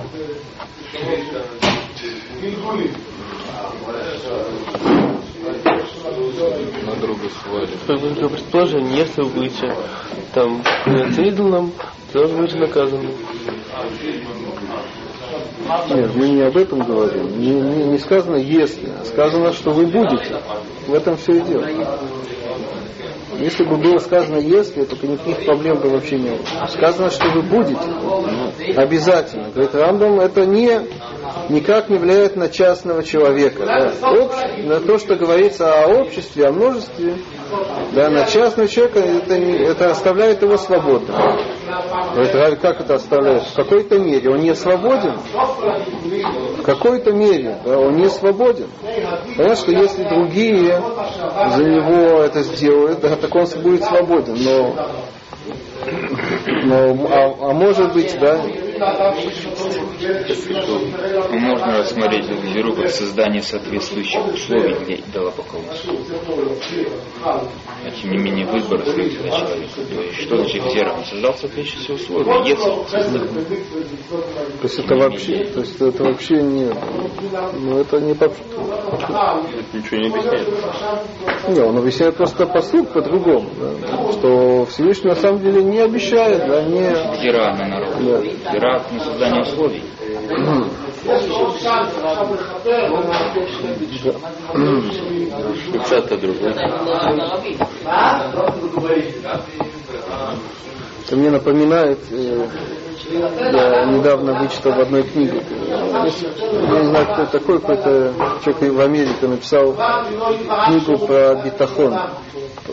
На 6.85 6.97
друга 6.97 7.29
свалим. 7.31 7.69
Как 7.87 8.01
бы 8.01 8.11
такое 8.11 8.29
предположение, 8.31 8.99
если 8.99 9.23
вы 9.23 9.29
будете 9.31 9.77
там 10.35 10.63
являться 10.87 11.23
идолом, 11.23 11.73
то 12.13 12.27
вы 12.27 12.37
будете 12.37 12.59
наказаны. 12.59 13.11
Нет, 15.91 16.15
мы 16.15 16.29
не 16.29 16.43
об 16.43 16.57
этом 16.57 16.81
говорим. 16.81 17.39
Не, 17.41 17.55
не- 17.55 17.85
не 17.93 17.99
сказано 17.99 18.37
если, 18.37 18.89
а 19.01 19.05
сказано, 19.05 19.53
что 19.53 19.71
вы 19.71 19.87
будете. 19.87 20.43
В 20.87 20.95
этом 20.95 21.17
все 21.17 21.37
и 21.39 21.41
дело. 21.43 21.65
Если 23.39 23.65
бы 23.65 23.77
было 23.77 23.99
сказано 23.99 24.37
если, 24.37 24.85
то 24.85 24.95
никаких 25.07 25.45
проблем 25.45 25.79
бы 25.81 25.89
вообще 25.91 26.19
не 26.19 26.31
было. 26.31 26.67
Сказано, 26.69 27.11
что 27.11 27.29
вы 27.31 27.43
будете. 27.43 27.81
Обязательно. 28.77 29.51
Говорит 29.51 29.75
Рамбам, 29.75 30.21
это 30.21 30.47
не, 30.47 30.81
никак 31.49 31.89
не 31.89 31.99
влияет 31.99 32.37
на 32.37 32.49
частного 32.49 33.03
человека. 33.03 33.65
Да. 33.67 33.93
Общ- 34.03 34.63
на 34.65 34.81
то, 34.81 34.99
что 34.99 35.17
говорится 35.17 35.83
о 35.85 35.89
обществе, 35.89 36.47
о 36.47 36.53
множестве, 36.53 37.17
да, 37.93 38.09
на 38.11 38.27
частного 38.27 38.69
человека 38.69 39.01
это, 39.01 39.39
не- 39.39 39.59
это 39.59 39.91
оставляет 39.91 40.43
его 40.43 40.57
свободным. 40.57 41.17
Говорит, 42.13 42.35
Рав, 42.35 42.61
как 42.61 42.81
это 42.81 42.95
оставляет? 42.97 43.45
В 43.45 43.55
какой-то 43.55 43.99
мере 43.99 44.31
он 44.31 44.41
не 44.41 44.55
свободен. 44.55 45.19
В 46.59 46.63
какой-то 46.63 47.13
мере 47.13 47.59
да, 47.65 47.79
он 47.79 47.97
не 47.97 48.09
свободен. 48.09 48.69
Понятно, 49.37 49.57
что 49.57 49.73
если 49.73 50.03
другие 50.05 50.83
за 51.57 51.65
него 51.65 52.23
это 52.23 52.43
сделают, 52.43 53.01
да, 53.01 53.17
так 53.17 53.35
он 53.35 53.47
будет 53.63 53.85
свободен. 53.85 54.37
Но, 54.45 54.75
но 56.65 57.09
а, 57.11 57.51
а 57.51 57.53
может 57.53 57.93
быть, 57.95 58.19
да, 58.21 58.41
Можно 61.31 61.79
рассмотреть 61.79 62.29
веру 62.55 62.75
как 62.75 62.89
создание 62.91 63.43
соответствующих 63.43 64.27
условий 64.27 64.75
для 64.85 64.97
идолопоклонства. 64.97 65.95
А 67.25 67.91
тем 67.91 68.11
не 68.11 68.19
менее 68.19 68.47
выбор 68.47 68.81
остается 68.81 69.23
за 69.23 69.29
человеком. 69.29 69.87
То 69.95 70.03
есть 70.03 70.21
что 70.23 70.37
значит 70.37 70.75
вера? 70.75 70.93
Он 70.93 71.05
создал 71.05 71.35
соответствующие 71.35 71.97
условия. 71.97 72.33
Если 72.49 72.63
то 74.61 74.69
есть 74.69 74.79
это 74.79 74.95
вообще, 74.97 75.45
то 75.45 75.61
есть 75.61 75.81
это 75.81 76.05
вообще 76.05 76.43
не, 76.43 76.73
ну 77.55 77.79
это 77.79 78.01
не 78.01 78.15
по, 78.15 78.27
Ничего 79.73 80.01
не 80.01 80.09
объясняет. 80.09 80.49
не, 81.49 81.61
он 81.61 81.79
объясняет 81.79 82.17
просто 82.17 82.47
посуд 82.47 82.93
по-другому, 82.93 83.51
да, 83.59 84.13
что 84.13 84.67
Всевышний 84.67 85.11
на 85.11 85.17
самом 85.17 85.41
деле 85.41 85.63
не 85.63 85.81
обещает, 85.81 86.47
да, 86.47 86.63
не, 86.63 86.93
Вера 87.23 87.55
на 87.57 87.67
народ. 87.69 87.95
Да. 88.45 88.53
Вера 88.53 88.72
на 88.73 89.01
создание 89.01 89.43
условий. 89.43 89.83
Пшат-то 95.85 96.17
другой. 96.19 96.55
Это 101.05 101.17
мне 101.17 101.31
напоминает, 101.31 101.99
э, 102.11 102.47
я 103.11 103.85
недавно 103.87 104.41
вычитал 104.41 104.73
в 104.73 104.81
одной 104.81 105.03
книге, 105.03 105.43
я 105.69 106.81
не 106.81 106.87
знаю, 106.87 107.07
кто 107.13 107.27
такой, 107.27 107.59
какой-то 107.61 108.15
человек 108.45 108.73
в 108.73 108.81
Америке 108.81 109.29
написал 109.29 109.75
книгу 110.67 111.07
про 111.07 111.35
битахон. 111.35 111.99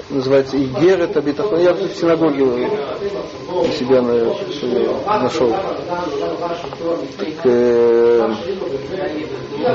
Называется 0.09 0.57
Игер 0.57 1.01
это 1.01 1.21
битахон. 1.21 1.59
Я 1.59 1.73
в 1.73 1.79
синагоге 1.93 2.43
у 2.43 3.65
себя 3.71 4.01
на, 4.01 5.23
нашел. 5.23 5.49
Так, 7.17 7.45
э, 7.45 8.29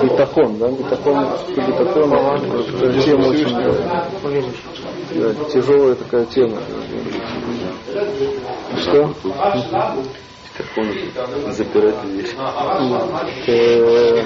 битахон, 0.02 0.58
да, 0.58 0.68
битахон, 0.68 1.26
битахон, 1.56 2.12
это 2.82 3.02
тема 3.02 3.26
очень 3.28 3.54
да, 5.14 5.34
тяжелая 5.52 5.94
такая 5.94 6.26
тема. 6.26 6.58
Что? 8.80 9.14
Как 10.56 10.66
он 10.76 11.52
запирает 11.52 11.96
дверь. 12.02 12.28
Э, 13.48 14.22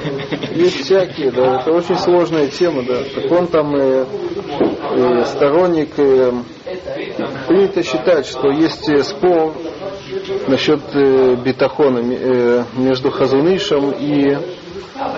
есть 0.54 0.84
всякие, 0.84 1.30
да, 1.30 1.60
это 1.60 1.72
очень 1.72 1.96
сложная 1.96 2.48
тема, 2.48 2.82
да. 2.82 2.98
Так 3.14 3.32
он 3.32 3.46
там 3.46 3.74
э, 3.74 4.04
э, 4.90 5.24
сторонник, 5.24 5.94
принято 5.94 7.82
считать, 7.82 8.26
что 8.26 8.50
есть 8.50 8.88
э, 8.90 9.02
спор 9.04 9.54
насчет 10.48 10.80
э, 10.94 11.34
бетахона 11.36 11.98
м- 12.00 12.12
э, 12.12 12.64
между 12.76 13.10
Хазунышем 13.10 13.90
и 13.92 14.36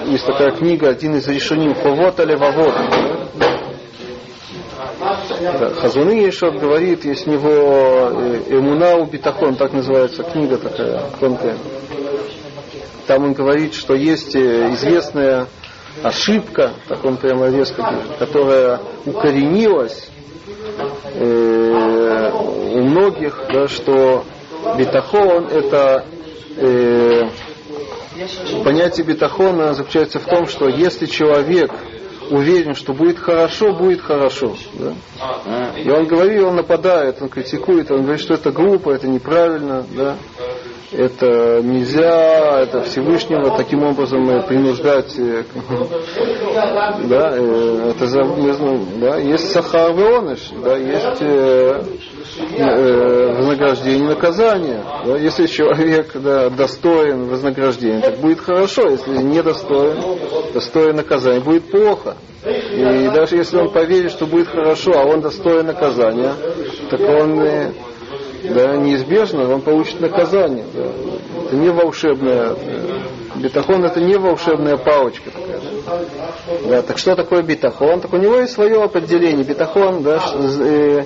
есть 0.07 0.27
такая 0.27 0.53
книга, 0.53 0.91
один 0.91 1.17
из 1.17 1.27
решений 1.27 1.75
Фавот 1.75 2.21
или 2.21 2.35
Вавот. 2.37 2.75
Да, 5.41 5.70
Хазуны 5.70 6.11
Ешот 6.26 6.57
говорит, 6.57 7.07
есть 7.07 7.26
у 7.26 7.30
него 7.30 7.49
э, 7.49 8.43
Эмунау 8.51 9.07
Битахон, 9.07 9.57
так 9.57 9.72
называется 9.72 10.22
книга 10.22 10.59
такая 10.59 11.03
тонкая. 11.18 11.57
Там 13.07 13.24
он 13.24 13.32
говорит, 13.32 13.72
что 13.72 13.95
есть 13.95 14.36
э, 14.36 14.74
известная 14.74 15.47
ошибка, 16.03 16.72
так 16.88 17.03
он 17.07 17.16
прямо 17.16 17.49
резко 17.49 17.82
пишет, 17.82 18.18
которая 18.18 18.80
укоренилась 19.07 20.11
э, 21.14 22.30
у 22.34 22.82
многих, 22.82 23.43
да, 23.51 23.66
что 23.66 24.24
битахон 24.76 25.47
это 25.47 26.05
э, 26.59 27.22
понятие 28.62 29.07
битахона 29.07 29.72
заключается 29.72 30.18
в 30.18 30.26
том, 30.26 30.47
что 30.47 30.68
если 30.68 31.07
человек 31.07 31.72
уверен, 32.31 32.74
что 32.74 32.93
будет 32.93 33.18
хорошо, 33.18 33.72
будет 33.72 34.01
хорошо. 34.01 34.57
да. 34.74 35.72
И 35.76 35.89
он 35.91 36.07
говорит, 36.07 36.43
он 36.43 36.57
нападает, 36.57 37.20
он 37.20 37.28
критикует, 37.28 37.91
он 37.91 38.03
говорит, 38.03 38.20
что 38.20 38.35
это 38.35 38.51
глупо, 38.51 38.91
это 38.91 39.09
неправильно, 39.09 39.85
да. 39.95 40.16
Это 40.93 41.61
нельзя, 41.62 42.62
это 42.62 42.83
Всевышнего 42.83 43.57
таким 43.57 43.85
образом 43.85 44.28
э, 44.28 44.43
принуждать, 44.49 45.16
э, 45.18 45.45
да, 47.05 47.31
э, 47.33 47.93
это 47.95 48.24
ну, 48.24 48.87
да, 48.97 49.16
есть 49.18 49.53
сахар 49.53 49.95
да, 50.64 50.76
есть 50.76 51.22
э, 52.39 52.62
э, 52.62 53.37
вознаграждение 53.37 54.09
наказание. 54.09 54.85
Да, 55.05 55.16
если 55.16 55.47
человек 55.47 56.12
да, 56.14 56.51
достоин 56.51 57.26
вознаграждения, 57.26 58.01
так 58.01 58.18
будет 58.18 58.41
хорошо. 58.41 58.89
Если 58.89 59.11
не 59.22 59.43
достоин, 59.43 60.18
достоин 60.53 60.97
наказания, 60.97 61.41
будет 61.41 61.70
плохо. 61.70 62.16
И 62.45 63.11
даже 63.14 63.37
если 63.37 63.59
он 63.59 63.70
поверит, 63.70 64.12
что 64.12 64.26
будет 64.26 64.49
хорошо, 64.49 64.93
а 64.95 65.05
он 65.05 65.20
достоин 65.20 65.66
наказания, 65.66 66.35
так 66.91 67.01
он 67.01 67.41
э, 67.41 67.72
да, 68.45 68.76
неизбежно 68.76 69.53
он 69.53 69.61
получит 69.61 70.01
наказание. 70.01 70.64
Да. 70.74 70.87
Это 71.47 71.57
не 71.57 71.68
волшебная 71.68 72.55
э, 72.57 73.01
бетахон 73.37 73.85
это 73.85 74.01
не 74.01 74.16
волшебная 74.16 74.76
палочка 74.76 75.31
такая. 75.31 75.61
Да. 76.68 76.83
Так 76.83 76.99
что 76.99 77.14
такое 77.16 77.43
бетахон? 77.43 78.01
Так 78.01 78.12
у 78.12 78.16
него 78.16 78.37
есть 78.37 78.53
свое 78.53 78.83
определение. 78.83 79.45
Бетахон, 79.45 80.03
да, 80.03 80.20
что, 80.20 81.05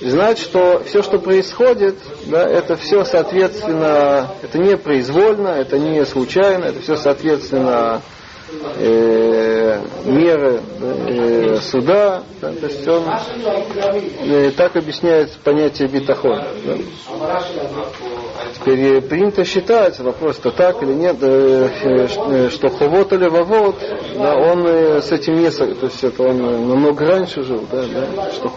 э, 0.00 0.08
знать, 0.08 0.38
что 0.38 0.82
все, 0.86 1.02
что 1.02 1.18
происходит, 1.18 1.96
да, 2.26 2.46
это 2.48 2.76
все 2.76 3.04
соответственно, 3.04 4.30
это 4.42 4.58
не 4.58 4.76
произвольно, 4.76 5.48
это 5.48 5.78
не 5.78 6.04
случайно, 6.04 6.66
это 6.66 6.80
все 6.80 6.96
соответственно 6.96 8.02
э, 8.76 9.80
меры 10.04 10.60
э, 10.80 11.56
суда, 11.60 12.22
да, 12.40 12.52
то 12.52 12.66
есть 12.66 12.86
он 12.88 13.04
э, 14.22 14.50
так 14.56 14.76
объясняет 14.76 15.32
понятие 15.44 15.88
битахон. 15.88 16.42
Да. 16.64 17.42
Теперь 18.54 18.96
э, 18.96 19.00
принято 19.00 19.44
считать, 19.44 19.98
вопрос-то 19.98 20.50
так 20.50 20.82
или 20.82 20.92
нет, 20.92 21.16
э, 21.20 21.68
э, 21.82 22.50
что 22.50 22.68
Ховот 22.70 23.12
или 23.12 23.26
Вавот, 23.28 23.76
да, 24.16 24.34
он 24.34 24.66
э, 24.66 25.02
с 25.02 25.12
этим 25.12 25.36
не, 25.36 25.50
то 25.50 25.64
есть 25.64 26.02
это 26.02 26.22
он 26.22 26.40
э, 26.40 26.58
намного 26.58 27.04
раньше 27.06 27.42
жил, 27.42 27.64
да, 27.70 27.84
да, 27.84 28.32
что 28.32 28.48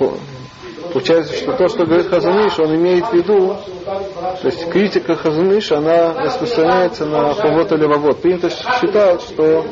Получается, 0.93 1.33
что 1.35 1.53
то, 1.53 1.67
что 1.67 1.85
говорит 1.85 2.07
Хазаныш, 2.07 2.59
он 2.59 2.75
имеет 2.75 3.05
в 3.05 3.13
виду, 3.13 3.55
то 3.85 4.47
есть 4.47 4.69
критика 4.69 5.15
Хазаныш, 5.15 5.71
она 5.71 6.13
распространяется 6.13 7.05
на 7.05 7.33
Ховот 7.33 7.71
или 7.71 7.85
Вавот. 7.85 8.21
Принято 8.21 8.49
считать, 8.49 9.21
что, 9.21 9.65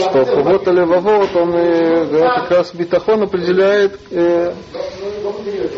что 0.00 0.24
Ховот 0.26 0.68
или 0.68 0.84
Вавот, 0.84 1.34
он 1.36 1.54
э, 1.54 2.04
говорит, 2.04 2.30
как 2.40 2.50
раз 2.50 2.74
битахон 2.74 3.22
определяет 3.22 3.98
э, 4.10 4.52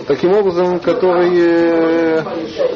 таким 0.07 0.33
образом, 0.33 0.81
который 0.81 1.33
э, 1.37 2.23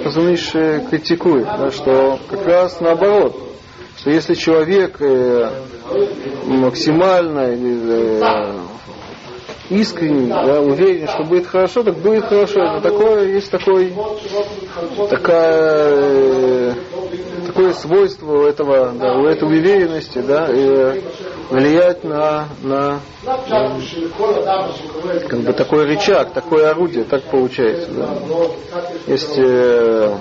Хазаныш 0.04 0.54
э, 0.54 0.86
критикует, 0.88 1.46
да, 1.46 1.70
что 1.70 2.18
как 2.30 2.46
раз 2.46 2.80
наоборот, 2.80 3.36
что 3.98 4.10
если 4.10 4.34
человек 4.34 5.00
э, 5.00 5.50
максимально 6.46 7.48
э, 7.50 8.52
искренне, 9.72 10.28
да, 10.28 10.60
уверен, 10.60 11.08
что 11.08 11.24
будет 11.24 11.46
хорошо, 11.46 11.82
так 11.82 11.96
будет 11.96 12.24
хорошо. 12.24 12.60
Это 12.60 12.80
такое, 12.80 13.28
есть 13.28 13.50
такой, 13.50 13.92
такая, 15.08 16.70
э, 16.70 16.74
такое 17.46 17.72
свойство 17.72 18.32
у 18.32 18.42
этого, 18.44 18.92
да, 18.92 19.16
у 19.16 19.26
этой 19.26 19.44
уверенности, 19.48 20.18
да, 20.18 20.48
и 20.50 21.02
влиять 21.50 22.04
на, 22.04 22.48
на 22.62 23.00
э, 23.24 23.78
как 25.28 25.40
бы 25.40 25.52
такой 25.52 25.84
рычаг, 25.86 26.32
такое 26.32 26.70
орудие, 26.70 27.04
так 27.04 27.22
получается. 27.24 27.90
Да. 27.92 28.08
Есть 29.06 29.38
э, 29.38 30.16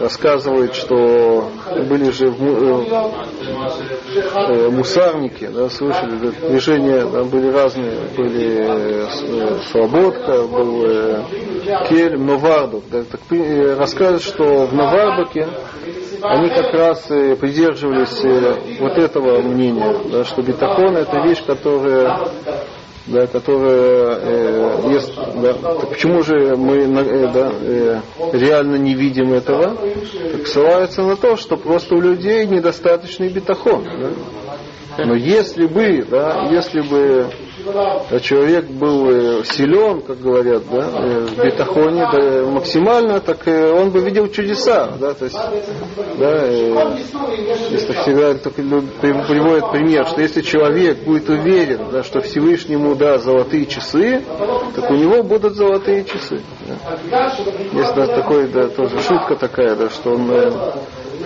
рассказывают, 0.00 0.74
что 0.74 1.50
были 1.88 2.10
же 2.10 2.28
в 2.28 2.42
э, 2.42 2.84
э, 4.48 4.68
мусарники, 4.70 5.46
да, 5.46 5.68
слышали, 5.68 6.30
движения 6.48 7.04
да, 7.06 7.24
были 7.24 7.50
разные, 7.50 7.92
были 8.16 8.66
э, 8.66 9.06
с- 9.08 9.70
Слободка, 9.70 10.42
был 10.44 10.84
э, 10.86 11.22
Кельм, 11.88 12.26
Новардук. 12.26 12.84
Да, 12.90 13.02
так, 13.04 13.20
э, 13.30 13.76
рассказывают, 13.76 14.22
что 14.22 14.66
в 14.66 14.74
Новардуке 14.74 15.48
они 16.22 16.48
как 16.50 16.72
раз 16.74 17.10
э, 17.10 17.36
придерживались 17.36 18.24
э, 18.24 18.56
вот 18.80 18.98
этого 18.98 19.40
мнения, 19.42 19.94
да, 20.10 20.24
что 20.24 20.42
бетахон 20.42 20.96
это 20.96 21.18
вещь, 21.26 21.42
которая 21.46 22.18
да, 23.06 23.26
которая 23.26 24.18
э, 24.20 24.92
есть, 24.92 25.14
да, 25.14 25.52
почему 25.88 26.22
же 26.22 26.56
мы 26.56 26.76
э, 26.76 27.32
да, 27.32 27.52
э, 27.52 28.00
реально 28.32 28.76
не 28.76 28.94
видим 28.94 29.32
этого? 29.32 29.76
Так 30.32 30.46
ссылаются 30.46 31.02
на 31.02 31.16
то, 31.16 31.36
что 31.36 31.56
просто 31.56 31.94
у 31.94 32.00
людей 32.00 32.46
недостаточный 32.46 33.28
бетахон. 33.28 33.84
Да? 33.84 35.04
Но 35.04 35.14
если 35.14 35.66
бы, 35.66 36.04
да, 36.08 36.48
если 36.50 36.80
бы 36.80 37.28
человек 38.20 38.66
был 38.66 39.08
э, 39.10 39.44
силен, 39.44 40.02
как 40.02 40.20
говорят, 40.20 40.62
да, 40.70 40.90
э, 40.94 41.26
в 41.26 41.44
бетахоне 41.44 42.06
да, 42.12 42.50
максимально, 42.50 43.20
так 43.20 43.46
э, 43.46 43.72
он 43.72 43.90
бы 43.90 44.00
видел 44.00 44.28
чудеса, 44.28 44.92
да, 44.98 45.14
то 45.14 45.24
есть, 45.24 45.38
да, 46.18 46.46
если 47.70 47.92
всегда 47.92 48.34
только 48.34 48.62
лю- 48.62 48.84
при- 49.00 49.26
приводят 49.26 49.70
пример, 49.70 50.06
что 50.06 50.20
если 50.20 50.42
человек 50.42 51.04
будет 51.04 51.28
уверен, 51.28 51.90
да, 51.90 52.02
что 52.02 52.20
Всевышнему 52.20 52.94
даст 52.94 53.24
золотые 53.24 53.66
часы, 53.66 54.22
так 54.74 54.90
у 54.90 54.94
него 54.94 55.22
будут 55.22 55.54
золотые 55.54 56.04
часы. 56.04 56.40
да. 57.10 57.32
Есть 57.72 57.94
да, 57.94 58.06
такой, 58.06 58.48
да, 58.48 58.68
тоже 58.68 59.00
шутка 59.00 59.36
такая, 59.36 59.74
да, 59.76 59.88
что 59.88 60.12
он 60.12 60.30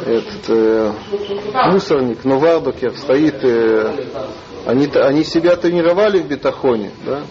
этот 0.07 0.49
э, 0.49 0.93
мусорник 1.73 2.25
на 2.25 2.37
Вардуке 2.37 2.91
стоит, 2.93 3.43
э, 3.43 3.93
они, 4.69 4.87
они 4.97 5.25
себя 5.25 5.57
тренировали 5.57 6.19
в 6.19 6.27
бетахоне, 6.27 6.91
да, 7.07 7.23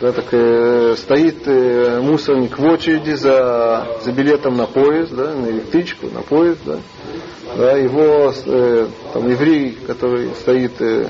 да, 0.00 0.12
так, 0.12 0.24
э, 0.32 0.94
стоит 0.96 1.46
э, 1.46 2.00
мусорник 2.00 2.58
в 2.58 2.64
очереди 2.64 3.12
за, 3.12 3.86
за 4.02 4.10
билетом 4.10 4.56
на 4.56 4.64
поезд, 4.64 5.14
да, 5.14 5.34
на 5.34 5.50
электричку, 5.50 6.06
на 6.06 6.22
поезд, 6.22 6.60
да, 6.64 6.78
да, 7.58 7.72
его 7.72 8.32
э, 8.46 8.86
там 9.12 9.28
еврей, 9.28 9.76
который 9.86 10.30
стоит 10.40 10.80
э, 10.80 11.06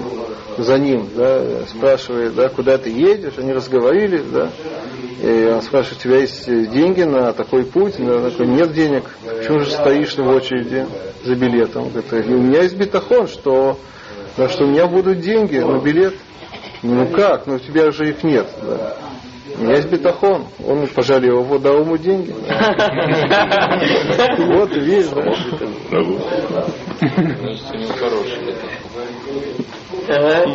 за 0.58 0.78
ним, 0.80 1.08
да, 1.14 1.44
спрашивает, 1.68 2.34
да, 2.34 2.48
куда 2.48 2.76
ты 2.76 2.90
едешь, 2.90 3.34
они 3.36 3.52
разговорились, 3.52 4.24
да, 4.32 4.50
и 5.22 5.48
он 5.54 5.62
спрашивает, 5.62 6.00
у 6.00 6.02
тебя 6.02 6.18
есть 6.18 6.46
деньги 6.72 7.02
на 7.02 7.32
такой 7.32 7.64
путь? 7.64 8.00
Он 8.00 8.28
такой, 8.28 8.48
нет 8.48 8.72
денег. 8.72 9.04
Почему 9.24 9.60
же 9.60 9.70
стоишь 9.70 10.16
в 10.16 10.26
очереди 10.26 10.88
за 11.24 11.36
билетом? 11.36 11.84
Он 11.84 11.90
говорит, 11.90 12.28
«И 12.28 12.34
у 12.34 12.40
меня 12.40 12.62
есть 12.62 12.76
бетахон, 12.76 13.28
что, 13.28 13.78
да, 14.36 14.48
что 14.48 14.64
у 14.64 14.68
меня 14.68 14.86
будут 14.86 15.20
деньги 15.20 15.58
на 15.58 15.78
билет. 15.78 16.14
Ну 16.82 17.06
как? 17.08 17.46
Ну 17.46 17.54
у 17.56 17.58
тебя 17.58 17.90
же 17.92 18.08
их 18.10 18.22
нет. 18.24 18.46
Да. 18.60 18.96
У 19.58 19.64
меня 19.64 19.76
есть 19.76 19.88
бетахон. 19.88 20.46
Он 20.66 20.86
пожалел 20.88 21.40
его, 21.40 21.58
дал 21.58 21.80
ему 21.80 21.96
деньги. 21.96 22.34
Вот, 24.52 24.72
да? 25.12 25.22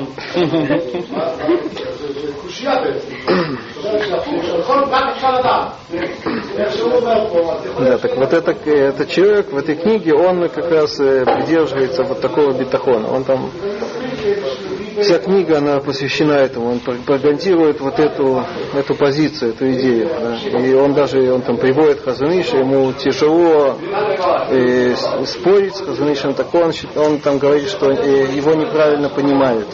Значит, 0.05 1.96
они 7.11 7.27
хорошие. 7.27 7.89
Да, 7.89 7.97
так 7.97 8.17
вот 8.17 8.33
это, 8.33 8.51
этот 8.51 9.09
человек 9.09 9.51
в 9.51 9.57
этой 9.57 9.75
книге, 9.75 10.13
он 10.13 10.47
как 10.49 10.71
раз 10.71 10.99
э, 10.99 11.23
придерживается 11.25 12.03
вот 12.03 12.21
такого 12.21 12.53
бетахона. 12.53 13.11
Он 13.11 13.23
там, 13.23 13.51
вся 15.01 15.19
книга, 15.19 15.57
она 15.59 15.79
посвящена 15.79 16.33
этому. 16.33 16.71
Он 16.71 16.79
пропагандирует 16.79 17.79
вот 17.79 17.99
эту, 17.99 18.43
эту 18.73 18.95
позицию, 18.95 19.51
эту 19.51 19.71
идею. 19.71 20.09
да. 20.09 20.59
И 20.59 20.73
он 20.73 20.93
даже, 20.93 21.31
он 21.31 21.41
там 21.41 21.57
приводит 21.57 22.03
Хазуниша, 22.03 22.57
ему 22.57 22.91
тяжело 22.93 23.77
э, 24.49 24.95
спорить 25.25 25.75
с 25.75 25.81
Хазунишем, 25.81 26.33
так 26.33 26.53
он, 26.53 26.73
он 26.95 27.19
там 27.19 27.37
говорит, 27.37 27.69
что 27.69 27.91
э, 27.91 28.27
его 28.33 28.53
неправильно 28.53 29.09
понимают. 29.09 29.67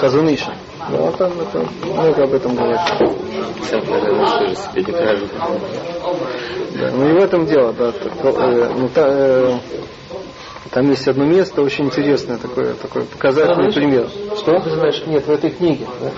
Хазуниша. 0.00 0.54
Да, 0.90 1.02
он 1.02 1.12
там 1.14 1.32
это, 1.40 1.66
много 1.84 2.24
об 2.24 2.32
этом 2.34 2.54
говорит. 2.54 2.80
Сам 3.70 3.84
Хазаныш 3.86 4.30
тоже 4.30 4.54
себе 4.56 4.84
не 4.84 4.92
кажет. 4.92 5.30
Да, 6.74 6.90
ну 6.92 7.08
и 7.08 7.12
в 7.12 7.16
этом 7.24 7.46
дело, 7.46 7.72
да. 7.72 7.92
так, 7.92 8.12
э, 8.24 8.72
ну, 8.76 8.88
та- 8.88 9.08
э, 9.08 9.58
там 10.70 10.90
есть 10.90 11.08
одно 11.08 11.24
место 11.24 11.62
очень 11.62 11.86
интересное, 11.86 12.38
такое, 12.38 12.74
такой 12.74 13.02
показательный 13.04 13.72
пример. 13.72 14.08
Что? 14.36 14.52
Нет, 15.06 15.26
в 15.26 15.30
этой 15.30 15.50
книге. 15.50 15.86
да. 16.00 16.10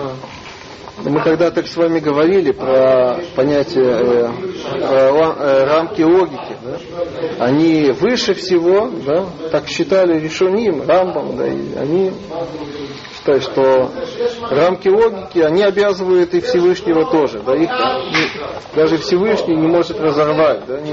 Мы 1.05 1.21
когда-то 1.23 1.65
с 1.65 1.77
вами 1.77 2.01
говорили 2.01 2.51
про 2.51 3.19
понятие 3.37 3.85
э, 3.87 4.29
э, 4.81 5.65
рамки 5.65 6.03
логики. 6.03 6.57
да. 6.65 7.45
Они 7.45 7.93
выше 7.93 8.35
всего, 8.35 8.91
да, 9.07 9.27
так 9.53 9.69
считали 9.69 10.19
решуним, 10.19 10.83
рамбом, 10.87 11.37
да, 11.37 11.47
и 11.47 11.75
они 11.77 12.13
считают, 13.29 13.43
что 13.43 13.91
рамки 14.51 14.89
логики, 14.89 15.39
они 15.41 15.63
обязывают 15.63 16.33
и 16.35 16.41
Всевышнего 16.41 17.11
тоже. 17.11 17.41
Да, 17.45 17.55
их 17.55 17.69
не- 17.71 18.77
даже 18.77 18.99
Всевышний 18.99 19.57
не 19.57 19.67
может 19.67 20.01
разорвать. 20.01 20.65
Да, 20.67 20.81
не- 20.81 20.91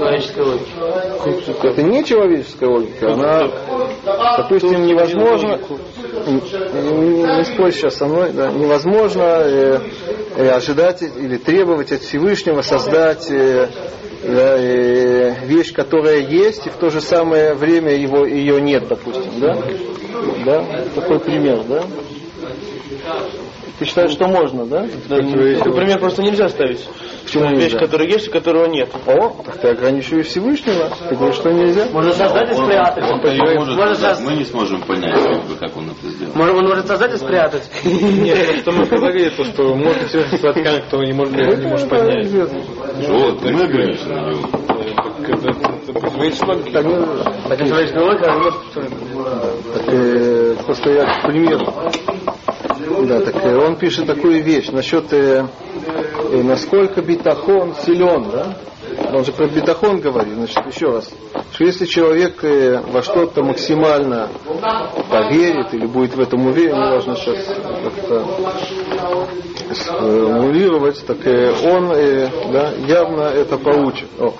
это 1.68 1.82
не 1.82 2.04
человеческая 2.04 2.68
логика, 2.68 3.12
она, 3.12 3.48
допустим, 4.38 4.84
невозможно, 4.86 5.58
не, 6.26 6.34
не- 6.90 7.22
не 7.38 7.44
спорь 7.44 7.72
сейчас 7.72 7.96
со 7.96 8.06
мной, 8.06 8.32
да, 8.32 8.50
невозможно 8.50 9.22
э, 9.22 9.80
э, 10.36 10.48
ожидать 10.50 11.02
или 11.02 11.36
требовать 11.36 11.92
от 11.92 12.02
Всевышнего 12.02 12.60
создать 12.62 13.30
э, 13.30 13.68
да, 14.24 14.56
э, 14.58 15.46
вещь, 15.46 15.72
которая 15.72 16.18
есть, 16.20 16.66
и 16.66 16.70
в 16.70 16.74
то 16.74 16.90
же 16.90 17.00
самое 17.00 17.54
время 17.54 17.94
его, 17.94 18.26
ее 18.26 18.60
нет, 18.60 18.88
допустим, 18.88 19.38
да? 19.40 19.56
Да? 20.44 20.64
Такой 20.94 21.20
пример, 21.20 21.62
да? 21.68 21.82
Ты 23.78 23.84
считаешь, 23.84 24.12
что 24.12 24.26
можно, 24.26 24.64
да? 24.64 24.86
Такой 25.08 25.72
пример 25.72 25.98
просто 25.98 26.22
нельзя 26.22 26.48
ставить. 26.48 26.86
Почему 27.24 27.50
Вещь, 27.50 27.64
нельзя? 27.72 27.78
которая 27.78 28.08
есть 28.08 28.28
и 28.28 28.30
которого 28.30 28.66
нет. 28.66 28.88
О, 29.06 29.42
так 29.44 29.58
ты 29.58 29.68
ограничиваешь 29.68 30.26
Всевышнего. 30.28 30.90
Ты 31.08 31.14
говоришь, 31.14 31.36
что 31.36 31.52
нельзя? 31.52 31.86
Можно 31.92 32.12
создать 32.12 32.50
и 32.50 32.54
Он, 32.54 32.64
спрятать. 32.64 33.04
он 33.04 33.20
не 33.20 33.58
может 33.58 33.76
Можно 33.76 33.94
сказать, 33.96 34.18
сос- 34.18 34.24
мы 34.24 34.32
не 34.36 34.44
сможем 34.44 34.80
понять, 34.82 35.12
как, 35.22 35.44
бы, 35.44 35.54
как 35.56 35.76
он 35.76 35.90
это 35.90 36.08
сделал. 36.08 36.32
Может, 36.34 36.54
он 36.54 36.68
может 36.68 36.86
создать 36.86 37.14
и 37.14 37.16
спрятать. 37.18 37.70
Нет, 37.84 38.52
просто 38.52 38.72
мы 38.72 38.86
говорили, 38.86 39.28
то, 39.30 39.44
что 39.44 39.74
может 39.74 40.08
все 40.08 40.24
сладками, 40.38 40.80
кто 40.86 41.04
не 41.04 41.12
может, 41.12 41.34
не 41.36 41.66
может 41.66 41.88
понять. 41.88 42.28
Вот, 43.08 43.42
мы 43.42 43.62
ограничены 43.64 44.14
на 44.14 44.30
него. 44.30 44.48
Так 46.68 46.84
ну, 46.84 47.06
может... 48.38 48.54
Э, 49.88 50.54
просто 50.64 50.90
я 50.90 51.06
к 51.06 51.26
примеру. 51.26 51.66
Да, 53.06 53.20
так 53.20 53.44
э, 53.44 53.56
он 53.56 53.76
пишет 53.76 54.06
такую 54.06 54.42
вещь 54.42 54.68
насчет 54.70 55.12
э, 55.12 55.46
э, 56.32 56.42
насколько 56.42 57.02
битахон 57.02 57.74
силен, 57.74 58.30
да? 58.30 58.56
Он 59.12 59.24
же 59.24 59.32
про 59.32 59.46
бетахон 59.46 60.00
говорит. 60.00 60.34
Значит, 60.34 60.58
еще 60.74 60.86
раз. 60.86 61.10
Что 61.52 61.64
если 61.64 61.86
человек 61.86 62.42
э, 62.44 62.80
во 62.90 63.02
что-то 63.02 63.42
максимально 63.42 64.28
поверит 65.10 65.74
или 65.74 65.86
будет 65.86 66.14
в 66.14 66.20
этом 66.20 66.46
уверен, 66.46 66.76
неважно 66.76 67.16
сейчас 67.16 67.44
как-то 67.84 68.26
сформулировать, 69.74 71.04
так 71.06 71.26
э, 71.26 71.52
он 71.64 71.92
э, 71.92 72.28
да, 72.52 72.72
явно 72.86 73.22
это 73.22 73.58
получит. 73.58 74.08
О. 74.18 74.34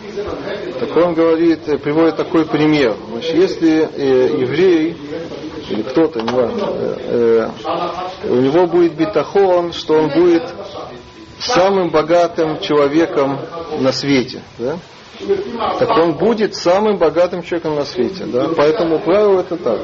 Так 0.81 0.97
он 0.97 1.15
говорит, 1.15 1.69
э, 1.69 1.79
приводит 1.79 2.17
такой 2.17 2.45
пример. 2.47 2.97
Значит, 3.11 3.35
если 3.35 3.89
э, 3.95 4.41
еврей 4.41 4.97
или 5.69 5.83
кто-то, 5.83 6.21
неважно, 6.21 6.67
э, 6.69 7.51
э, 8.25 8.29
у 8.29 8.37
него 8.37 8.67
будет 8.67 8.95
битахон, 8.95 9.73
что 9.73 9.95
он 9.95 10.11
будет 10.11 10.43
самым 11.39 11.91
богатым 11.91 12.61
человеком 12.61 13.39
на 13.81 13.93
свете. 13.93 14.43
Да? 14.59 14.79
Так 15.79 15.91
он 15.97 16.15
будет 16.15 16.55
самым 16.55 16.99
богатым 16.99 17.43
человеком 17.43 17.77
на 17.77 17.85
свете. 17.85 18.25
Да? 18.27 18.49
Поэтому 18.57 18.99
правило 18.99 19.41
это 19.41 19.57
так. 19.57 19.81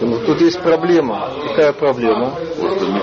Но 0.00 0.18
тут 0.18 0.40
есть 0.40 0.60
проблема. 0.60 1.30
Какая 1.48 1.72
проблема? 1.72 2.34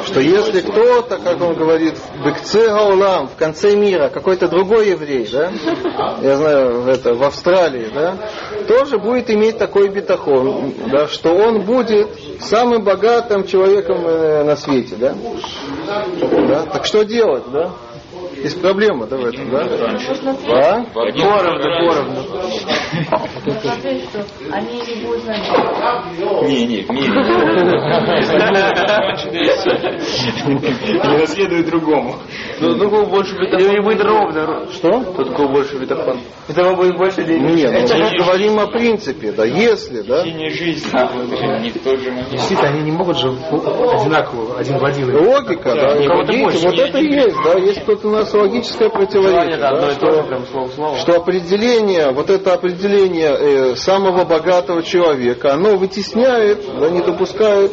Что 0.05 0.19
если 0.19 0.61
кто-то, 0.61 1.17
как 1.17 1.41
он 1.41 1.55
говорит, 1.55 1.95
в 1.97 2.25
Бекце 2.25 2.67
Гаулам, 2.69 3.27
в 3.27 3.35
конце 3.35 3.75
мира, 3.75 4.09
какой-то 4.09 4.47
другой 4.47 4.89
еврей, 4.89 5.27
да, 5.31 5.51
я 6.21 6.37
знаю, 6.37 6.87
это, 6.87 7.13
в 7.13 7.23
Австралии, 7.23 7.89
да, 7.93 8.17
тоже 8.67 8.99
будет 8.99 9.29
иметь 9.31 9.57
такой 9.57 9.89
битахон, 9.89 10.73
да, 10.91 11.07
что 11.07 11.33
он 11.33 11.61
будет 11.61 12.09
самым 12.41 12.83
богатым 12.83 13.47
человеком 13.47 14.05
э, 14.05 14.43
на 14.43 14.55
свете. 14.55 14.95
Да? 14.97 15.15
Да? 16.47 16.63
Так 16.63 16.85
что 16.85 17.03
делать? 17.03 17.43
Да? 17.51 17.71
Есть 18.35 18.61
проблема, 18.61 19.05
да, 19.07 19.17
в 19.17 19.25
этом, 19.25 19.49
да? 19.49 19.61
А? 20.47 20.83
Поровну, 20.93 21.63
поровну. 21.87 22.23
Скажи, 23.59 24.01
что 24.01 24.25
они 24.51 24.81
не 24.81 25.05
будут 25.05 25.23
знать. 25.23 25.41
Не, 26.43 26.65
не, 26.65 26.83
мире. 26.83 27.13
Не 31.03 31.17
наследует 31.19 31.65
другому. 31.67 32.15
Ну, 32.59 32.75
другого 32.75 33.05
больше 33.05 33.35
бетахон. 33.37 33.59
Или 33.59 33.81
будет 33.81 34.03
ровно. 34.03 34.67
Что? 34.71 35.03
Тут 35.15 35.29
такого 35.29 35.47
больше 35.51 35.77
бетахон. 35.77 36.19
Этого 36.47 36.75
будет 36.75 36.97
больше 36.97 37.23
денег. 37.23 37.55
Нет, 37.55 37.89
ну, 37.89 37.97
мы 37.97 38.17
говорим 38.17 38.59
о 38.59 38.67
принципе, 38.67 39.31
да, 39.31 39.45
если, 39.45 40.01
да, 40.01 40.23
Не 40.23 40.49
жизнь. 40.49 40.87
Не. 40.93 41.71
Действительно, 41.71 42.69
они 42.69 42.81
не 42.83 42.91
могут 42.91 43.17
же 43.17 43.29
одинаково, 43.29 44.59
один 44.59 44.77
в 44.77 44.85
один. 44.85 45.15
логика, 45.15 45.75
да, 45.75 45.95
вот 45.95 46.79
это 46.79 46.97
и 46.99 47.13
есть, 47.13 47.37
да, 47.43 47.53
есть 47.59 47.85
тут 47.85 48.05
у 48.05 48.09
нас 48.23 48.33
логическое 48.33 48.89
противоречие, 48.89 49.57
да, 49.57 49.89
же, 49.89 49.95
что, 49.95 50.23
прям 50.23 50.45
слово 50.47 50.69
слово. 50.69 50.97
что 50.97 51.15
определение, 51.17 52.11
вот 52.11 52.29
это 52.29 52.53
определение 52.53 53.29
э, 53.71 53.75
самого 53.75 54.23
богатого 54.23 54.83
человека, 54.83 55.53
оно 55.53 55.75
вытесняет, 55.75 56.65
да, 56.79 56.89
не 56.89 57.01
допускает, 57.01 57.71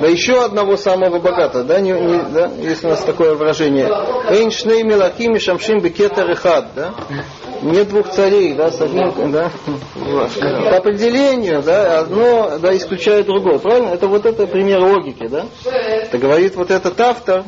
да, 0.00 0.06
еще 0.06 0.44
одного 0.44 0.76
самого 0.76 1.18
богатого, 1.18 1.64
да, 1.64 1.80
не, 1.80 1.92
не- 1.92 2.32
да, 2.32 2.50
есть 2.60 2.84
у 2.84 2.88
нас 2.88 3.02
такое 3.02 3.34
выражение, 3.34 3.88
«Эйншней 4.30 4.82
мелахим 4.82 5.34
и 5.36 5.38
шамшим 5.38 5.80
бекетер 5.80 6.30
эхад», 6.30 6.68
да, 6.74 6.94
нет 7.62 7.88
двух 7.88 8.10
царей, 8.10 8.54
да, 8.54 8.70
с 8.70 8.80
одним, 8.80 9.32
да, 9.32 9.50
по 10.70 10.76
определению, 10.76 11.62
да, 11.62 12.00
одно, 12.00 12.58
да, 12.58 12.76
исключает 12.76 13.26
другое, 13.26 13.58
правильно? 13.58 13.88
Это 13.88 14.06
вот 14.06 14.26
это 14.26 14.46
пример 14.46 14.80
логики, 14.80 15.26
да? 15.26 15.46
Это 15.64 16.18
говорит 16.18 16.54
вот 16.56 16.70
этот 16.70 17.00
автор, 17.00 17.44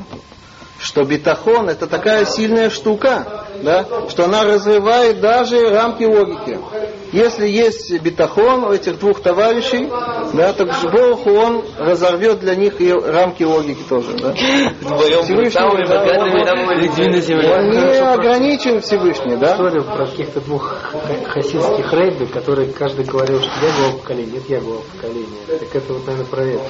что 0.81 1.05
бетахон 1.05 1.69
это 1.69 1.87
такая 1.87 2.25
сильная 2.25 2.71
штука, 2.71 3.47
да, 3.63 3.87
что 4.09 4.25
она 4.25 4.45
разрывает 4.45 5.21
даже 5.21 5.71
рамки 5.71 6.05
логики. 6.05 6.59
Если 7.13 7.49
есть 7.49 8.01
бетахон 8.03 8.65
у 8.65 8.73
этих 8.73 8.99
двух 8.99 9.21
товарищей, 9.21 9.89
да, 10.35 10.53
то 10.53 10.65
Богу 10.91 11.31
он 11.33 11.65
разорвет 11.79 12.41
для 12.41 12.55
них 12.55 12.81
и 12.81 12.93
рамки 12.93 13.43
логики 13.43 13.83
тоже. 13.89 14.13
Да. 14.19 14.33
Всевышний, 15.23 15.51
да, 15.89 16.05
он-. 16.07 16.31
Он 17.59 17.71
не 17.71 17.99
ограничен 18.15 18.81
Всевышний, 18.81 19.37
да? 19.37 19.53
Историю 19.55 19.85
про 19.85 20.07
каких-то 20.07 20.41
двух 20.41 20.69
ха- 20.69 20.99
хасидских 21.29 21.93
рейбы, 21.93 22.27
которые 22.27 22.69
каждый 22.73 23.05
говорил, 23.05 23.41
что 23.41 23.51
я 23.67 23.73
глава 23.77 23.93
поколения, 23.99 24.33
нет, 24.33 24.43
я 24.49 24.61
глава 24.61 24.81
поколения. 24.97 25.27
Так 25.49 25.75
это 25.75 25.93
вот, 25.93 26.07
наверное, 26.07 26.27
про 26.27 26.43
это. 26.45 26.61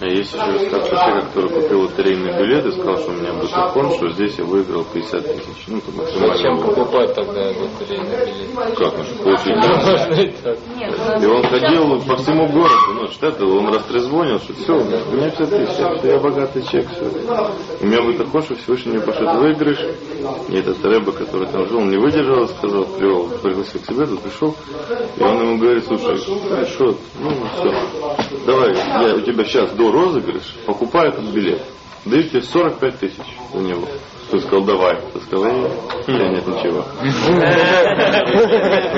А 0.00 0.06
есть 0.06 0.32
еще 0.34 0.42
уставший 0.42 0.90
человек, 0.96 1.24
который 1.28 1.50
купил 1.50 1.80
лотерейный 1.82 2.38
билет 2.38 2.66
и 2.66 2.72
сказал, 2.72 2.98
что 2.98 3.10
у 3.10 3.14
меня 3.14 3.32
бутафон, 3.32 3.94
что 3.94 4.10
здесь 4.12 4.34
я 4.38 4.44
выиграл 4.44 4.84
50 4.84 5.24
тысяч. 5.26 5.63
Ну, 5.66 5.78
это 5.78 5.90
максимально. 5.92 6.36
Зачем 6.36 6.60
покупать 6.60 7.14
тогда 7.14 7.46
лотерейный 7.46 8.26
билет? 8.26 8.76
Как 8.76 8.98
он 8.98 9.04
же? 9.04 9.14
Можно 9.24 10.14
и 11.22 11.26
он 11.26 11.42
ходил 11.42 12.00
по 12.02 12.16
всему 12.16 12.46
городу, 12.48 12.92
ну, 12.94 13.08
что-то, 13.08 13.46
он 13.46 13.68
растрезвонил, 13.68 14.38
что 14.40 14.52
все, 14.54 14.74
у 14.74 14.84
меня 14.84 15.30
50 15.30 15.50
тысяч, 15.50 15.72
что 15.72 16.06
я 16.06 16.18
богатый 16.18 16.62
человек, 16.64 16.90
все. 16.90 17.10
У 17.80 17.86
меня 17.86 18.02
будет 18.02 18.18
такой, 18.18 18.42
что 18.42 18.54
Всевышний 18.56 18.92
мне 18.92 19.00
пошлет 19.00 19.34
выигрыш. 19.36 19.78
И 20.48 20.56
этот 20.56 20.84
Рэба, 20.84 21.12
который 21.12 21.48
там 21.48 21.66
жил, 21.66 21.78
он 21.78 21.90
не 21.90 21.96
выдержал, 21.96 22.46
сказал, 22.48 22.84
привел, 22.84 23.28
пригласил 23.42 23.80
к 23.80 23.86
себе, 23.86 24.06
тут 24.06 24.20
пришел. 24.20 24.54
И 25.16 25.22
он 25.22 25.40
ему 25.40 25.58
говорит, 25.58 25.84
слушай, 25.86 26.18
хорошо, 26.48 26.96
ну 27.20 27.30
все, 27.56 28.38
давай, 28.46 28.74
я 28.74 29.14
у 29.14 29.20
тебя 29.20 29.44
сейчас 29.44 29.70
до 29.72 29.90
розыгрыш, 29.90 30.56
покупай 30.66 31.08
этот 31.08 31.24
билет. 31.32 31.62
Даю 32.04 32.22
тебе 32.24 32.42
45 32.42 32.98
тысяч 32.98 33.16
за 33.52 33.60
него. 33.60 33.86
Ты 34.30 34.40
сказал, 34.40 34.64
давай. 34.64 34.96
Ты 35.12 35.20
сказал, 35.20 35.46
«Э, 35.46 35.68
я 36.08 36.28
нет 36.30 36.46
ничего. 36.46 36.84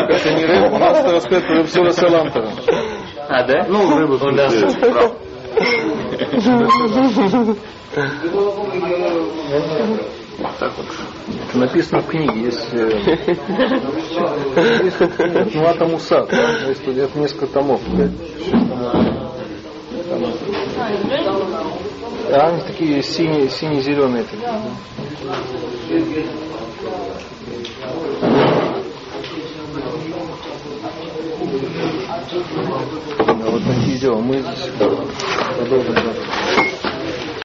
Это 0.09 0.35
не 0.35 0.45
Рэб, 0.47 0.73
у 0.73 0.79
нас 0.79 1.05
рассказывает 1.05 1.47
про 1.47 1.57
Рабсура 1.59 1.91
Салантера. 1.91 2.51
А, 3.29 3.43
да? 3.45 3.67
Ну, 3.69 3.97
рыба, 3.99 4.19
смысле, 4.19 4.91
прав. 4.93 5.13
Так 10.59 10.73
вот. 10.77 10.87
Это 11.49 11.59
написано 11.59 12.03
в 12.03 12.07
книге, 12.09 12.41
есть, 12.43 12.69
э, 12.73 12.91
Мусад, 15.87 16.29
да? 16.29 16.69
есть 16.69 17.17
несколько 17.17 17.47
томов. 17.47 17.81
А 22.29 22.49
они 22.49 22.61
такие 22.63 23.03
синие, 23.03 23.49
сине-зеленые 23.49 24.25
да. 24.43 24.61
Да, 33.27 33.51
вот 33.51 33.63
такие 33.65 33.99
дела. 33.99 34.21
Мы 34.21 34.39
здесь 34.39 34.71
продолжим. 34.77 35.11